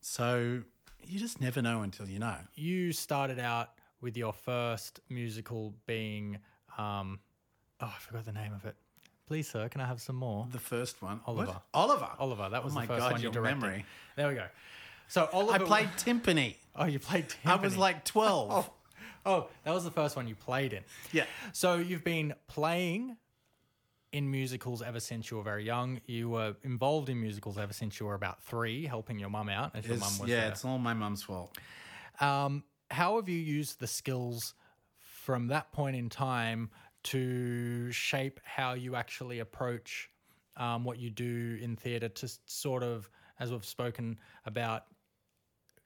so 0.00 0.62
you 1.04 1.18
just 1.18 1.40
never 1.40 1.60
know 1.62 1.82
until 1.82 2.08
you 2.08 2.18
know. 2.18 2.36
you 2.54 2.92
started 2.92 3.38
out 3.40 3.70
with 4.00 4.16
your 4.16 4.32
first 4.32 5.00
musical 5.08 5.74
being 5.86 6.38
um, 6.78 7.18
Oh, 7.82 7.86
I 7.96 7.98
forgot 7.98 8.24
the 8.26 8.32
name 8.32 8.52
of 8.52 8.64
it. 8.66 8.76
Please, 9.30 9.48
sir, 9.48 9.68
can 9.68 9.80
I 9.80 9.86
have 9.86 10.00
some 10.00 10.16
more? 10.16 10.48
The 10.50 10.58
first 10.58 11.00
one. 11.02 11.20
Oliver. 11.24 11.52
What? 11.52 11.62
Oliver. 11.72 12.08
Oliver. 12.18 12.48
That 12.50 12.64
was 12.64 12.72
Oh 12.72 12.74
the 12.74 12.80
my 12.80 12.86
first 12.88 12.98
God, 12.98 13.12
one 13.12 13.20
you 13.20 13.26
your 13.26 13.32
directed. 13.32 13.60
memory. 13.60 13.84
There 14.16 14.26
we 14.26 14.34
go. 14.34 14.46
So 15.06 15.28
Oliver. 15.32 15.52
I 15.54 15.58
played 15.66 15.88
timpani. 15.96 16.56
Oh, 16.74 16.86
you 16.86 16.98
played. 16.98 17.28
Timpani. 17.28 17.46
I 17.52 17.54
was 17.56 17.76
like 17.76 18.04
12. 18.04 18.68
Oh, 19.26 19.48
that 19.64 19.72
was 19.72 19.84
the 19.84 19.90
first 19.92 20.16
one 20.16 20.26
you 20.26 20.34
played 20.34 20.72
in. 20.72 20.82
Yeah. 21.12 21.26
So 21.52 21.76
you've 21.76 22.02
been 22.02 22.34
playing 22.48 23.16
in 24.12 24.28
musicals 24.32 24.82
ever 24.82 24.98
since 24.98 25.30
you 25.30 25.36
were 25.36 25.42
very 25.44 25.62
young. 25.64 26.00
You 26.06 26.30
were 26.30 26.56
involved 26.64 27.08
in 27.08 27.20
musicals 27.20 27.56
ever 27.56 27.72
since 27.72 28.00
you 28.00 28.06
were 28.06 28.14
about 28.14 28.42
three, 28.42 28.84
helping 28.86 29.20
your 29.20 29.28
mum 29.30 29.48
out. 29.48 29.76
As 29.76 29.84
your 29.86 29.94
It's- 29.96 30.10
mum 30.10 30.20
was 30.22 30.28
yeah, 30.30 30.40
there. 30.40 30.48
it's 30.50 30.64
all 30.64 30.78
my 30.78 30.94
mum's 30.94 31.22
fault. 31.22 31.56
Um, 32.20 32.64
how 32.90 33.14
have 33.14 33.28
you 33.28 33.38
used 33.38 33.78
the 33.78 33.86
skills 33.86 34.54
from 34.98 35.46
that 35.48 35.70
point 35.70 35.94
in 35.94 36.08
time 36.08 36.70
to 37.04 37.90
shape 37.92 38.40
how 38.44 38.74
you 38.74 38.94
actually 38.96 39.38
approach 39.40 40.10
um, 40.56 40.84
what 40.84 40.98
you 40.98 41.10
do 41.10 41.58
in 41.60 41.76
theatre 41.76 42.08
to 42.08 42.28
sort 42.46 42.82
of, 42.82 43.08
as 43.38 43.50
we've 43.50 43.64
spoken 43.64 44.18
about, 44.44 44.84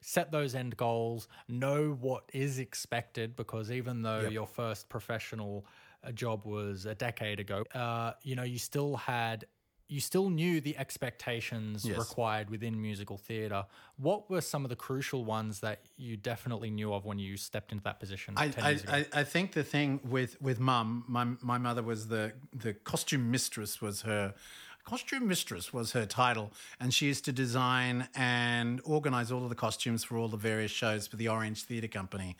set 0.01 0.31
those 0.31 0.55
end 0.55 0.75
goals, 0.77 1.27
know 1.47 1.97
what 2.01 2.23
is 2.33 2.59
expected, 2.59 3.35
because 3.35 3.71
even 3.71 4.01
though 4.01 4.27
your 4.27 4.45
first 4.47 4.89
professional 4.89 5.65
uh, 6.03 6.11
job 6.11 6.45
was 6.45 6.85
a 6.85 6.93
decade 6.95 7.39
ago, 7.39 7.63
uh, 7.73 8.11
you 8.23 8.35
know, 8.35 8.43
you 8.43 8.59
still 8.59 8.95
had. 8.97 9.45
You 9.87 9.99
still 9.99 10.29
knew 10.29 10.61
the 10.61 10.75
expectations 10.77 11.85
Yes. 11.85 11.97
required 11.97 12.49
within 12.49 12.81
musical 12.81 13.17
theatre. 13.17 13.65
What 13.97 14.29
were 14.29 14.41
some 14.41 14.65
of 14.65 14.69
the 14.69 14.75
crucial 14.75 15.23
ones 15.25 15.59
that 15.59 15.81
you 15.95 16.17
definitely 16.17 16.71
knew 16.71 16.93
of 16.93 17.05
when 17.05 17.19
you 17.19 17.37
stepped 17.37 17.71
into 17.71 17.83
that 17.83 17.99
position? 17.99 18.33
I, 18.35 18.49
10 18.49 18.63
I? 18.63 18.97
I, 18.97 19.05
I 19.13 19.23
think 19.23 19.51
the 19.51 19.63
thing 19.63 19.99
with 20.03 20.41
with 20.41 20.59
mum, 20.59 21.03
my 21.07 21.25
my 21.41 21.57
mother 21.57 21.83
was 21.83 22.07
the 22.07 22.33
the 22.53 22.73
costume 22.73 23.29
mistress 23.29 23.81
was 23.81 24.01
her 24.01 24.33
costume 24.85 25.27
mistress 25.27 25.73
was 25.73 25.91
her 25.91 26.05
title, 26.05 26.51
and 26.79 26.93
she 26.93 27.07
used 27.07 27.25
to 27.25 27.31
design 27.31 28.07
and 28.15 28.81
organize 28.83 29.31
all 29.31 29.43
of 29.43 29.49
the 29.49 29.55
costumes 29.55 30.03
for 30.03 30.17
all 30.17 30.29
the 30.29 30.37
various 30.37 30.71
shows 30.71 31.07
for 31.07 31.15
the 31.15 31.27
Orange 31.27 31.63
Theatre 31.63 31.87
Company, 31.87 32.37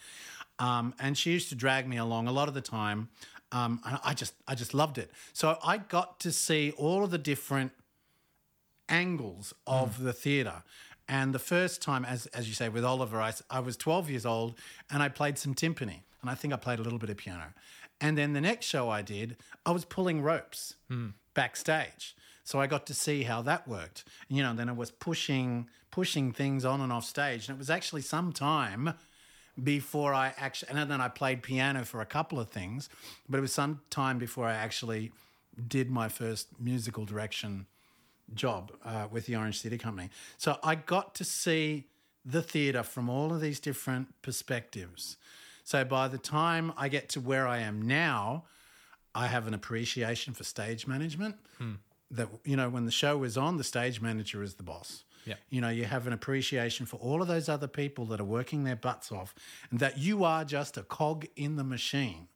um, 0.59 0.93
and 0.99 1.17
she 1.17 1.31
used 1.31 1.49
to 1.49 1.55
drag 1.55 1.87
me 1.87 1.97
along 1.97 2.27
a 2.27 2.31
lot 2.31 2.47
of 2.47 2.53
the 2.53 2.61
time. 2.61 3.09
Um, 3.51 3.79
and 3.85 3.99
I 4.03 4.13
just 4.13 4.33
I 4.47 4.55
just 4.55 4.73
loved 4.73 4.97
it. 4.97 5.11
So 5.33 5.57
I 5.63 5.77
got 5.77 6.19
to 6.21 6.31
see 6.31 6.71
all 6.77 7.03
of 7.03 7.11
the 7.11 7.17
different 7.17 7.71
angles 8.89 9.53
of 9.65 10.01
the 10.01 10.13
theatre. 10.13 10.63
And 11.07 11.33
the 11.33 11.39
first 11.39 11.81
time, 11.81 12.03
as, 12.03 12.25
as 12.27 12.47
you 12.47 12.55
say, 12.55 12.67
with 12.67 12.83
Oliver, 12.83 13.21
I, 13.21 13.33
I 13.49 13.59
was 13.59 13.77
12 13.77 14.09
years 14.09 14.25
old 14.25 14.55
and 14.89 15.03
I 15.03 15.09
played 15.09 15.37
some 15.37 15.53
timpani. 15.53 16.01
And 16.21 16.29
I 16.29 16.33
think 16.33 16.53
I 16.53 16.57
played 16.57 16.79
a 16.79 16.81
little 16.81 16.97
bit 16.97 17.11
of 17.11 17.17
piano. 17.17 17.53
And 18.01 18.17
then 18.17 18.33
the 18.33 18.41
next 18.41 18.65
show 18.65 18.89
I 18.89 19.03
did, 19.03 19.37
I 19.65 19.71
was 19.71 19.85
pulling 19.85 20.21
ropes 20.21 20.75
backstage. 21.35 22.15
So 22.43 22.59
I 22.59 22.67
got 22.67 22.85
to 22.87 22.93
see 22.93 23.23
how 23.23 23.41
that 23.43 23.67
worked. 23.67 24.03
You 24.27 24.43
know, 24.43 24.53
then 24.53 24.69
I 24.69 24.73
was 24.73 24.91
pushing 24.91 25.69
pushing 25.91 26.33
things 26.33 26.65
on 26.65 26.81
and 26.81 26.91
off 26.91 27.05
stage. 27.05 27.47
And 27.47 27.55
it 27.55 27.59
was 27.59 27.69
actually 27.69 28.01
some 28.01 28.33
time 28.33 28.95
before 29.61 30.13
I 30.13 30.33
actually, 30.37 30.77
and 30.77 30.91
then 30.91 31.01
I 31.01 31.07
played 31.07 31.41
piano 31.41 31.85
for 31.85 32.01
a 32.01 32.05
couple 32.05 32.39
of 32.39 32.49
things, 32.49 32.89
but 33.29 33.37
it 33.37 33.41
was 33.41 33.53
some 33.53 33.81
time 33.89 34.17
before 34.17 34.45
I 34.45 34.53
actually 34.53 35.11
did 35.67 35.89
my 35.89 36.09
first 36.09 36.47
musical 36.59 37.05
direction 37.05 37.65
job 38.33 38.71
uh, 38.83 39.07
with 39.09 39.27
the 39.27 39.35
Orange 39.35 39.61
Theatre 39.61 39.77
Company. 39.77 40.09
So 40.37 40.57
I 40.63 40.75
got 40.75 41.15
to 41.15 41.23
see 41.23 41.85
the 42.25 42.41
theatre 42.41 42.83
from 42.83 43.09
all 43.09 43.33
of 43.33 43.39
these 43.39 43.59
different 43.59 44.21
perspectives. 44.21 45.17
So 45.63 45.85
by 45.85 46.07
the 46.07 46.17
time 46.17 46.73
I 46.77 46.89
get 46.89 47.09
to 47.09 47.19
where 47.19 47.47
I 47.47 47.59
am 47.59 47.81
now, 47.81 48.45
I 49.13 49.27
have 49.27 49.47
an 49.47 49.53
appreciation 49.53 50.33
for 50.33 50.43
stage 50.43 50.87
management. 50.87 51.35
That 52.11 52.27
you 52.43 52.55
know, 52.55 52.69
when 52.69 52.85
the 52.85 52.91
show 52.91 53.23
is 53.23 53.37
on, 53.37 53.57
the 53.57 53.63
stage 53.63 54.01
manager 54.01 54.43
is 54.43 54.55
the 54.55 54.63
boss. 54.63 55.03
Yeah. 55.25 55.35
You 55.49 55.61
know, 55.61 55.69
you 55.69 55.85
have 55.85 56.07
an 56.07 56.13
appreciation 56.13 56.85
for 56.85 56.97
all 56.97 57.21
of 57.21 57.27
those 57.27 57.49
other 57.49 57.67
people 57.67 58.05
that 58.05 58.19
are 58.19 58.25
working 58.25 58.63
their 58.63 58.75
butts 58.75 59.11
off, 59.11 59.33
and 59.71 59.79
that 59.79 59.97
you 59.97 60.23
are 60.23 60.45
just 60.45 60.77
a 60.77 60.83
cog 60.83 61.25
in 61.35 61.55
the 61.55 61.63
machine. 61.63 62.27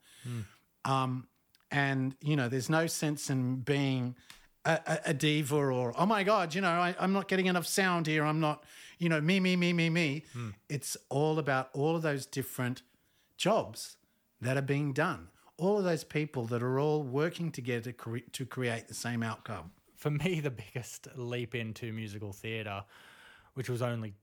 Um, 0.85 1.27
and 1.71 2.15
you 2.21 2.35
know, 2.35 2.49
there's 2.49 2.69
no 2.69 2.87
sense 2.87 3.29
in 3.29 3.57
being 3.57 4.15
a, 4.65 4.99
a, 5.05 5.13
diva 5.13 5.55
or 5.55 5.93
oh 5.97 6.05
my 6.05 6.23
god, 6.23 6.53
you 6.53 6.61
know, 6.61 6.69
I, 6.69 6.95
I'm 6.99 7.13
not 7.13 7.27
getting 7.27 7.45
enough 7.45 7.65
sound 7.65 8.07
here. 8.07 8.25
I'm 8.25 8.39
not, 8.39 8.63
you 8.97 9.09
know, 9.09 9.21
me, 9.21 9.39
me, 9.39 9.55
me, 9.55 9.73
me, 9.73 9.89
me. 9.89 10.25
It's 10.67 10.97
all 11.09 11.39
about 11.39 11.69
all 11.73 11.95
of 11.95 12.01
those 12.01 12.25
different 12.25 12.81
jobs 13.37 13.97
that 14.41 14.57
are 14.57 14.61
being 14.61 14.93
done. 14.93 15.29
All 15.57 15.77
of 15.77 15.83
those 15.83 16.03
people 16.03 16.45
that 16.45 16.63
are 16.63 16.79
all 16.79 17.03
working 17.03 17.51
together 17.51 17.91
to, 17.91 17.93
cre- 17.93 18.29
to 18.31 18.45
create 18.45 18.87
the 18.87 18.93
same 18.93 19.23
outcome. 19.23 19.71
For 19.99 20.09
me, 20.09 20.39
the 20.39 20.49
biggest 20.51 21.09
leap 21.15 21.53
into 21.53 21.91
musical 21.91 22.31
theatre, 22.31 22.83
which 23.53 23.69
was 23.69 23.81
only 23.81 24.13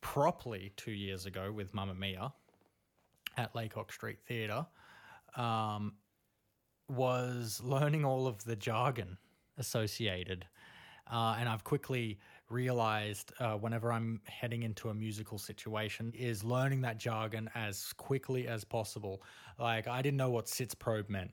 properly 0.00 0.72
two 0.76 0.92
years 0.92 1.26
ago 1.26 1.52
with 1.52 1.74
Mamma 1.74 1.94
Mia 1.94 2.32
at 3.36 3.54
Laycock 3.54 3.92
Street 3.92 4.18
Theatre, 4.26 4.64
um, 5.36 5.92
was 6.88 7.60
learning 7.62 8.06
all 8.06 8.26
of 8.26 8.42
the 8.44 8.56
jargon 8.56 9.18
associated. 9.58 10.46
Uh, 11.12 11.36
and 11.38 11.50
I've 11.50 11.62
quickly 11.62 12.18
realized 12.48 13.32
uh, 13.38 13.56
whenever 13.56 13.92
I'm 13.92 14.22
heading 14.24 14.62
into 14.62 14.88
a 14.88 14.94
musical 14.94 15.36
situation 15.36 16.14
is 16.16 16.42
learning 16.42 16.80
that 16.80 16.98
jargon 16.98 17.50
as 17.54 17.92
quickly 17.92 18.48
as 18.48 18.64
possible. 18.64 19.22
Like 19.58 19.86
I 19.86 20.00
didn't 20.00 20.16
know 20.16 20.30
what 20.30 20.46
Sitzprobe 20.46 21.10
meant 21.10 21.32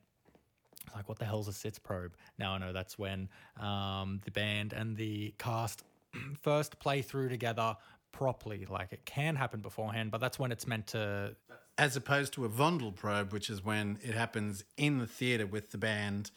like 0.94 1.08
what 1.08 1.18
the 1.18 1.24
hell's 1.24 1.48
a 1.48 1.52
Sitzprobe? 1.52 2.12
Now 2.38 2.52
i 2.52 2.58
know 2.58 2.72
that's 2.72 2.98
when 2.98 3.28
um, 3.60 4.20
the 4.24 4.30
band 4.30 4.72
and 4.72 4.96
the 4.96 5.34
cast 5.38 5.82
first 6.42 6.78
play 6.78 7.02
through 7.02 7.28
together 7.28 7.76
properly. 8.12 8.66
Like 8.68 8.92
it 8.92 9.04
can 9.04 9.36
happen 9.36 9.60
beforehand 9.60 10.10
but 10.10 10.20
that's 10.20 10.38
when 10.38 10.52
it's 10.52 10.66
meant 10.66 10.88
to 10.88 11.36
As 11.78 11.96
opposed 11.96 12.32
to 12.34 12.44
a 12.44 12.48
Wandelprobe, 12.48 13.32
which 13.32 13.50
is 13.50 13.64
when 13.64 13.98
it 14.02 14.14
happens 14.14 14.64
in 14.76 14.98
the 14.98 15.06
theatre 15.06 15.46
with 15.46 15.70
the 15.70 15.78
band 15.78 16.30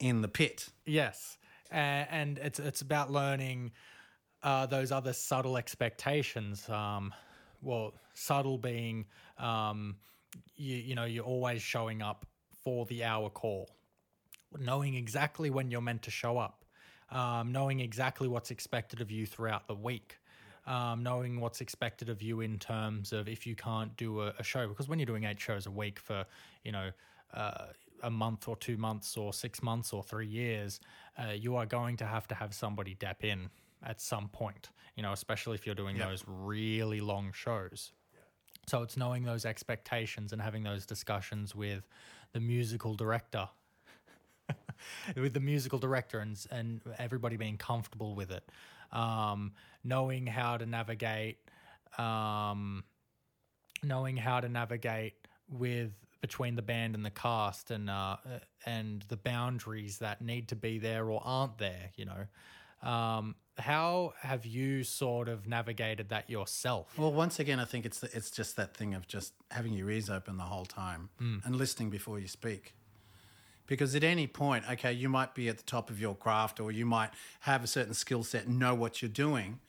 in 0.00 0.22
the 0.22 0.28
pit. 0.28 0.68
yes. 0.86 1.38
And 1.70 2.38
it's 2.38 2.58
it's 2.58 2.80
about 2.80 3.10
learning 3.10 3.72
uh, 4.42 4.66
those 4.66 4.92
other 4.92 5.12
subtle 5.12 5.56
expectations 5.56 6.68
um, 6.68 7.12
well 7.62 7.94
subtle 8.14 8.58
being 8.58 9.06
um, 9.38 9.96
you, 10.56 10.76
you 10.76 10.94
know 10.94 11.04
you're 11.04 11.24
always 11.24 11.62
showing 11.62 12.02
up 12.02 12.26
for 12.68 12.84
the 12.84 13.02
hour 13.02 13.30
call 13.30 13.66
knowing 14.58 14.94
exactly 14.94 15.48
when 15.48 15.70
you're 15.70 15.80
meant 15.80 16.02
to 16.02 16.10
show 16.10 16.36
up, 16.38 16.66
um, 17.10 17.50
knowing 17.50 17.80
exactly 17.80 18.28
what's 18.28 18.50
expected 18.50 19.00
of 19.00 19.10
you 19.10 19.24
throughout 19.26 19.66
the 19.68 19.74
week, 19.74 20.18
um, 20.66 21.02
knowing 21.02 21.40
what's 21.40 21.62
expected 21.62 22.08
of 22.10 22.20
you 22.20 22.40
in 22.40 22.58
terms 22.58 23.12
of 23.12 23.26
if 23.26 23.46
you 23.46 23.54
can't 23.54 23.96
do 23.96 24.20
a, 24.20 24.34
a 24.38 24.42
show. 24.42 24.68
Because 24.68 24.86
when 24.86 24.98
you're 24.98 25.06
doing 25.06 25.24
eight 25.24 25.40
shows 25.40 25.66
a 25.66 25.70
week 25.70 25.98
for, 25.98 26.24
you 26.62 26.72
know, 26.72 26.90
uh, 27.34 27.66
a 28.02 28.10
month 28.10 28.48
or 28.48 28.56
two 28.56 28.76
months 28.76 29.16
or 29.16 29.32
six 29.32 29.62
months 29.62 29.92
or 29.92 30.02
three 30.02 30.26
years, 30.26 30.78
uh, 31.18 31.32
you 31.32 31.56
are 31.56 31.66
going 31.66 31.96
to 31.96 32.04
have 32.04 32.28
to 32.28 32.34
have 32.34 32.54
somebody 32.54 32.94
dep 32.94 33.24
in 33.24 33.50
at 33.82 34.00
some 34.00 34.28
point, 34.28 34.70
you 34.94 35.02
know, 35.02 35.12
especially 35.12 35.54
if 35.54 35.66
you're 35.66 35.74
doing 35.74 35.96
those 35.98 36.22
really 36.26 37.00
long 37.00 37.32
shows. 37.32 37.92
So 38.68 38.82
it's 38.82 38.98
knowing 38.98 39.24
those 39.24 39.46
expectations 39.46 40.34
and 40.34 40.42
having 40.42 40.62
those 40.62 40.84
discussions 40.84 41.54
with 41.54 41.88
the 42.32 42.40
musical 42.40 42.94
director, 42.94 43.48
with 45.16 45.34
the 45.34 45.40
musical 45.40 45.78
director, 45.78 46.20
and 46.20 46.44
and 46.50 46.80
everybody 46.98 47.36
being 47.36 47.56
comfortable 47.56 48.14
with 48.14 48.30
it, 48.30 48.44
um, 48.92 49.52
knowing 49.84 50.26
how 50.26 50.56
to 50.56 50.66
navigate, 50.66 51.38
um, 51.98 52.84
knowing 53.82 54.16
how 54.16 54.40
to 54.40 54.48
navigate 54.48 55.14
with 55.48 55.92
between 56.20 56.56
the 56.56 56.62
band 56.62 56.94
and 56.94 57.04
the 57.04 57.10
cast, 57.10 57.70
and 57.70 57.88
uh, 57.88 58.16
and 58.66 59.04
the 59.08 59.16
boundaries 59.16 59.98
that 59.98 60.20
need 60.20 60.48
to 60.48 60.56
be 60.56 60.78
there 60.78 61.08
or 61.10 61.20
aren't 61.24 61.58
there. 61.58 61.90
You 61.96 62.06
know, 62.06 62.88
um, 62.88 63.34
how 63.58 64.14
have 64.20 64.46
you 64.46 64.84
sort 64.84 65.28
of 65.28 65.46
navigated 65.46 66.08
that 66.10 66.28
yourself? 66.30 66.96
Well, 66.98 67.12
once 67.12 67.38
again, 67.40 67.58
I 67.60 67.64
think 67.64 67.84
it's 67.86 68.02
it's 68.02 68.30
just 68.30 68.56
that 68.56 68.76
thing 68.76 68.94
of 68.94 69.06
just 69.06 69.32
having 69.50 69.72
your 69.72 69.90
ears 69.90 70.08
open 70.10 70.36
the 70.36 70.44
whole 70.44 70.66
time 70.66 71.08
and 71.44 71.56
listening 71.56 71.90
before 71.90 72.18
you 72.18 72.28
speak. 72.28 72.74
Because 73.66 73.94
at 73.94 74.02
any 74.02 74.26
point, 74.26 74.64
okay, 74.70 74.92
you 74.92 75.10
might 75.10 75.34
be 75.34 75.48
at 75.48 75.58
the 75.58 75.62
top 75.64 75.90
of 75.90 76.00
your 76.00 76.14
craft, 76.14 76.58
or 76.58 76.72
you 76.72 76.86
might 76.86 77.10
have 77.40 77.62
a 77.62 77.66
certain 77.66 77.92
skill 77.92 78.22
set, 78.22 78.46
and 78.46 78.58
know 78.58 78.74
what 78.74 79.02
you're 79.02 79.10
doing. 79.10 79.60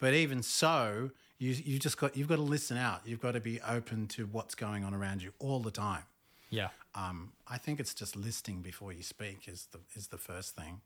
But 0.00 0.12
even 0.14 0.42
so, 0.42 1.10
you 1.38 1.50
you 1.52 1.78
just 1.78 1.96
got 1.98 2.16
you've 2.16 2.28
got 2.28 2.36
to 2.36 2.42
listen 2.42 2.76
out. 2.76 3.02
You've 3.04 3.20
got 3.20 3.32
to 3.32 3.40
be 3.40 3.60
open 3.62 4.08
to 4.08 4.26
what's 4.26 4.54
going 4.54 4.82
on 4.84 4.92
around 4.92 5.22
you 5.22 5.32
all 5.38 5.60
the 5.60 5.70
time. 5.70 6.02
Yeah. 6.50 6.68
Um, 6.94 7.32
I 7.48 7.58
think 7.58 7.80
it's 7.80 7.94
just 7.94 8.16
listening 8.16 8.60
before 8.62 8.92
you 8.92 9.02
speak 9.02 9.48
is 9.48 9.68
the 9.72 9.78
is 9.94 10.08
the 10.08 10.18
first 10.18 10.56
thing, 10.56 10.80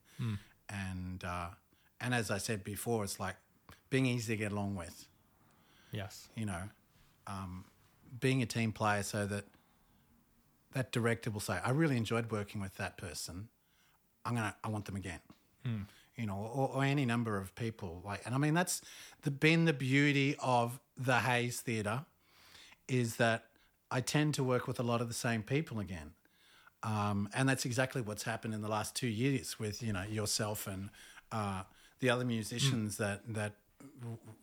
and 0.68 1.24
uh, 1.24 1.48
and 2.00 2.14
as 2.14 2.30
I 2.30 2.38
said 2.38 2.64
before, 2.64 3.04
it's 3.04 3.18
like 3.18 3.36
being 3.90 4.06
easy 4.06 4.34
to 4.34 4.36
get 4.36 4.52
along 4.52 4.76
with 4.76 5.06
Yes. 5.90 6.28
you 6.36 6.44
know, 6.46 6.62
um, 7.26 7.64
being 8.20 8.42
a 8.42 8.46
team 8.46 8.72
player 8.72 9.02
so 9.02 9.26
that 9.26 9.44
that 10.72 10.92
director 10.92 11.30
will 11.30 11.40
say, 11.40 11.58
"I 11.64 11.70
really 11.70 11.96
enjoyed 11.96 12.30
working 12.30 12.60
with 12.60 12.76
that 12.76 12.96
person. 12.98 13.48
I'm 14.24 14.34
gonna, 14.34 14.54
I 14.62 14.68
want 14.68 14.84
them 14.84 14.96
again." 14.96 15.20
You 16.16 16.26
know, 16.26 16.36
or, 16.36 16.68
or 16.74 16.84
any 16.84 17.04
number 17.06 17.36
of 17.36 17.54
people 17.54 18.02
like, 18.04 18.22
and 18.26 18.34
I 18.34 18.38
mean 18.38 18.54
that's 18.54 18.80
the 19.22 19.30
been 19.30 19.66
the 19.66 19.72
beauty 19.72 20.34
of 20.40 20.80
the 20.96 21.20
Hayes 21.20 21.60
Theatre 21.60 22.04
is 22.88 23.16
that 23.16 23.44
I 23.90 24.00
tend 24.00 24.34
to 24.34 24.44
work 24.44 24.66
with 24.66 24.80
a 24.80 24.82
lot 24.82 25.00
of 25.00 25.08
the 25.08 25.14
same 25.14 25.42
people 25.42 25.78
again. 25.78 26.12
Um, 26.82 27.28
and 27.34 27.48
that's 27.48 27.64
exactly 27.64 28.02
what's 28.02 28.22
happened 28.22 28.54
in 28.54 28.62
the 28.62 28.68
last 28.68 28.94
two 28.94 29.08
years 29.08 29.58
with 29.58 29.82
you 29.82 29.92
know 29.92 30.02
yourself 30.02 30.66
and 30.66 30.90
uh, 31.32 31.62
the 32.00 32.10
other 32.10 32.24
musicians 32.24 32.96
that 32.98 33.22
that 33.34 33.52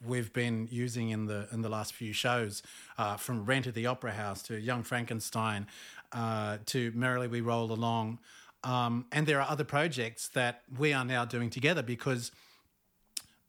we've 0.06 0.32
been 0.34 0.68
using 0.72 1.10
in 1.10 1.26
the 1.26 1.47
in 1.51 1.62
the 1.62 1.70
last 1.70 1.93
few 1.93 2.14
shows, 2.14 2.62
uh, 2.97 3.16
from 3.18 3.45
Rent 3.45 3.68
at 3.68 3.74
the 3.74 3.86
Opera 3.88 4.12
House 4.14 4.41
to 4.43 4.60
Young 4.60 4.84
Frankenstein 4.84 5.68
uh, 6.12 6.58
to 6.68 6.91
Merrily 6.95 7.28
We 7.28 7.41
Roll 7.41 7.72
Along, 7.72 8.20
um, 8.64 9.06
and 9.12 9.28
there 9.28 9.39
are 9.41 9.49
other 9.49 9.64
projects 9.64 10.28
that 10.30 10.64
we 10.78 10.93
are 10.93 11.06
now 11.06 11.26
doing 11.26 11.49
together 11.49 11.82
because 11.84 12.32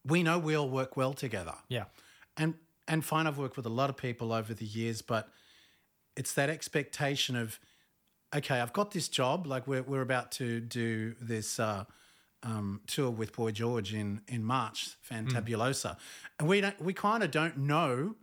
we 0.04 0.22
know 0.22 0.38
we 0.38 0.54
all 0.54 0.68
work 0.68 0.96
well 0.96 1.12
together 1.12 1.54
Yeah. 1.68 1.84
and 2.36 2.54
and 2.86 3.04
fine 3.04 3.26
i've 3.26 3.38
worked 3.38 3.56
with 3.56 3.66
a 3.66 3.70
lot 3.80 3.90
of 3.90 3.96
people 3.96 4.32
over 4.32 4.54
the 4.54 4.64
years 4.64 5.02
but 5.02 5.28
it's 6.16 6.32
that 6.34 6.48
expectation 6.48 7.34
of 7.34 7.58
okay 8.32 8.60
i've 8.60 8.72
got 8.72 8.92
this 8.92 9.08
job 9.08 9.46
like 9.48 9.66
we're, 9.66 9.82
we're 9.82 10.02
about 10.02 10.30
to 10.32 10.60
do 10.60 11.16
this 11.20 11.58
uh, 11.58 11.84
um, 12.46 12.80
tour 12.86 13.10
with 13.10 13.34
boy 13.34 13.50
george 13.50 13.92
in 13.92 14.22
in 14.28 14.44
march 14.44 14.90
fantabulosa. 15.08 15.96
And 16.38 16.48
we 16.48 16.60
don't 16.60 16.80
we 16.80 16.92
kind 16.92 17.22
of 17.22 17.30
don't 17.30 17.58
know 17.58 18.14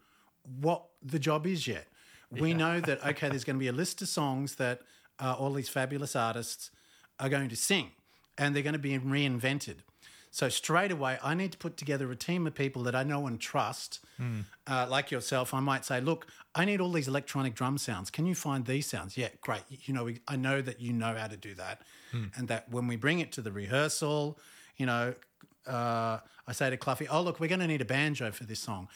what 0.59 0.85
the 1.01 1.19
job 1.19 1.45
is 1.45 1.67
yet. 1.67 1.87
We 2.31 2.53
know 2.53 2.79
that 2.79 3.05
okay 3.11 3.29
there's 3.29 3.43
going 3.43 3.57
to 3.57 3.59
be 3.59 3.67
a 3.67 3.73
list 3.73 4.01
of 4.01 4.07
songs 4.07 4.55
that 4.55 4.81
uh, 5.19 5.35
all 5.37 5.53
these 5.53 5.69
fabulous 5.69 6.15
artists 6.15 6.71
are 7.19 7.29
going 7.29 7.49
to 7.49 7.55
sing 7.55 7.91
and 8.37 8.55
they're 8.55 8.63
going 8.63 8.73
to 8.73 8.79
be 8.79 8.97
reinvented 8.97 9.77
so 10.33 10.49
straight 10.49 10.91
away, 10.91 11.19
I 11.23 11.35
need 11.35 11.51
to 11.51 11.59
put 11.59 11.77
together 11.77 12.11
a 12.11 12.15
team 12.15 12.47
of 12.47 12.55
people 12.55 12.81
that 12.83 12.95
I 12.95 13.03
know 13.03 13.27
and 13.27 13.39
trust, 13.39 13.99
uh, 14.65 14.87
like 14.89 15.11
yourself. 15.11 15.53
I 15.53 15.59
might 15.59 15.85
say, 15.85 16.01
"Look, 16.01 16.25
I 16.55 16.65
need 16.65 16.81
all 16.81 16.91
these 16.91 17.07
electronic 17.07 17.53
drum 17.53 17.77
sounds. 17.77 18.09
Can 18.09 18.25
you 18.25 18.33
find 18.33 18.65
these 18.65 18.87
sounds?" 18.87 19.15
Yeah, 19.15 19.29
great. 19.41 19.61
You 19.69 19.93
know, 19.93 20.05
we, 20.05 20.21
I 20.27 20.35
know 20.35 20.59
that 20.63 20.81
you 20.81 20.91
know 20.91 21.15
how 21.15 21.27
to 21.27 21.37
do 21.37 21.53
that, 21.55 21.83
and 22.35 22.47
that 22.47 22.67
when 22.69 22.87
we 22.87 22.95
bring 22.95 23.19
it 23.19 23.31
to 23.33 23.41
the 23.43 23.51
rehearsal, 23.51 24.39
you 24.75 24.87
know, 24.87 25.13
uh, 25.67 26.17
I 26.47 26.51
say 26.51 26.71
to 26.71 26.77
Cluffy, 26.77 27.05
"Oh, 27.09 27.21
look, 27.21 27.39
we're 27.39 27.47
going 27.47 27.59
to 27.61 27.67
need 27.67 27.81
a 27.81 27.85
banjo 27.85 28.31
for 28.31 28.45
this 28.45 28.59
song." 28.59 28.87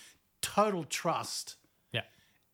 Total 0.42 0.84
trust 0.86 1.56
Yeah. 1.92 2.02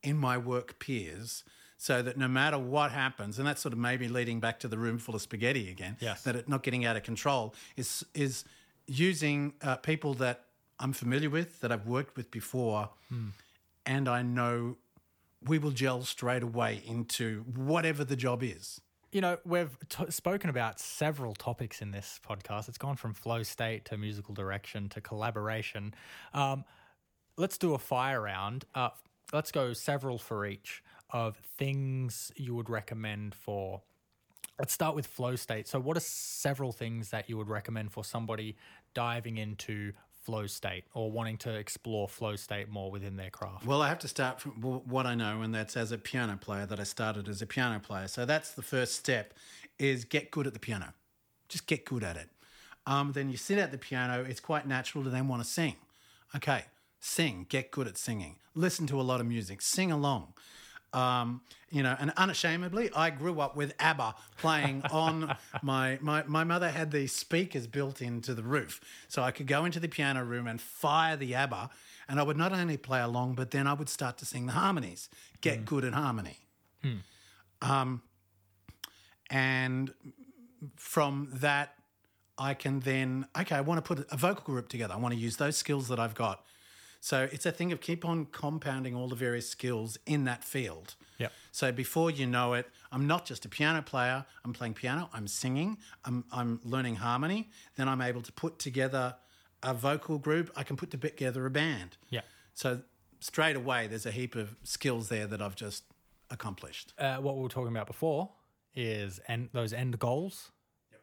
in 0.02 0.18
my 0.18 0.38
work 0.38 0.78
peers 0.80 1.46
so 1.78 2.02
that 2.02 2.18
no 2.18 2.28
matter 2.28 2.58
what 2.58 2.92
happens 2.92 3.38
and 3.40 3.48
that's 3.48 3.62
sort 3.62 3.74
of 3.74 3.80
maybe 3.80 4.08
leading 4.08 4.40
back 4.40 4.60
to 4.60 4.68
the 4.68 4.78
room 4.78 4.98
full 4.98 5.16
of 5.16 5.22
spaghetti 5.22 5.70
again 5.70 5.96
Yes. 6.00 6.24
that 6.24 6.36
it 6.36 6.48
not 6.50 6.64
getting 6.64 6.86
out 6.86 6.96
of 6.98 7.04
control 7.04 7.54
is 7.76 8.06
is 8.14 8.46
using 8.88 9.54
uh, 9.62 9.76
people 9.78 10.14
that 10.16 10.46
I'm 10.80 10.94
familiar 10.94 11.30
with 11.30 11.62
that 11.62 11.72
I've 11.72 11.88
worked 11.88 12.18
with 12.18 12.32
before 12.32 12.90
and 13.86 14.08
I 14.08 14.22
know 14.24 14.78
we 15.46 15.60
will 15.60 15.72
gel 15.72 16.04
straight 16.04 16.42
away 16.44 16.82
into 16.86 17.44
whatever 17.56 18.04
the 18.04 18.16
job 18.16 18.42
is 18.44 18.80
You 19.12 19.22
know, 19.22 19.38
we've 19.46 19.78
t- 19.90 20.10
spoken 20.10 20.50
about 20.50 20.80
several 20.80 21.36
topics 21.36 21.82
in 21.82 21.92
this 21.92 22.20
podcast. 22.28 22.68
It's 22.68 22.80
gone 22.80 22.96
from 22.96 23.14
flow 23.14 23.44
state 23.44 23.86
to 23.86 23.98
musical 23.98 24.34
direction 24.34 24.90
to 24.90 25.02
collaboration. 25.02 25.94
Um, 26.34 26.66
let's 27.38 27.58
do 27.60 27.76
a 27.76 27.78
fire 27.78 28.22
round. 28.22 28.66
Uh, 28.74 28.90
let's 29.32 29.52
go 29.52 29.74
several 29.74 30.18
for 30.18 30.46
each 30.48 30.84
of 31.12 31.38
things 31.60 32.32
you 32.36 32.56
would 32.56 32.70
recommend 32.70 33.36
for. 33.36 33.84
Let's 34.60 34.74
start 34.74 34.96
with 34.96 35.08
flow 35.08 35.36
state. 35.36 35.68
So, 35.68 35.80
what 35.80 35.98
are 35.98 36.02
several 36.02 36.72
things 36.72 37.10
that 37.10 37.28
you 37.30 37.38
would 37.38 37.50
recommend 37.50 37.92
for 37.92 38.04
somebody 38.04 38.56
diving 38.94 39.38
into 39.38 39.94
flow 40.24 40.48
state 40.48 40.86
or 40.94 41.12
wanting 41.12 41.38
to 41.38 41.54
explore 41.54 42.08
flow 42.08 42.36
state 42.36 42.70
more 42.70 42.92
within 42.92 43.18
their 43.18 43.32
craft? 43.32 43.66
Well, 43.66 43.82
I 43.82 43.90
have 43.90 44.00
to 44.00 44.08
start 44.08 44.40
from 44.40 44.52
what 44.52 45.06
I 45.06 45.16
know, 45.16 45.42
and 45.42 45.54
that's 45.54 45.76
as 45.76 45.92
a 45.92 45.98
piano 45.98 46.38
player 46.38 46.66
that 46.68 46.80
I 46.80 46.84
started 46.84 47.28
as 47.28 47.42
a 47.42 47.48
piano 47.48 47.80
player. 47.80 48.08
So 48.08 48.26
that's 48.26 48.52
the 48.52 48.62
first 48.62 48.96
step: 48.96 49.34
is 49.80 50.06
get 50.06 50.30
good 50.30 50.46
at 50.46 50.54
the 50.54 50.60
piano. 50.60 50.94
Just 51.50 51.66
get 51.66 51.84
good 51.84 52.04
at 52.04 52.16
it. 52.16 52.30
Um, 52.86 53.12
then 53.14 53.30
you 53.30 53.38
sit 53.38 53.58
at 53.58 53.72
the 53.72 53.78
piano. 53.78 54.24
It's 54.24 54.40
quite 54.40 54.68
natural 54.68 55.04
to 55.04 55.10
then 55.10 55.28
want 55.28 55.44
to 55.44 55.50
sing. 55.50 55.78
Okay, 56.36 56.66
sing. 57.00 57.48
Get 57.50 57.72
good 57.72 57.88
at 57.88 57.98
singing. 57.98 58.38
Listen 58.54 58.86
to 58.88 59.00
a 59.00 59.04
lot 59.04 59.20
of 59.20 59.26
music. 59.26 59.62
Sing 59.62 59.92
along. 59.92 60.34
Um, 60.94 61.42
you 61.72 61.82
know, 61.82 61.96
and 62.00 62.14
unashamedly, 62.18 62.92
I 62.96 63.10
grew 63.10 63.40
up 63.40 63.56
with 63.56 63.74
ABBA 63.80 64.16
playing 64.38 64.84
on 64.92 65.36
my, 65.64 65.98
my 66.02 66.24
my 66.28 66.44
mother 66.44 66.70
had 66.70 66.92
these 66.92 67.12
speakers 67.12 67.66
built 67.66 68.02
into 68.02 68.36
the 68.36 68.44
roof, 68.44 68.80
so 69.08 69.24
I 69.24 69.32
could 69.32 69.48
go 69.48 69.66
into 69.66 69.80
the 69.80 69.88
piano 69.88 70.24
room 70.24 70.48
and 70.48 70.62
fire 70.62 71.18
the 71.18 71.34
ABBA, 71.34 71.72
and 72.08 72.20
I 72.20 72.24
would 72.24 72.38
not 72.38 72.54
only 72.54 72.78
play 72.78 73.02
along, 73.02 73.34
but 73.34 73.52
then 73.52 73.66
I 73.66 73.74
would 73.74 73.90
start 73.90 74.20
to 74.20 74.26
sing 74.26 74.46
the 74.46 74.52
harmonies, 74.54 75.10
get 75.42 75.66
good 75.66 75.84
at 75.84 75.94
harmony. 75.94 76.38
Um, 77.62 78.02
and 79.30 79.92
from 80.76 81.30
that, 81.34 81.76
I 82.38 82.54
can 82.54 82.82
then 82.82 83.28
okay, 83.40 83.56
I 83.56 83.62
want 83.62 83.84
to 83.84 83.96
put 83.96 84.08
a 84.12 84.18
vocal 84.18 84.54
group 84.54 84.70
together. 84.70 84.94
I 84.94 84.98
want 84.98 85.14
to 85.14 85.20
use 85.20 85.38
those 85.38 85.58
skills 85.58 85.88
that 85.88 86.00
I've 86.00 86.16
got. 86.16 86.46
So 87.04 87.28
it's 87.34 87.46
a 87.46 87.52
thing 87.52 87.74
of 87.74 87.82
keep 87.82 88.06
on 88.06 88.28
compounding 88.28 88.96
all 88.96 89.10
the 89.10 89.16
various 89.16 89.50
skills 89.50 89.98
in 90.06 90.24
that 90.24 90.42
field. 90.42 90.96
Yep. 91.18 91.34
So 91.52 91.70
before 91.74 92.10
you 92.10 92.26
know 92.26 92.54
it, 92.54 92.66
I'm 92.94 93.08
not 93.08 93.26
just 93.26 93.44
a 93.44 93.50
piano 93.50 93.82
player. 93.82 94.26
I'm 94.46 94.54
playing 94.54 94.76
piano. 94.76 95.10
I'm 95.12 95.28
singing. 95.28 95.80
I'm 96.06 96.24
I'm 96.32 96.62
learning 96.64 96.96
harmony. 96.96 97.50
Then 97.76 97.90
I'm 97.90 98.00
able 98.00 98.22
to 98.22 98.32
put 98.32 98.58
together 98.58 99.16
a 99.64 99.74
vocal 99.74 100.18
group. 100.18 100.50
I 100.56 100.64
can 100.64 100.78
put 100.78 100.92
together 100.92 101.46
a 101.46 101.50
band. 101.50 101.98
Yeah. 102.10 102.22
So 102.54 102.80
straight 103.20 103.58
away, 103.58 103.88
there's 103.88 104.06
a 104.06 104.12
heap 104.12 104.36
of 104.36 104.56
skills 104.64 105.10
there 105.10 105.28
that 105.28 105.42
I've 105.42 105.58
just 105.58 105.84
accomplished. 106.30 106.94
uh, 106.98 107.18
what 107.18 107.36
we 107.36 107.44
were 107.44 107.50
talking 107.50 107.76
about 107.76 107.88
before 107.88 108.30
is 108.76 109.20
end 109.28 109.50
those 109.52 109.74
end 109.74 110.00
goals, 110.00 110.52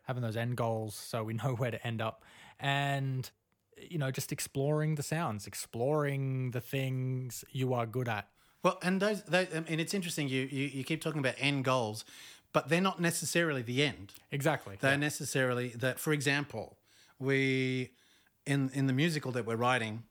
having 0.05 0.23
those 0.23 0.39
end 0.39 0.57
goals 0.57 0.95
so 0.95 1.23
we 1.25 1.35
know 1.43 1.57
where 1.59 1.71
to 1.71 1.87
end 1.87 2.01
up, 2.01 2.25
and 2.59 3.31
you 3.89 3.99
know 3.99 4.11
just 4.11 4.33
exploring 4.33 4.95
the 4.95 5.03
sounds, 5.03 5.47
exploring 5.47 6.51
the 6.53 6.61
things 6.61 7.45
you 7.51 7.74
are 7.74 7.87
good 7.87 8.09
at. 8.09 8.28
Well, 8.62 8.78
and 8.83 9.01
those, 9.01 9.22
those 9.22 9.47
I 9.55 9.61
mean, 9.61 9.81
it's 9.81 9.95
interesting. 9.95 10.28
You, 10.28 10.43
you 10.51 10.66
you 10.66 10.85
keep 10.85 11.01
talking 11.01 11.20
about 11.20 11.35
end 11.39 11.64
goals, 11.64 12.05
but 12.53 12.68
they're 12.68 12.81
not 12.81 13.01
necessarily 13.01 13.62
the 13.62 13.83
end. 13.83 14.14
Exactly. 14.31 14.76
They're 14.81 14.99
necessarily 14.99 15.68
that. 15.68 15.99
For 15.99 16.12
example, 16.12 16.76
we 17.18 17.91
in 18.47 18.70
in 18.74 18.87
the 18.87 18.93
musical 18.93 19.33
that 19.33 19.47
we're 19.47 19.57
writing 19.57 20.05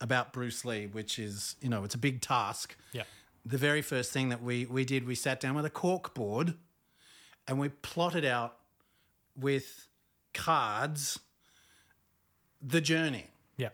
about 0.00 0.32
Bruce 0.32 0.64
Lee, 0.64 0.86
which 0.86 1.18
is 1.18 1.56
you 1.60 1.68
know 1.68 1.84
it's 1.84 1.94
a 1.94 1.98
big 1.98 2.20
task. 2.20 2.76
Yeah. 2.92 3.04
The 3.46 3.58
very 3.58 3.82
first 3.82 4.12
thing 4.12 4.28
that 4.30 4.42
we 4.42 4.66
we 4.66 4.84
did, 4.84 5.06
we 5.06 5.14
sat 5.14 5.40
down 5.40 5.54
with 5.54 5.64
a 5.64 5.70
cork 5.70 6.14
board, 6.14 6.54
and 7.48 7.58
we 7.58 7.68
plotted 7.68 8.24
out 8.24 8.56
with 9.36 9.86
cards 10.32 11.20
the 12.66 12.80
journey. 12.80 13.26
Yeah. 13.56 13.70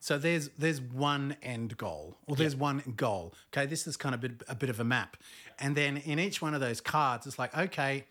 So 0.00 0.18
there's 0.18 0.48
there's 0.58 0.80
one 0.80 1.36
end 1.42 1.76
goal, 1.76 2.16
or 2.26 2.36
there's 2.36 2.56
one 2.56 2.82
goal. 2.96 3.34
Okay, 3.52 3.66
this 3.66 3.86
is 3.86 3.96
kind 3.96 4.14
of 4.14 4.22
a 4.24 4.28
bit, 4.28 4.42
a 4.48 4.54
bit 4.54 4.70
of 4.70 4.80
a 4.80 4.84
map, 4.84 5.16
and 5.58 5.76
then 5.76 5.96
in 5.96 6.18
each 6.18 6.42
one 6.42 6.54
of 6.54 6.60
those 6.60 6.80
cards, 6.80 7.26
it's 7.26 7.38
like, 7.38 7.56
okay, 7.56 8.04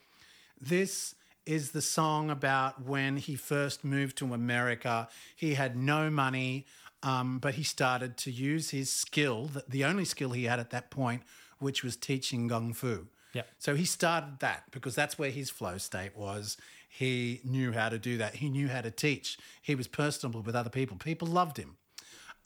this 0.59 1.15
is 1.45 1.71
the 1.71 1.81
song 1.81 2.29
about 2.29 2.83
when 2.83 3.17
he 3.17 3.35
first 3.35 3.85
moved 3.85 4.17
to 4.17 4.33
America. 4.33 5.07
He 5.35 5.53
had 5.53 5.77
no 5.77 6.09
money, 6.09 6.65
um, 7.03 7.39
but 7.39 7.55
he 7.55 7.63
started 7.63 8.17
to 8.17 8.31
use 8.31 8.71
his 8.71 8.91
skill, 8.91 9.45
the, 9.45 9.63
the 9.67 9.85
only 9.85 10.03
skill 10.03 10.31
he 10.31 10.43
had 10.43 10.59
at 10.59 10.71
that 10.71 10.91
point, 10.91 11.23
which 11.59 11.83
was 11.83 11.95
teaching 11.95 12.49
kung 12.49 12.73
fu. 12.73 13.07
Yeah. 13.33 13.43
So 13.59 13.75
he 13.75 13.85
started 13.85 14.39
that 14.39 14.63
because 14.71 14.95
that's 14.95 15.17
where 15.17 15.29
his 15.29 15.49
flow 15.49 15.77
state 15.77 16.17
was. 16.17 16.57
He 16.87 17.41
knew 17.43 17.71
how 17.73 17.89
to 17.89 17.99
do 17.99 18.17
that. 18.17 18.35
He 18.35 18.49
knew 18.49 18.67
how 18.67 18.81
to 18.81 18.91
teach. 18.91 19.37
He 19.61 19.75
was 19.75 19.87
personable 19.87 20.41
with 20.41 20.55
other 20.55 20.69
people. 20.69 20.97
People 20.97 21.27
loved 21.27 21.57
him. 21.57 21.77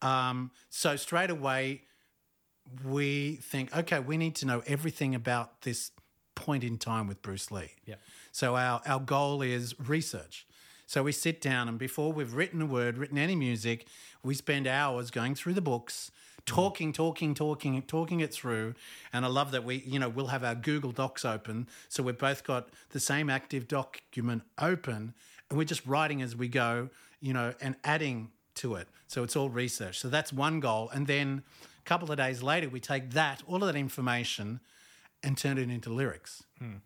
Um, 0.01 0.51
so 0.69 0.95
straight 0.95 1.29
away, 1.29 1.83
we 2.83 3.35
think, 3.35 3.75
okay, 3.75 3.99
we 3.99 4.17
need 4.17 4.35
to 4.35 4.45
know 4.45 4.63
everything 4.65 5.15
about 5.15 5.61
this 5.61 5.91
point 6.35 6.63
in 6.63 6.77
time 6.77 7.07
with 7.07 7.21
Bruce 7.21 7.51
Lee. 7.51 7.71
Yeah. 7.85 7.95
So 8.31 8.55
our, 8.55 8.81
our 8.85 8.99
goal 8.99 9.41
is 9.41 9.79
research. 9.79 10.47
So 10.87 11.03
we 11.03 11.11
sit 11.11 11.39
down 11.39 11.69
and 11.69 11.77
before 11.77 12.11
we've 12.11 12.33
written 12.33 12.61
a 12.61 12.65
word, 12.65 12.97
written 12.97 13.17
any 13.17 13.35
music, 13.35 13.87
we 14.23 14.33
spend 14.33 14.67
hours 14.67 15.11
going 15.11 15.35
through 15.35 15.53
the 15.53 15.61
books, 15.61 16.11
talking, 16.45 16.93
talking, 16.93 17.33
talking, 17.33 17.81
talking 17.83 18.19
it 18.19 18.33
through. 18.33 18.75
And 19.13 19.25
I 19.25 19.27
love 19.27 19.51
that 19.51 19.63
we, 19.63 19.77
you 19.85 19.99
know, 19.99 20.09
we'll 20.09 20.27
have 20.27 20.43
our 20.43 20.55
Google 20.55 20.91
Docs 20.91 21.25
open. 21.25 21.67
So 21.89 22.03
we've 22.03 22.17
both 22.17 22.43
got 22.43 22.69
the 22.89 22.99
same 22.99 23.29
active 23.29 23.67
document 23.67 24.43
open 24.57 25.13
and 25.51 25.57
we're 25.57 25.65
just 25.65 25.85
writing 25.85 26.21
as 26.21 26.33
we 26.33 26.47
go, 26.47 26.89
you 27.19 27.33
know, 27.33 27.53
and 27.59 27.75
adding 27.83 28.31
to 28.55 28.75
it. 28.75 28.87
So 29.07 29.23
it's 29.23 29.35
all 29.35 29.49
research. 29.49 29.99
So 29.99 30.07
that's 30.07 30.31
one 30.31 30.61
goal. 30.61 30.89
And 30.93 31.07
then 31.07 31.43
a 31.77 31.83
couple 31.83 32.09
of 32.09 32.17
days 32.17 32.41
later, 32.41 32.69
we 32.69 32.79
take 32.79 33.11
that, 33.11 33.43
all 33.45 33.57
of 33.57 33.67
that 33.67 33.75
information, 33.75 34.61
and 35.21 35.37
turn 35.37 35.57
it 35.57 35.69
into 35.69 35.89
lyrics. 35.89 36.43
Hmm. 36.57 36.77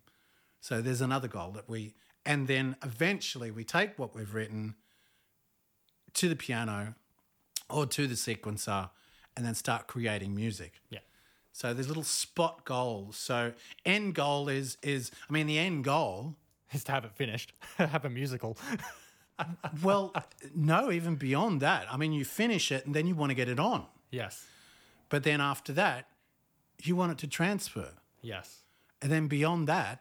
So 0.61 0.81
there's 0.81 1.01
another 1.01 1.27
goal 1.27 1.51
that 1.51 1.69
we, 1.69 1.93
and 2.25 2.47
then 2.47 2.75
eventually 2.83 3.51
we 3.51 3.63
take 3.63 3.99
what 3.99 4.15
we've 4.15 4.33
written 4.33 4.73
to 6.15 6.27
the 6.27 6.35
piano 6.35 6.95
or 7.69 7.85
to 7.85 8.07
the 8.07 8.15
sequencer 8.15 8.89
and 9.35 9.45
then 9.45 9.55
start 9.55 9.87
creating 9.87 10.33
music. 10.35 10.81
Yeah. 10.89 10.99
So 11.51 11.73
there's 11.73 11.87
little 11.87 12.03
spot 12.03 12.65
goals. 12.65 13.15
So 13.17 13.53
end 13.85 14.15
goal 14.15 14.49
is 14.49 14.77
is 14.83 15.11
I 15.29 15.33
mean 15.33 15.47
the 15.47 15.57
end 15.59 15.83
goal. 15.83 16.35
Is 16.73 16.83
to 16.85 16.91
have 16.91 17.05
it 17.05 17.11
finished, 17.13 17.53
have 17.77 18.03
a 18.05 18.09
musical. 18.09 18.57
Well, 19.83 20.13
no, 20.55 20.91
even 20.91 21.15
beyond 21.15 21.61
that. 21.61 21.87
I 21.91 21.97
mean 21.97 22.13
you 22.13 22.23
finish 22.25 22.71
it 22.71 22.85
and 22.85 22.95
then 22.95 23.05
you 23.05 23.15
want 23.15 23.31
to 23.31 23.35
get 23.35 23.49
it 23.49 23.59
on. 23.59 23.85
yes. 24.11 24.45
But 25.09 25.23
then 25.23 25.39
after 25.39 25.71
that, 25.73 26.07
you 26.81 26.95
want 26.95 27.11
it 27.11 27.17
to 27.19 27.27
transfer. 27.27 27.89
Yes. 28.21 28.63
And 29.01 29.11
then 29.11 29.27
beyond 29.27 29.67
that, 29.67 29.99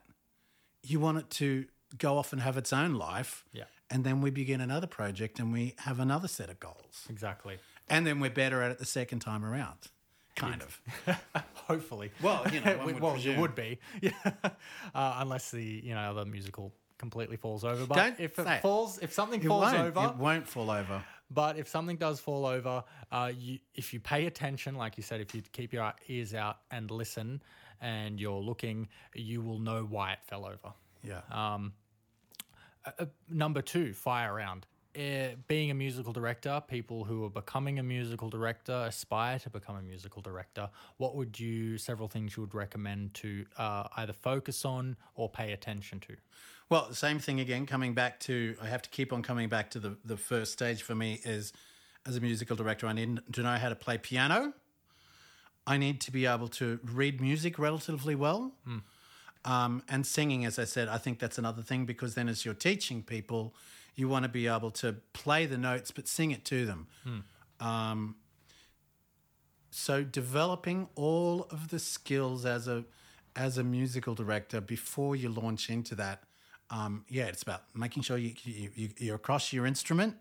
you 0.82 0.98
want 0.98 1.18
it 1.18 1.30
to 1.30 1.66
go 1.98 2.16
off 2.16 2.32
and 2.32 2.40
have 2.40 2.56
its 2.56 2.72
own 2.72 2.94
life. 2.94 3.44
Yeah. 3.52 3.64
And 3.90 4.02
then 4.02 4.22
we 4.22 4.30
begin 4.30 4.60
another 4.62 4.86
project 4.86 5.38
and 5.38 5.52
we 5.52 5.74
have 5.80 6.00
another 6.00 6.26
set 6.28 6.48
of 6.48 6.58
goals. 6.58 7.06
Exactly. 7.10 7.58
And 7.88 8.06
then 8.06 8.20
we're 8.20 8.30
better 8.30 8.62
at 8.62 8.70
it 8.70 8.78
the 8.78 8.86
second 8.86 9.20
time 9.20 9.44
around. 9.44 9.78
Kind 10.36 10.62
of. 10.62 10.80
Hopefully. 11.54 12.10
Well, 12.22 12.44
you 12.52 12.60
know, 12.60 12.76
one 12.78 12.86
would 12.86 13.00
well, 13.00 13.12
presume. 13.12 13.36
it 13.36 13.40
would 13.40 13.54
be, 13.54 13.78
yeah. 14.00 14.10
Uh, 14.94 15.16
unless 15.18 15.50
the 15.50 15.62
you 15.62 15.94
know 15.94 16.14
the 16.14 16.24
musical 16.24 16.72
completely 16.98 17.36
falls 17.36 17.64
over. 17.64 17.86
But 17.86 17.94
Don't 17.96 18.20
if 18.20 18.36
say 18.36 18.42
it 18.42 18.48
it. 18.56 18.62
falls, 18.62 18.98
if 18.98 19.12
something 19.12 19.40
It 19.40 19.46
falls 19.46 19.72
over, 19.72 20.06
It 20.06 20.16
won't 20.16 20.48
fall 20.48 20.70
over. 20.70 21.02
But 21.30 21.56
if 21.58 21.68
something 21.68 21.96
does 21.96 22.20
fall 22.20 22.46
over, 22.46 22.84
uh, 23.10 23.32
you, 23.36 23.58
if 23.74 23.92
you 23.92 24.00
pay 24.00 24.26
attention, 24.26 24.74
like 24.76 24.96
you 24.96 25.02
said, 25.02 25.20
if 25.20 25.34
you 25.34 25.42
keep 25.52 25.72
your 25.72 25.92
ears 26.08 26.34
out 26.34 26.58
and 26.70 26.90
listen, 26.90 27.42
and 27.80 28.20
you're 28.20 28.40
looking, 28.40 28.88
you 29.14 29.40
will 29.42 29.58
know 29.58 29.84
why 29.84 30.12
it 30.12 30.18
fell 30.24 30.44
over. 30.44 30.74
Yeah. 31.02 31.20
Uh, 32.86 33.06
number 33.28 33.62
two, 33.62 33.92
fire 33.92 34.34
round. 34.34 34.66
Being 34.94 35.70
a 35.70 35.74
musical 35.74 36.12
director, 36.12 36.62
people 36.68 37.02
who 37.04 37.24
are 37.24 37.30
becoming 37.30 37.80
a 37.80 37.82
musical 37.82 38.30
director 38.30 38.84
aspire 38.86 39.40
to 39.40 39.50
become 39.50 39.76
a 39.76 39.82
musical 39.82 40.22
director. 40.22 40.70
What 40.98 41.16
would 41.16 41.38
you, 41.40 41.78
several 41.78 42.06
things 42.06 42.36
you 42.36 42.42
would 42.42 42.54
recommend 42.54 43.14
to 43.14 43.44
uh, 43.58 43.88
either 43.96 44.12
focus 44.12 44.64
on 44.64 44.96
or 45.16 45.28
pay 45.28 45.52
attention 45.52 45.98
to? 46.00 46.16
Well, 46.70 46.86
the 46.88 46.94
same 46.94 47.18
thing 47.18 47.40
again, 47.40 47.66
coming 47.66 47.92
back 47.92 48.20
to, 48.20 48.56
I 48.62 48.66
have 48.68 48.82
to 48.82 48.90
keep 48.90 49.12
on 49.12 49.22
coming 49.22 49.48
back 49.48 49.70
to 49.70 49.80
the, 49.80 49.96
the 50.04 50.16
first 50.16 50.52
stage 50.52 50.82
for 50.82 50.94
me 50.94 51.20
is 51.24 51.52
as 52.06 52.16
a 52.16 52.20
musical 52.20 52.54
director, 52.54 52.86
I 52.86 52.92
need 52.92 53.20
to 53.32 53.42
know 53.42 53.56
how 53.56 53.70
to 53.70 53.74
play 53.74 53.98
piano. 53.98 54.52
I 55.66 55.76
need 55.76 56.00
to 56.02 56.12
be 56.12 56.26
able 56.26 56.48
to 56.48 56.78
read 56.84 57.20
music 57.20 57.58
relatively 57.58 58.14
well. 58.14 58.52
Um, 59.44 59.82
and 59.88 60.06
singing, 60.06 60.44
as 60.44 60.58
I 60.58 60.64
said, 60.64 60.88
I 60.88 60.98
think 60.98 61.18
that's 61.18 61.38
another 61.38 61.62
thing 61.62 61.84
because 61.84 62.14
then 62.14 62.28
as 62.28 62.44
you're 62.44 62.54
teaching 62.54 63.02
people, 63.02 63.54
you 63.94 64.08
want 64.08 64.24
to 64.24 64.28
be 64.28 64.46
able 64.46 64.70
to 64.70 64.96
play 65.12 65.46
the 65.46 65.58
notes 65.58 65.90
but 65.90 66.08
sing 66.08 66.30
it 66.30 66.44
to 66.46 66.66
them. 66.66 66.86
Um, 67.60 68.16
so 69.70 70.04
developing 70.04 70.88
all 70.94 71.48
of 71.50 71.68
the 71.68 71.78
skills 71.78 72.44
as 72.46 72.68
a 72.68 72.84
as 73.36 73.58
a 73.58 73.64
musical 73.64 74.14
director 74.14 74.60
before 74.60 75.16
you 75.16 75.28
launch 75.28 75.68
into 75.68 75.96
that, 75.96 76.22
um, 76.70 77.04
yeah, 77.08 77.24
it's 77.24 77.42
about 77.42 77.62
making 77.74 78.04
sure 78.04 78.16
you, 78.16 78.34
you, 78.44 78.70
you 78.74 78.88
you're 78.98 79.16
across 79.16 79.52
your 79.52 79.66
instrument. 79.66 80.16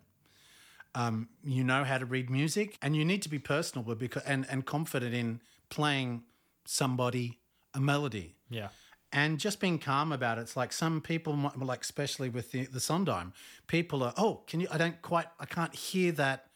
Um, 0.96 1.30
you 1.44 1.64
know 1.64 1.84
how 1.84 1.98
to 1.98 2.06
read 2.06 2.30
music, 2.30 2.78
and 2.82 2.96
you 2.96 3.06
need 3.06 3.22
to 3.24 3.30
be 3.30 3.40
personal 3.40 3.96
because 3.96 4.24
and 4.24 4.46
and 4.50 4.66
confident 4.66 5.14
in 5.14 5.42
playing 5.70 6.24
somebody 6.66 7.40
a 7.74 7.80
melody 7.80 8.36
Yeah. 8.50 8.70
And 9.14 9.40
just 9.40 9.60
being 9.60 9.78
calm 9.78 10.12
about 10.12 10.40
it. 10.40 10.42
It's 10.42 10.58
like 10.58 10.74
some 10.74 11.00
people, 11.00 11.34
might, 11.34 11.58
like 11.58 11.84
especially 11.84 12.30
with 12.30 12.52
the, 12.52 12.66
the 12.66 12.80
Sondheim, 12.80 13.32
people 13.68 14.04
are, 14.04 14.14
oh, 14.18 14.42
can 14.48 14.60
you? 14.60 14.68
I 14.72 14.78
don't 14.78 15.02
quite, 15.02 15.28
I 15.40 15.46
can't 15.46 15.74
hear 15.74 16.12
that 16.14 16.48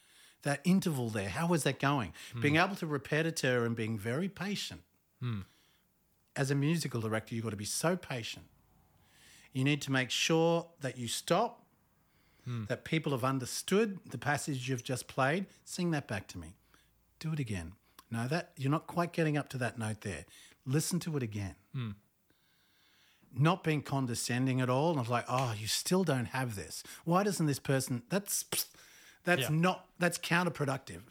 that 0.43 0.61
interval 0.63 1.09
there. 1.09 1.29
How 1.29 1.53
is 1.53 1.63
that 1.63 1.79
going? 1.79 2.13
Hmm. 2.33 2.41
Being 2.41 2.55
able 2.57 2.75
to 2.75 2.87
repetitor 2.87 3.65
and 3.65 3.75
being 3.75 3.97
very 3.97 4.29
patient. 4.29 4.81
Hmm. 5.21 5.41
As 6.35 6.51
a 6.51 6.55
musical 6.55 7.01
director, 7.01 7.35
you've 7.35 7.43
got 7.43 7.51
to 7.51 7.57
be 7.57 7.65
so 7.65 7.95
patient. 7.95 8.45
You 9.51 9.63
need 9.63 9.81
to 9.83 9.91
make 9.91 10.09
sure 10.09 10.67
that 10.81 10.97
you 10.97 11.07
stop, 11.07 11.63
hmm. 12.45 12.65
that 12.69 12.85
people 12.85 13.11
have 13.11 13.23
understood 13.23 13.99
the 14.09 14.17
passage 14.17 14.69
you've 14.69 14.83
just 14.83 15.07
played. 15.07 15.47
Sing 15.63 15.91
that 15.91 16.07
back 16.07 16.27
to 16.29 16.37
me. 16.37 16.55
Do 17.19 17.33
it 17.33 17.39
again. 17.39 17.73
No, 18.09 18.27
that 18.27 18.51
you're 18.55 18.71
not 18.71 18.87
quite 18.87 19.11
getting 19.11 19.37
up 19.37 19.49
to 19.49 19.57
that 19.57 19.77
note 19.77 20.01
there. 20.01 20.25
Listen 20.65 20.99
to 21.01 21.17
it 21.17 21.23
again 21.23 21.55
not 23.39 23.63
being 23.63 23.81
condescending 23.81 24.61
at 24.61 24.69
all. 24.69 24.89
And 24.91 24.99
I 24.99 25.01
was 25.01 25.09
like, 25.09 25.25
oh, 25.29 25.53
you 25.57 25.67
still 25.67 26.03
don't 26.03 26.25
have 26.27 26.55
this. 26.55 26.83
Why 27.05 27.23
doesn't 27.23 27.45
this 27.45 27.59
person? 27.59 28.03
That's 28.09 28.45
that's 29.23 29.43
Yeah. 29.43 29.47
not 29.51 29.85
that's 29.99 30.17
counterproductive. 30.17 31.01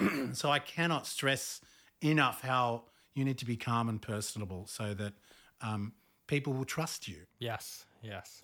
so 0.34 0.50
I 0.50 0.58
cannot 0.60 1.06
stress 1.06 1.60
enough 2.02 2.42
how 2.42 2.84
you 3.14 3.24
need 3.24 3.38
to 3.38 3.44
be 3.44 3.56
calm 3.56 3.88
and 3.88 4.00
personable 4.00 4.66
so 4.68 4.94
that 4.94 5.12
um, 5.60 5.92
people 6.28 6.52
will 6.52 6.64
trust 6.64 7.08
you. 7.08 7.16
Yes, 7.40 7.84
yes. 8.02 8.42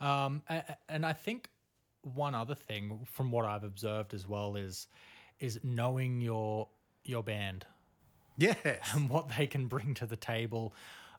Um, 0.00 0.42
and 0.88 1.06
I 1.06 1.12
think 1.12 1.48
one 2.02 2.34
other 2.34 2.54
thing 2.54 3.06
from 3.10 3.30
what 3.30 3.44
I've 3.44 3.64
observed 3.64 4.14
as 4.14 4.26
well 4.28 4.56
is 4.56 4.88
is 5.38 5.60
knowing 5.62 6.20
your 6.20 6.68
your 7.04 7.22
band 7.22 7.64
Yes. 8.36 8.56
and 8.94 9.08
what 9.08 9.30
they 9.38 9.46
can 9.46 9.66
bring 9.66 9.94
to 9.94 10.06
the 10.06 10.16
table. 10.16 10.74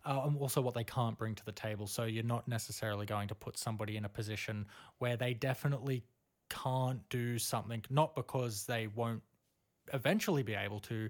Uh, 0.08 0.30
also 0.40 0.62
what 0.62 0.74
they 0.74 0.86
can't 0.86 1.18
bring 1.18 1.36
to 1.36 1.44
the 1.44 1.52
table. 1.52 1.86
So 1.86 2.06
you're 2.06 2.24
not 2.24 2.48
necessarily 2.48 3.06
going 3.06 3.28
to 3.28 3.36
put 3.36 3.58
somebody 3.58 3.98
in 3.98 4.06
a 4.06 4.10
position 4.10 4.66
where 5.00 5.18
they 5.18 5.34
definitely 5.34 6.04
can't 6.50 7.02
do 7.10 7.38
something, 7.38 7.84
not 7.90 8.16
because 8.16 8.66
they 8.66 8.88
won't 8.88 9.22
eventually 9.94 10.44
be 10.44 10.54
able 10.54 10.80
to, 10.82 11.10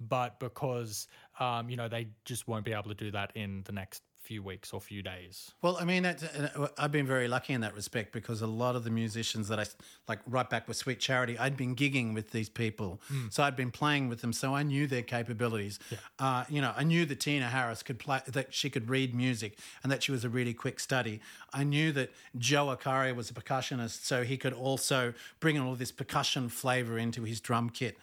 but 0.00 0.38
because 0.40 1.08
um, 1.40 1.68
you 1.68 1.76
know 1.76 1.88
they 1.88 2.08
just 2.24 2.48
won't 2.48 2.64
be 2.64 2.72
able 2.72 2.88
to 2.88 2.94
do 2.94 3.10
that 3.10 3.32
in 3.34 3.62
the 3.64 3.72
next 3.72 4.02
few 4.28 4.42
weeks 4.42 4.74
or 4.74 4.80
few 4.80 5.02
days. 5.02 5.52
Well, 5.62 5.78
I 5.80 5.84
mean, 5.84 6.02
that's, 6.02 6.22
uh, 6.22 6.68
I've 6.76 6.92
been 6.92 7.06
very 7.06 7.28
lucky 7.28 7.54
in 7.54 7.62
that 7.62 7.74
respect 7.74 8.12
because 8.12 8.42
a 8.42 8.46
lot 8.46 8.76
of 8.76 8.84
the 8.84 8.90
musicians 8.90 9.48
that 9.48 9.58
I 9.58 9.64
like, 10.06 10.20
right 10.26 10.48
back 10.50 10.68
with 10.68 10.76
Sweet 10.76 11.00
Charity, 11.00 11.38
I'd 11.38 11.56
been 11.56 11.74
gigging 11.74 12.12
with 12.12 12.30
these 12.30 12.50
people, 12.50 13.00
so 13.30 13.42
I'd 13.42 13.56
been 13.56 13.70
playing 13.70 14.10
with 14.10 14.20
them, 14.20 14.34
so 14.34 14.54
I 14.54 14.62
knew 14.62 14.86
their 14.86 15.02
capabilities. 15.02 15.78
Uh, 16.18 16.44
you 16.50 16.60
know, 16.60 16.74
I 16.76 16.84
knew 16.84 17.06
that 17.06 17.20
Tina 17.20 17.48
Harris 17.48 17.82
could 17.82 17.98
play, 17.98 18.20
that 18.26 18.52
she 18.52 18.68
could 18.68 18.90
read 18.90 19.14
music, 19.14 19.58
and 19.82 19.90
that 19.90 20.02
she 20.02 20.12
was 20.12 20.24
a 20.24 20.28
really 20.28 20.52
quick 20.52 20.78
study. 20.78 21.20
I 21.54 21.64
knew 21.64 21.90
that 21.92 22.10
Joe 22.36 22.66
Akari 22.76 23.16
was 23.16 23.30
a 23.30 23.34
percussionist, 23.34 24.04
so 24.04 24.24
he 24.24 24.36
could 24.36 24.52
also 24.52 25.14
bring 25.40 25.58
all 25.58 25.74
this 25.74 25.90
percussion 25.90 26.50
flavor 26.50 26.98
into 26.98 27.22
his 27.22 27.40
drum 27.40 27.70
kit. 27.70 27.96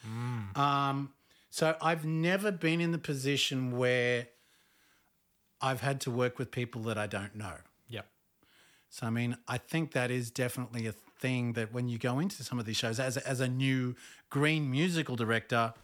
Um, 0.56 1.10
so 1.50 1.76
I've 1.80 2.04
never 2.04 2.50
been 2.50 2.80
in 2.80 2.90
the 2.90 2.98
position 2.98 3.78
where 3.78 4.26
I've 5.66 5.80
had 5.80 6.00
to 6.02 6.10
work 6.10 6.38
with 6.38 6.50
people 6.50 6.82
that 6.82 6.96
I 6.96 7.06
don't 7.06 7.34
know. 7.34 7.56
Yep. 7.88 8.06
So 8.88 9.06
I 9.06 9.10
mean, 9.10 9.36
I 9.48 9.58
think 9.58 9.92
that 9.92 10.10
is 10.10 10.30
definitely 10.30 10.86
a 10.86 10.92
thing 10.92 11.54
that 11.54 11.72
when 11.72 11.88
you 11.88 11.98
go 11.98 12.18
into 12.20 12.44
some 12.44 12.58
of 12.60 12.66
these 12.66 12.76
shows 12.76 13.00
as 13.00 13.16
a, 13.16 13.28
as 13.28 13.40
a 13.40 13.48
new 13.48 13.96
green 14.30 14.70
musical 14.70 15.16
director, 15.16 15.74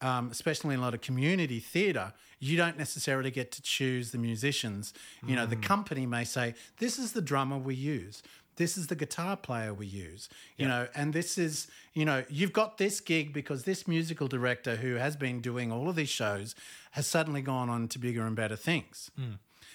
um, 0.00 0.30
especially 0.30 0.74
in 0.74 0.80
a 0.80 0.82
lot 0.82 0.94
of 0.94 1.00
community 1.00 1.60
theatre, 1.60 2.12
you 2.40 2.56
don't 2.56 2.78
necessarily 2.78 3.30
get 3.30 3.52
to 3.52 3.62
choose 3.62 4.10
the 4.12 4.18
musicians. 4.18 4.94
You 5.24 5.36
know, 5.36 5.46
the 5.46 5.56
company 5.56 6.06
may 6.06 6.24
say, 6.24 6.54
"This 6.78 6.98
is 6.98 7.12
the 7.12 7.22
drummer 7.22 7.58
we 7.58 7.74
use." 7.74 8.22
This 8.56 8.76
is 8.76 8.88
the 8.88 8.94
guitar 8.94 9.36
player 9.36 9.72
we 9.72 9.86
use, 9.86 10.28
you 10.58 10.68
know, 10.68 10.86
and 10.94 11.12
this 11.12 11.38
is, 11.38 11.68
you 11.94 12.04
know, 12.04 12.22
you've 12.28 12.52
got 12.52 12.76
this 12.78 13.00
gig 13.00 13.32
because 13.32 13.64
this 13.64 13.88
musical 13.88 14.28
director 14.28 14.76
who 14.76 14.96
has 14.96 15.16
been 15.16 15.40
doing 15.40 15.72
all 15.72 15.88
of 15.88 15.96
these 15.96 16.10
shows 16.10 16.54
has 16.92 17.06
suddenly 17.06 17.40
gone 17.42 17.70
on 17.70 17.88
to 17.88 17.98
bigger 17.98 18.26
and 18.26 18.36
better 18.36 18.56
things 18.56 19.10
hmm. 19.16 19.32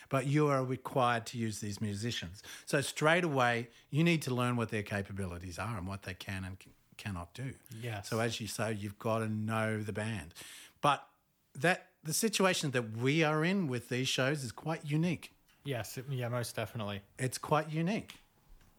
but 0.09 0.27
you 0.27 0.47
are 0.47 0.63
required 0.63 1.25
to 1.27 1.37
use 1.37 1.59
these 1.59 1.81
musicians. 1.81 2.41
So 2.65 2.81
straight 2.81 3.23
away, 3.23 3.67
you 3.89 4.03
need 4.03 4.21
to 4.23 4.33
learn 4.33 4.55
what 4.55 4.69
their 4.69 4.83
capabilities 4.83 5.57
are 5.59 5.77
and 5.77 5.87
what 5.87 6.03
they 6.03 6.13
can 6.13 6.43
and 6.45 6.57
c- 6.63 6.69
cannot 6.97 7.33
do. 7.33 7.53
Yes. 7.81 8.09
So 8.09 8.19
as 8.19 8.39
you 8.39 8.47
say, 8.47 8.73
you've 8.73 8.99
got 8.99 9.19
to 9.19 9.27
know 9.27 9.81
the 9.81 9.93
band. 9.93 10.33
But 10.81 11.03
that 11.55 11.87
the 12.03 12.13
situation 12.13 12.71
that 12.71 12.97
we 12.97 13.23
are 13.23 13.43
in 13.43 13.67
with 13.67 13.89
these 13.89 14.07
shows 14.07 14.43
is 14.43 14.51
quite 14.51 14.85
unique. 14.85 15.33
Yes. 15.65 15.97
it- 15.97 16.05
Yeah. 16.09 16.29
Most 16.29 16.55
definitely. 16.55 17.01
It's 17.19 17.37
quite 17.37 17.69
unique. 17.71 18.13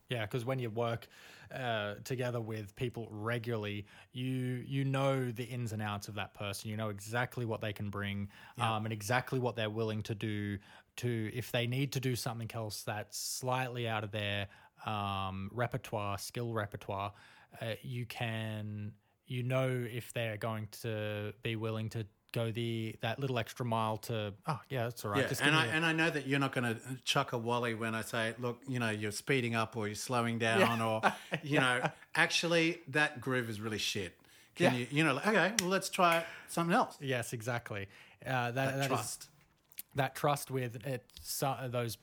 Yeah, 0.08 0.22
because 0.22 0.44
when 0.46 0.58
you 0.58 0.70
work 0.70 1.06
uh, 1.54 1.96
together 2.04 2.40
with 2.40 2.74
people 2.76 3.08
regularly, 3.10 3.86
you 4.12 4.64
you 4.66 4.84
know 4.84 5.30
the 5.30 5.44
ins 5.44 5.72
and 5.72 5.82
outs 5.82 6.08
of 6.08 6.14
that 6.14 6.32
person. 6.32 6.70
You 6.70 6.78
know 6.78 6.88
exactly 6.88 7.44
what 7.44 7.60
they 7.60 7.74
can 7.74 7.90
bring, 7.90 8.28
um, 8.58 8.86
and 8.86 8.92
exactly 8.92 9.38
what 9.38 9.54
they're 9.54 9.68
willing 9.70 10.02
to 10.04 10.14
do. 10.14 10.58
To 10.96 11.30
if 11.34 11.52
they 11.52 11.66
need 11.66 11.92
to 11.92 12.00
do 12.00 12.16
something 12.16 12.50
else 12.54 12.82
that's 12.82 13.18
slightly 13.18 13.86
out 13.86 14.02
of 14.02 14.10
their 14.10 14.48
um, 14.86 15.50
repertoire, 15.52 16.16
skill 16.16 16.54
repertoire, 16.54 17.12
uh, 17.60 17.74
you 17.82 18.06
can 18.06 18.92
you 19.26 19.42
know 19.42 19.86
if 19.92 20.12
they're 20.14 20.38
going 20.38 20.68
to 20.82 21.34
be 21.42 21.54
willing 21.54 21.90
to 21.90 22.06
go 22.32 22.50
the 22.50 22.94
that 23.00 23.18
little 23.18 23.38
extra 23.38 23.64
mile 23.64 23.96
to 23.96 24.34
oh 24.46 24.60
yeah 24.68 24.84
that's 24.84 25.04
all 25.04 25.10
right 25.12 25.22
Yeah, 25.22 25.28
Just 25.28 25.42
and 25.42 25.54
I 25.56 25.66
and 25.66 25.84
I 25.86 25.92
know 25.92 26.10
that 26.10 26.26
you're 26.26 26.38
not 26.38 26.52
going 26.52 26.74
to 26.74 26.80
chuck 27.04 27.32
a 27.32 27.38
wally 27.38 27.74
when 27.74 27.94
I 27.94 28.02
say, 28.02 28.34
look, 28.38 28.60
you 28.68 28.78
know, 28.78 28.90
you're 28.90 29.12
speeding 29.12 29.54
up 29.54 29.76
or 29.76 29.86
you're 29.86 29.94
slowing 29.94 30.38
down 30.38 30.80
or, 30.82 31.00
you 31.42 31.58
know, 31.60 31.80
actually 32.14 32.80
that 32.88 33.20
groove 33.20 33.48
is 33.48 33.60
really 33.60 33.78
shit. 33.78 34.14
Can 34.54 34.72
Yeah. 34.74 34.78
you, 34.80 34.86
you 34.90 35.04
know, 35.04 35.14
like, 35.14 35.26
okay, 35.28 35.52
well, 35.60 35.70
let's 35.70 35.88
try 35.88 36.24
something 36.48 36.74
else. 36.74 36.96
yes 37.00 37.32
exactly 37.32 37.86
uh, 38.26 38.50
that, 38.50 38.54
that 38.54 38.80
is- 38.80 38.86
Trust. 38.88 39.28
that 39.94 40.14
trust 40.14 40.50
with 40.50 40.84
it 40.86 41.04
so, 41.22 41.56
those 41.70 41.96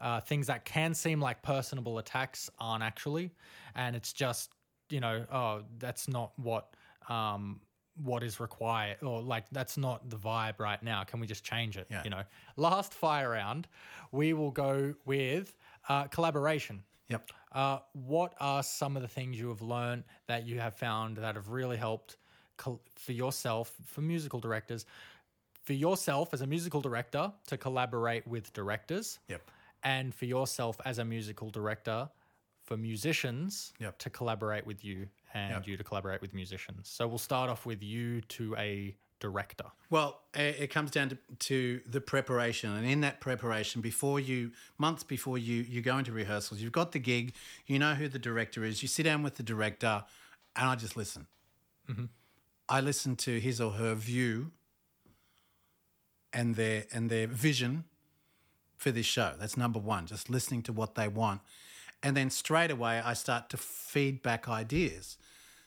uh, 0.00 0.20
things 0.20 0.46
that 0.46 0.64
can 0.64 0.94
seem 0.94 1.20
like 1.20 1.42
personable 1.42 1.98
attacks 1.98 2.50
aren't 2.58 2.82
actually 2.84 3.30
and 3.74 3.94
it's 3.96 4.12
just 4.12 4.50
you 4.90 5.00
know 5.00 5.24
oh 5.32 5.62
that's 5.78 6.08
not 6.08 6.32
what 6.38 6.68
um 7.08 7.60
what 7.96 8.22
is 8.22 8.40
required 8.40 8.96
or 9.02 9.20
like 9.20 9.44
that's 9.52 9.76
not 9.76 10.08
the 10.08 10.16
vibe 10.16 10.58
right 10.58 10.82
now 10.82 11.04
can 11.04 11.20
we 11.20 11.26
just 11.26 11.44
change 11.44 11.76
it 11.76 11.86
Yeah. 11.90 12.02
you 12.04 12.10
know 12.10 12.22
last 12.56 12.94
fire 12.94 13.30
round 13.30 13.68
we 14.12 14.32
will 14.32 14.50
go 14.52 14.94
with 15.04 15.56
uh, 15.88 16.04
collaboration 16.04 16.82
Yep. 17.08 17.30
uh, 17.52 17.78
what 17.92 18.34
are 18.40 18.62
some 18.62 18.96
of 18.96 19.02
the 19.02 19.08
things 19.08 19.38
you 19.38 19.48
have 19.48 19.60
learned 19.62 20.04
that 20.28 20.46
you 20.46 20.60
have 20.60 20.74
found 20.76 21.16
that 21.18 21.34
have 21.34 21.48
really 21.48 21.76
helped 21.76 22.16
col- 22.56 22.80
for 22.94 23.10
yourself, 23.12 23.74
for 23.84 24.00
musical 24.00 24.38
directors, 24.38 24.86
for 25.64 25.72
yourself 25.72 26.32
as 26.32 26.40
a 26.42 26.46
musical 26.46 26.80
director 26.80 27.32
to 27.48 27.56
collaborate 27.58 28.24
with 28.28 28.52
directors, 28.52 29.18
Yep. 29.26 29.50
and 29.82 30.14
for 30.14 30.26
yourself 30.26 30.80
as 30.84 30.98
a 31.00 31.04
musical 31.04 31.50
director 31.50 32.08
for 32.62 32.76
musicians 32.76 33.72
Yep. 33.80 33.98
to 33.98 34.10
collaborate 34.10 34.64
with 34.64 34.84
you 34.84 35.08
and 35.34 35.52
Yep. 35.52 35.66
you 35.66 35.76
to 35.76 35.84
collaborate 35.84 36.20
with 36.20 36.34
musicians. 36.34 36.88
So 36.88 37.06
we'll 37.06 37.18
start 37.18 37.50
off 37.50 37.66
with 37.66 37.82
you 37.82 38.20
to 38.22 38.56
a 38.56 38.96
director. 39.20 39.66
Well, 39.90 40.22
it, 40.34 40.70
comes 40.70 40.90
down 40.90 41.10
to, 41.10 41.18
to 41.40 41.80
the 41.86 42.00
preparation, 42.00 42.72
and 42.74 42.86
in 42.86 43.02
that 43.02 43.20
preparation, 43.20 43.80
before 43.82 44.18
you 44.18 44.52
months 44.78 45.02
before 45.04 45.38
you 45.38 45.62
you 45.62 45.82
go 45.82 45.98
into 45.98 46.12
rehearsals, 46.12 46.60
you've 46.60 46.72
got 46.72 46.92
the 46.92 46.98
gig, 46.98 47.34
you 47.66 47.78
know 47.78 47.94
who 47.94 48.08
the 48.08 48.18
director 48.18 48.64
is. 48.64 48.82
You 48.82 48.88
sit 48.88 49.04
down 49.04 49.22
with 49.22 49.36
the 49.36 49.42
director, 49.42 50.04
and 50.56 50.70
I 50.70 50.74
just 50.74 50.96
listen. 50.96 51.26
Mm-hmm. 51.88 52.06
I 52.68 52.80
listen 52.80 53.16
to 53.16 53.38
his 53.40 53.60
or 53.60 53.72
her 53.72 53.94
view 53.94 54.52
and 56.32 56.54
their 56.56 56.84
and 56.92 57.10
their 57.10 57.26
vision 57.26 57.84
for 58.76 58.90
this 58.90 59.06
show. 59.06 59.34
That's 59.38 59.56
number 59.56 59.78
one. 59.78 60.06
Just 60.06 60.30
listening 60.30 60.62
to 60.62 60.72
what 60.72 60.94
they 60.94 61.08
want, 61.08 61.40
and 62.02 62.16
then 62.16 62.30
straight 62.30 62.70
away 62.70 63.00
I 63.04 63.14
start 63.14 63.50
to 63.50 63.56
feed 63.56 64.22
back 64.22 64.48
ideas. 64.48 65.18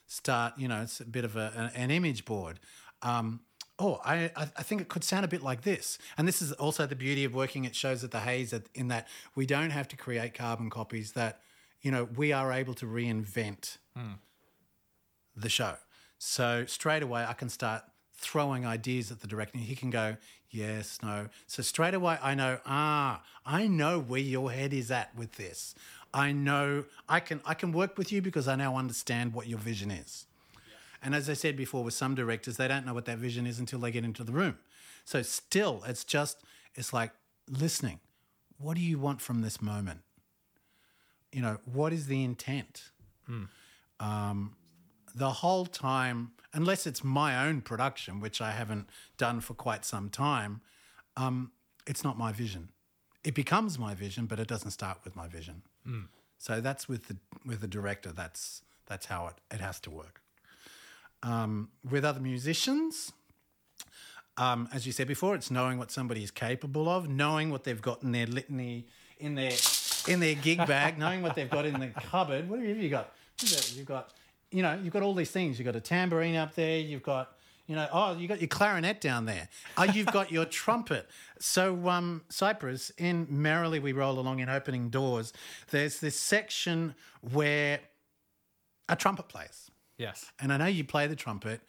Start, 0.06 0.54
you 0.58 0.68
know, 0.68 0.82
it's 0.82 1.00
a 1.00 1.04
bit 1.04 1.24
of 1.24 1.36
a, 1.36 1.72
an 1.74 1.90
image 1.90 2.24
board. 2.24 2.60
Um, 3.02 3.40
oh, 3.78 4.00
I, 4.04 4.30
I 4.36 4.62
think 4.62 4.80
it 4.80 4.88
could 4.88 5.04
sound 5.04 5.24
a 5.24 5.28
bit 5.28 5.42
like 5.42 5.62
this. 5.62 5.98
And 6.16 6.28
this 6.28 6.42
is 6.42 6.52
also 6.52 6.86
the 6.86 6.96
beauty 6.96 7.24
of 7.24 7.34
working 7.34 7.66
at 7.66 7.74
shows 7.74 8.04
at 8.04 8.10
the 8.10 8.20
Hayes, 8.20 8.50
that, 8.50 8.68
in 8.74 8.88
that 8.88 9.08
we 9.34 9.46
don't 9.46 9.70
have 9.70 9.88
to 9.88 9.96
create 9.96 10.34
carbon 10.34 10.70
copies. 10.70 11.12
That 11.12 11.40
you 11.82 11.90
know 11.90 12.04
we 12.04 12.32
are 12.32 12.52
able 12.52 12.74
to 12.74 12.86
reinvent 12.86 13.78
the 15.36 15.48
show. 15.48 15.76
So 16.18 16.64
straight 16.66 17.02
away, 17.02 17.24
I 17.24 17.32
can 17.34 17.48
start 17.48 17.82
throwing 18.24 18.66
ideas 18.66 19.10
at 19.10 19.20
the 19.20 19.26
director. 19.26 19.58
He 19.58 19.76
can 19.76 19.90
go, 19.90 20.16
yes, 20.50 20.98
no. 21.02 21.28
So 21.46 21.62
straight 21.62 21.94
away, 21.94 22.18
I 22.22 22.34
know, 22.34 22.58
ah, 22.66 23.22
I 23.44 23.66
know 23.66 24.00
where 24.00 24.20
your 24.20 24.50
head 24.50 24.72
is 24.72 24.90
at 24.90 25.14
with 25.14 25.32
this. 25.32 25.74
I 26.12 26.30
know 26.30 26.84
I 27.08 27.18
can 27.18 27.40
I 27.44 27.54
can 27.54 27.72
work 27.72 27.98
with 27.98 28.12
you 28.12 28.22
because 28.22 28.46
I 28.46 28.54
now 28.54 28.76
understand 28.76 29.34
what 29.34 29.48
your 29.48 29.58
vision 29.58 29.90
is. 29.90 30.26
And 31.02 31.14
as 31.14 31.28
I 31.28 31.34
said 31.34 31.56
before, 31.56 31.82
with 31.82 31.92
some 31.92 32.14
directors, 32.14 32.56
they 32.56 32.68
don't 32.68 32.86
know 32.86 32.94
what 32.94 33.04
that 33.06 33.18
vision 33.18 33.46
is 33.46 33.58
until 33.58 33.80
they 33.80 33.90
get 33.90 34.04
into 34.04 34.22
the 34.22 34.32
room. 34.32 34.56
So 35.04 35.22
still, 35.22 35.82
it's 35.86 36.04
just 36.04 36.38
it's 36.76 36.92
like 36.92 37.10
listening. 37.50 37.98
What 38.58 38.76
do 38.76 38.80
you 38.80 38.98
want 38.98 39.20
from 39.20 39.42
this 39.42 39.60
moment? 39.60 40.00
You 41.32 41.42
know, 41.42 41.58
what 41.64 41.92
is 41.92 42.06
the 42.06 42.22
intent? 42.22 42.90
The 45.14 45.30
whole 45.30 45.66
time, 45.66 46.32
unless 46.52 46.86
it's 46.86 47.04
my 47.04 47.46
own 47.46 47.60
production, 47.60 48.20
which 48.20 48.40
I 48.40 48.50
haven't 48.50 48.88
done 49.16 49.40
for 49.40 49.54
quite 49.54 49.84
some 49.84 50.10
time, 50.10 50.60
um, 51.16 51.52
it's 51.86 52.02
not 52.02 52.18
my 52.18 52.32
vision. 52.32 52.70
It 53.22 53.34
becomes 53.34 53.78
my 53.78 53.94
vision, 53.94 54.26
but 54.26 54.38
it 54.38 54.48
doesn't 54.48 54.72
start 54.72 54.98
with 55.04 55.14
my 55.16 55.28
vision. 55.28 55.62
So 56.38 56.60
that's 56.60 56.88
with 56.88 57.06
the 57.08 57.16
with 57.46 57.60
the 57.60 57.68
director. 57.68 58.12
That's 58.12 58.62
that's 58.86 59.06
how 59.06 59.28
it, 59.28 59.34
it 59.54 59.60
has 59.60 59.80
to 59.80 59.90
work. 59.90 60.20
Um, 61.22 61.70
with 61.88 62.04
other 62.04 62.20
musicians, 62.20 63.12
um, 64.36 64.68
as 64.72 64.84
you 64.86 64.92
said 64.92 65.08
before, 65.08 65.34
it's 65.34 65.50
knowing 65.50 65.78
what 65.78 65.90
somebody 65.90 66.22
is 66.22 66.30
capable 66.30 66.88
of, 66.88 67.08
knowing 67.08 67.50
what 67.50 67.64
they've 67.64 67.80
got 67.80 68.02
in 68.02 68.12
their 68.12 68.26
litany, 68.26 68.86
in 69.18 69.36
their 69.36 69.52
in 70.06 70.20
their 70.20 70.34
gig 70.34 70.58
bag, 70.66 70.98
knowing 70.98 71.22
what 71.22 71.34
they've 71.34 71.48
got 71.50 71.64
in 71.64 71.80
the 71.80 71.88
cupboard. 72.10 72.48
What 72.48 72.58
have 72.60 72.76
you 72.76 72.90
got? 72.90 73.12
What 73.40 73.44
is 73.44 73.56
that? 73.56 73.76
You've 73.76 73.86
got, 73.86 74.12
you 74.54 74.62
know, 74.62 74.78
you've 74.80 74.92
got 74.92 75.02
all 75.02 75.14
these 75.14 75.32
things. 75.32 75.58
You've 75.58 75.66
got 75.66 75.74
a 75.74 75.80
tambourine 75.80 76.36
up 76.36 76.54
there. 76.54 76.78
You've 76.78 77.02
got, 77.02 77.32
you 77.66 77.74
know, 77.74 77.88
oh, 77.92 78.16
you 78.16 78.28
got 78.28 78.40
your 78.40 78.48
clarinet 78.48 79.00
down 79.00 79.26
there. 79.26 79.48
Oh, 79.76 79.82
you've 79.82 80.06
got 80.06 80.30
your 80.30 80.44
trumpet. 80.60 81.10
So, 81.40 81.88
um, 81.88 82.22
Cypress 82.28 82.90
in 82.96 83.26
Merrily 83.28 83.80
We 83.80 83.92
Roll 83.92 84.18
Along 84.20 84.38
in 84.38 84.48
Opening 84.48 84.90
Doors, 84.90 85.32
there's 85.70 85.98
this 85.98 86.18
section 86.18 86.94
where 87.32 87.80
a 88.88 88.94
trumpet 88.96 89.28
plays 89.28 89.70
Yes. 89.98 90.30
and 90.40 90.52
I 90.52 90.56
know 90.56 90.66
you 90.66 90.84
play 90.84 91.06
the 91.08 91.16
trumpet. 91.16 91.60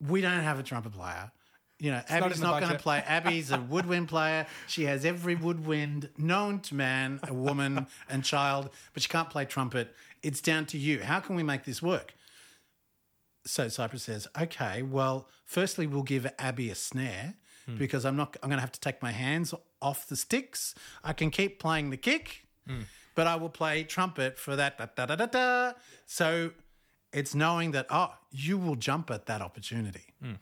We 0.00 0.20
don't 0.20 0.40
have 0.40 0.58
a 0.58 0.62
trumpet 0.64 0.92
player. 0.92 1.30
You 1.78 1.90
know, 1.90 2.00
Abby's 2.08 2.36
in 2.36 2.42
the 2.42 2.46
not 2.46 2.60
going 2.60 2.72
to 2.72 2.78
play. 2.78 2.98
Abby's 3.06 3.50
a 3.50 3.58
woodwind 3.60 4.08
player. 4.08 4.46
She 4.68 4.84
has 4.84 5.04
every 5.04 5.34
woodwind 5.34 6.10
known 6.16 6.60
to 6.60 6.76
man, 6.76 7.18
a 7.24 7.34
woman, 7.34 7.88
and 8.08 8.22
child, 8.22 8.70
but 8.94 9.02
she 9.02 9.08
can't 9.08 9.28
play 9.28 9.44
trumpet. 9.44 9.92
It's 10.22 10.40
down 10.40 10.66
to 10.66 10.78
you. 10.78 11.00
How 11.02 11.20
can 11.20 11.36
we 11.36 11.42
make 11.42 11.64
this 11.64 11.82
work? 11.82 12.14
So 13.44 13.68
Cypress 13.68 14.04
says, 14.04 14.28
okay, 14.40 14.82
well, 14.82 15.28
firstly, 15.44 15.86
we'll 15.86 16.04
give 16.04 16.30
Abby 16.38 16.70
a 16.70 16.74
snare 16.74 17.34
hmm. 17.66 17.76
because 17.76 18.04
I'm 18.04 18.16
not, 18.16 18.36
I'm 18.42 18.48
going 18.48 18.58
to 18.58 18.60
have 18.60 18.72
to 18.72 18.80
take 18.80 19.02
my 19.02 19.10
hands 19.10 19.52
off 19.80 20.06
the 20.06 20.16
sticks. 20.16 20.74
I 21.02 21.12
can 21.12 21.30
keep 21.30 21.58
playing 21.58 21.90
the 21.90 21.96
kick, 21.96 22.46
hmm. 22.66 22.82
but 23.14 23.26
I 23.26 23.34
will 23.36 23.48
play 23.48 23.82
trumpet 23.82 24.38
for 24.38 24.54
that. 24.54 24.78
Da, 24.78 24.86
da, 24.94 25.06
da, 25.06 25.16
da, 25.16 25.26
da. 25.26 25.72
So 26.06 26.52
it's 27.12 27.34
knowing 27.34 27.72
that, 27.72 27.86
oh, 27.90 28.14
you 28.30 28.58
will 28.58 28.76
jump 28.76 29.10
at 29.10 29.26
that 29.26 29.42
opportunity. 29.42 30.04
Hmm. 30.22 30.34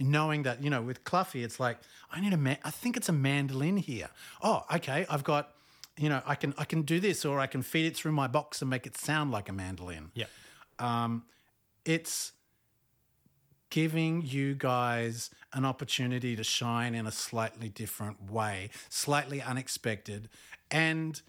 Knowing 0.00 0.44
that, 0.44 0.62
you 0.62 0.70
know, 0.70 0.82
with 0.82 1.02
Cluffy, 1.04 1.42
it's 1.44 1.58
like, 1.58 1.78
I 2.10 2.20
need 2.20 2.32
a 2.32 2.36
man, 2.36 2.58
I 2.64 2.70
think 2.70 2.96
it's 2.96 3.08
a 3.08 3.12
mandolin 3.12 3.76
here. 3.76 4.08
Oh, 4.42 4.64
okay, 4.74 5.06
I've 5.10 5.24
got, 5.24 5.54
you 5.98 6.08
know, 6.08 6.22
I 6.26 6.34
can, 6.34 6.54
I 6.56 6.64
can 6.64 6.82
do 6.82 7.00
this 7.00 7.24
or 7.24 7.40
I 7.40 7.46
can 7.46 7.62
feed 7.62 7.86
it 7.86 7.96
through 7.96 8.12
my 8.12 8.28
box 8.28 8.62
and 8.62 8.70
make 8.70 8.86
it 8.86 8.96
sound 8.96 9.30
like 9.30 9.48
a 9.48 9.52
mandolin 9.52 10.10
Yeah. 10.14 10.26
Um, 10.78 11.24
it's 11.84 12.32
giving 13.70 14.22
you 14.22 14.54
guys 14.54 15.30
an 15.52 15.64
opportunity 15.64 16.36
to 16.36 16.44
shine 16.44 16.94
in 16.94 17.06
a 17.06 17.12
slightly 17.12 17.68
different 17.68 18.30
way, 18.30 18.70
slightly 18.88 19.42
unexpected, 19.42 20.28
and 20.70 21.20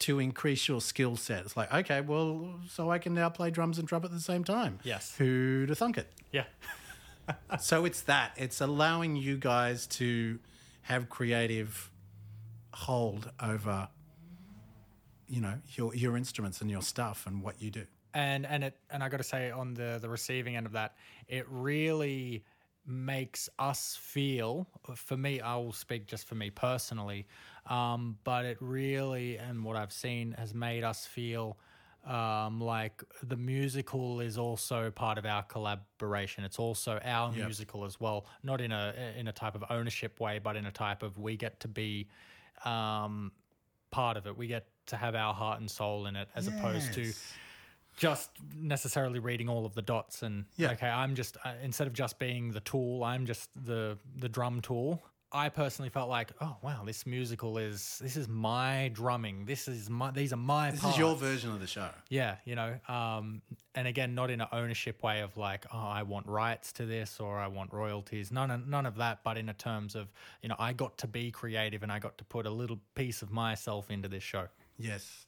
to 0.00 0.18
increase 0.18 0.68
your 0.68 0.80
skill 0.80 1.16
set. 1.16 1.44
It's 1.44 1.56
like, 1.56 1.72
okay, 1.72 2.00
well, 2.00 2.60
so 2.68 2.90
I 2.90 2.98
can 2.98 3.14
now 3.14 3.28
play 3.28 3.50
drums 3.50 3.78
and 3.78 3.88
trumpet 3.88 4.08
at 4.08 4.14
the 4.14 4.20
same 4.20 4.44
time. 4.44 4.78
Yes. 4.84 5.14
Who'd 5.18 5.68
have 5.70 5.78
thunk 5.78 5.98
it? 5.98 6.10
Yeah. 6.32 6.44
so 7.60 7.84
it's 7.84 8.02
that. 8.02 8.32
It's 8.36 8.60
allowing 8.60 9.16
you 9.16 9.36
guys 9.36 9.86
to 9.88 10.38
have 10.82 11.08
creative 11.08 11.90
hold 12.72 13.30
over, 13.42 13.88
you 15.26 15.40
know, 15.40 15.54
your 15.74 15.94
your 15.94 16.16
instruments 16.16 16.60
and 16.60 16.70
your 16.70 16.82
stuff 16.82 17.26
and 17.26 17.42
what 17.42 17.60
you 17.60 17.70
do. 17.70 17.84
and 18.14 18.46
and 18.46 18.64
it 18.64 18.76
and 18.90 19.02
I 19.02 19.08
got 19.08 19.18
to 19.18 19.22
say 19.24 19.50
on 19.50 19.74
the 19.74 19.98
the 20.00 20.08
receiving 20.08 20.56
end 20.56 20.66
of 20.66 20.72
that, 20.72 20.96
it 21.28 21.46
really 21.48 22.44
makes 22.86 23.50
us 23.58 23.96
feel. 24.00 24.66
For 24.94 25.16
me, 25.16 25.40
I 25.40 25.56
will 25.56 25.72
speak 25.74 26.06
just 26.06 26.26
for 26.26 26.34
me 26.34 26.48
personally, 26.50 27.26
um, 27.66 28.16
but 28.24 28.46
it 28.46 28.56
really 28.60 29.36
and 29.36 29.62
what 29.62 29.76
I've 29.76 29.92
seen 29.92 30.32
has 30.38 30.54
made 30.54 30.84
us 30.84 31.06
feel. 31.06 31.58
Um, 32.06 32.60
like 32.60 33.02
the 33.22 33.36
musical 33.36 34.20
is 34.20 34.38
also 34.38 34.90
part 34.90 35.18
of 35.18 35.26
our 35.26 35.42
collaboration. 35.42 36.44
It's 36.44 36.58
also 36.58 36.98
our 37.04 37.30
Yep. 37.32 37.44
musical 37.46 37.84
as 37.84 38.00
well, 38.00 38.24
not 38.42 38.62
in 38.62 38.72
a 38.72 38.94
in 39.18 39.28
a 39.28 39.32
type 39.32 39.54
of 39.54 39.64
ownership 39.68 40.18
way, 40.18 40.38
but 40.38 40.56
in 40.56 40.64
a 40.64 40.70
type 40.72 41.02
of 41.02 41.18
we 41.18 41.36
get 41.36 41.60
to 41.60 41.68
be 41.68 42.08
um, 42.66 43.32
part 43.90 44.16
of 44.16 44.26
it. 44.26 44.36
We 44.36 44.46
get 44.46 44.66
to 44.86 44.96
have 44.96 45.14
our 45.14 45.34
heart 45.34 45.60
and 45.60 45.70
soul 45.70 46.06
in 46.06 46.16
it, 46.16 46.28
as 46.34 46.46
opposed 46.48 46.94
to 46.94 47.12
just 47.96 48.30
necessarily 48.54 49.18
reading 49.18 49.48
all 49.48 49.66
of 49.66 49.74
the 49.74 49.82
dots 49.82 50.22
and 50.22 50.44
Yeah. 50.56 50.70
okay 50.70 50.86
i'm 50.88 51.16
just 51.16 51.36
uh, 51.44 51.54
instead 51.64 51.88
of 51.88 51.92
just 51.94 52.20
being 52.20 52.52
the 52.52 52.60
tool 52.60 53.02
i'm 53.02 53.26
just 53.26 53.50
the 53.56 53.98
the 54.16 54.28
drum 54.28 54.60
tool 54.60 55.02
I 55.30 55.50
personally 55.50 55.90
felt 55.90 56.08
like, 56.08 56.30
oh 56.40 56.56
wow, 56.62 56.84
this 56.86 57.04
musical 57.06 57.58
is 57.58 57.98
this 58.02 58.16
is 58.16 58.28
my 58.28 58.90
drumming. 58.94 59.44
This 59.44 59.68
is 59.68 59.90
my 59.90 60.10
these 60.10 60.32
are 60.32 60.36
my 60.38 60.70
This 60.70 60.80
parts. 60.80 60.96
is 60.96 60.98
your 60.98 61.16
version 61.16 61.50
of 61.52 61.60
the 61.60 61.66
show. 61.66 61.90
Yeah, 62.08 62.36
you 62.46 62.54
know, 62.54 62.74
um, 62.88 63.42
and 63.74 63.86
again, 63.86 64.14
not 64.14 64.30
in 64.30 64.40
an 64.40 64.48
ownership 64.52 65.02
way 65.02 65.20
of 65.20 65.36
like, 65.36 65.66
oh, 65.72 65.76
I 65.78 66.02
want 66.02 66.26
rights 66.26 66.72
to 66.74 66.86
this 66.86 67.20
or 67.20 67.38
I 67.38 67.46
want 67.48 67.74
royalties. 67.74 68.32
None, 68.32 68.50
of, 68.50 68.66
none 68.66 68.86
of 68.86 68.96
that. 68.96 69.22
But 69.22 69.36
in 69.36 69.50
a 69.50 69.54
terms 69.54 69.94
of, 69.94 70.08
you 70.42 70.48
know, 70.48 70.56
I 70.58 70.72
got 70.72 70.96
to 70.98 71.06
be 71.06 71.30
creative 71.30 71.82
and 71.82 71.92
I 71.92 71.98
got 71.98 72.16
to 72.18 72.24
put 72.24 72.46
a 72.46 72.50
little 72.50 72.80
piece 72.94 73.20
of 73.20 73.30
myself 73.30 73.90
into 73.90 74.08
this 74.08 74.22
show. 74.22 74.46
Yes. 74.78 75.26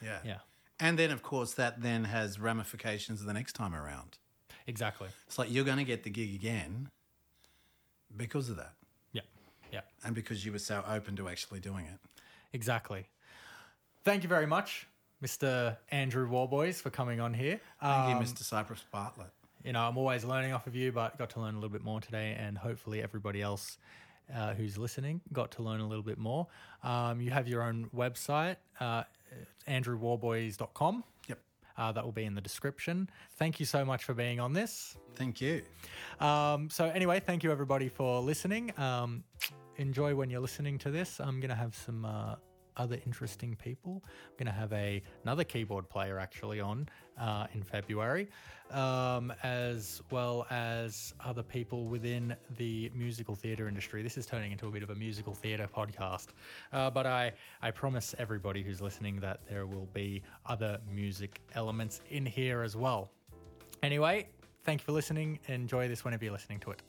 Yeah. 0.00 0.18
Yeah, 0.24 0.38
And 0.78 0.96
then, 0.98 1.10
of 1.10 1.22
course, 1.22 1.54
that 1.54 1.82
then 1.82 2.04
has 2.04 2.38
ramifications 2.38 3.24
the 3.24 3.32
next 3.34 3.54
time 3.54 3.74
around. 3.74 4.16
exactly. 4.66 5.08
It's 5.26 5.38
like 5.38 5.50
you're 5.52 5.64
going 5.64 5.78
to 5.78 5.84
get 5.84 6.04
the 6.04 6.10
gig 6.10 6.34
again 6.34 6.88
because 8.16 8.48
of 8.48 8.56
that 8.56 8.74
Yeah, 9.72 9.80
and 10.04 10.14
because 10.14 10.44
you 10.44 10.52
were 10.52 10.58
so 10.58 10.82
open 10.88 11.16
to 11.16 11.28
actually 11.28 11.60
doing 11.60 11.86
it. 11.86 11.98
exactly. 12.52 13.06
Thank 14.04 14.22
you 14.22 14.28
very 14.28 14.46
much, 14.46 14.86
Mr. 15.22 15.76
Andrew 15.90 16.28
Worboys, 16.28 16.80
for 16.80 16.90
coming 16.90 17.20
on 17.20 17.34
here. 17.34 17.60
Thank 17.80 17.92
Um, 17.92 18.10
you, 18.10 18.16
Mr. 18.26 18.42
Cypress 18.42 18.82
Bartlett. 18.90 19.28
you 19.64 19.72
know, 19.74 19.80
I'm 19.86 19.98
always 19.98 20.24
learning 20.24 20.52
off 20.54 20.66
of 20.66 20.74
you, 20.74 20.90
but 20.90 21.18
got 21.18 21.28
to 21.30 21.40
learn 21.40 21.54
a 21.54 21.58
little 21.58 21.68
bit 21.68 21.84
more 21.84 22.00
today, 22.00 22.34
and 22.38 22.56
hopefully 22.56 23.02
everybody 23.02 23.42
else 23.42 23.76
uh, 24.34 24.54
who's 24.54 24.78
listening 24.78 25.20
got 25.32 25.50
to 25.52 25.62
learn 25.62 25.80
a 25.80 25.86
little 25.86 26.02
bit 26.04 26.16
more. 26.18 26.46
Um, 26.82 27.20
you 27.20 27.30
have 27.30 27.46
your 27.46 27.62
own 27.62 27.90
website, 27.94 28.56
uh, 28.80 29.02
andrewworboys.com. 29.68 31.04
Uh, 31.80 31.90
that 31.90 32.04
will 32.04 32.12
be 32.12 32.24
in 32.24 32.34
the 32.34 32.42
description. 32.42 33.08
Thank 33.38 33.58
you 33.58 33.64
so 33.64 33.86
much 33.86 34.04
for 34.04 34.12
being 34.12 34.38
on 34.38 34.52
this. 34.52 34.98
Thank 35.14 35.40
you. 35.40 35.62
Um, 36.20 36.68
so, 36.68 36.90
anyway, 36.90 37.20
thank 37.20 37.42
you 37.42 37.50
everybody 37.50 37.88
for 37.88 38.20
listening. 38.20 38.78
Um, 38.78 39.24
enjoy 39.76 40.14
when 40.14 40.28
you're 40.28 40.42
listening 40.42 40.76
to 40.80 40.90
this. 40.90 41.20
I'm 41.20 41.40
going 41.40 41.48
to 41.48 41.56
have 41.56 41.74
some 41.74 42.04
uh, 42.04 42.34
other 42.76 42.98
interesting 43.06 43.56
people. 43.56 44.02
I'm 44.04 44.44
going 44.44 44.46
to 44.46 44.52
have 44.52 44.72
a 44.72 45.02
another 45.24 45.44
keyboard 45.44 45.88
player 45.88 46.18
actually 46.18 46.60
on 46.60 46.88
uh, 47.18 47.46
in 47.54 47.62
February, 47.62 48.28
um, 48.70 49.32
as 49.42 50.02
well 50.10 50.46
as 50.50 51.14
other 51.24 51.42
people 51.42 51.86
within 51.86 52.34
the 52.56 52.90
musical 52.94 53.34
theatre 53.34 53.68
industry. 53.68 54.02
This 54.02 54.16
is 54.16 54.26
turning 54.26 54.52
into 54.52 54.66
a 54.66 54.70
bit 54.70 54.82
of 54.82 54.90
a 54.90 54.94
musical 54.94 55.34
theatre 55.34 55.68
podcast, 55.74 56.28
uh, 56.72 56.90
but 56.90 57.06
I 57.06 57.32
I 57.62 57.70
promise 57.70 58.14
everybody 58.18 58.62
who's 58.62 58.80
listening 58.80 59.20
that 59.20 59.40
there 59.48 59.66
will 59.66 59.88
be 59.92 60.22
other 60.46 60.78
music 60.90 61.40
elements 61.54 62.00
in 62.10 62.26
here 62.26 62.62
as 62.62 62.76
well. 62.76 63.10
Anyway, 63.82 64.28
thank 64.64 64.80
you 64.80 64.84
for 64.84 64.92
listening. 64.92 65.38
Enjoy 65.48 65.88
this 65.88 66.04
whenever 66.04 66.24
you're 66.24 66.32
listening 66.32 66.60
to 66.60 66.70
it. 66.70 66.82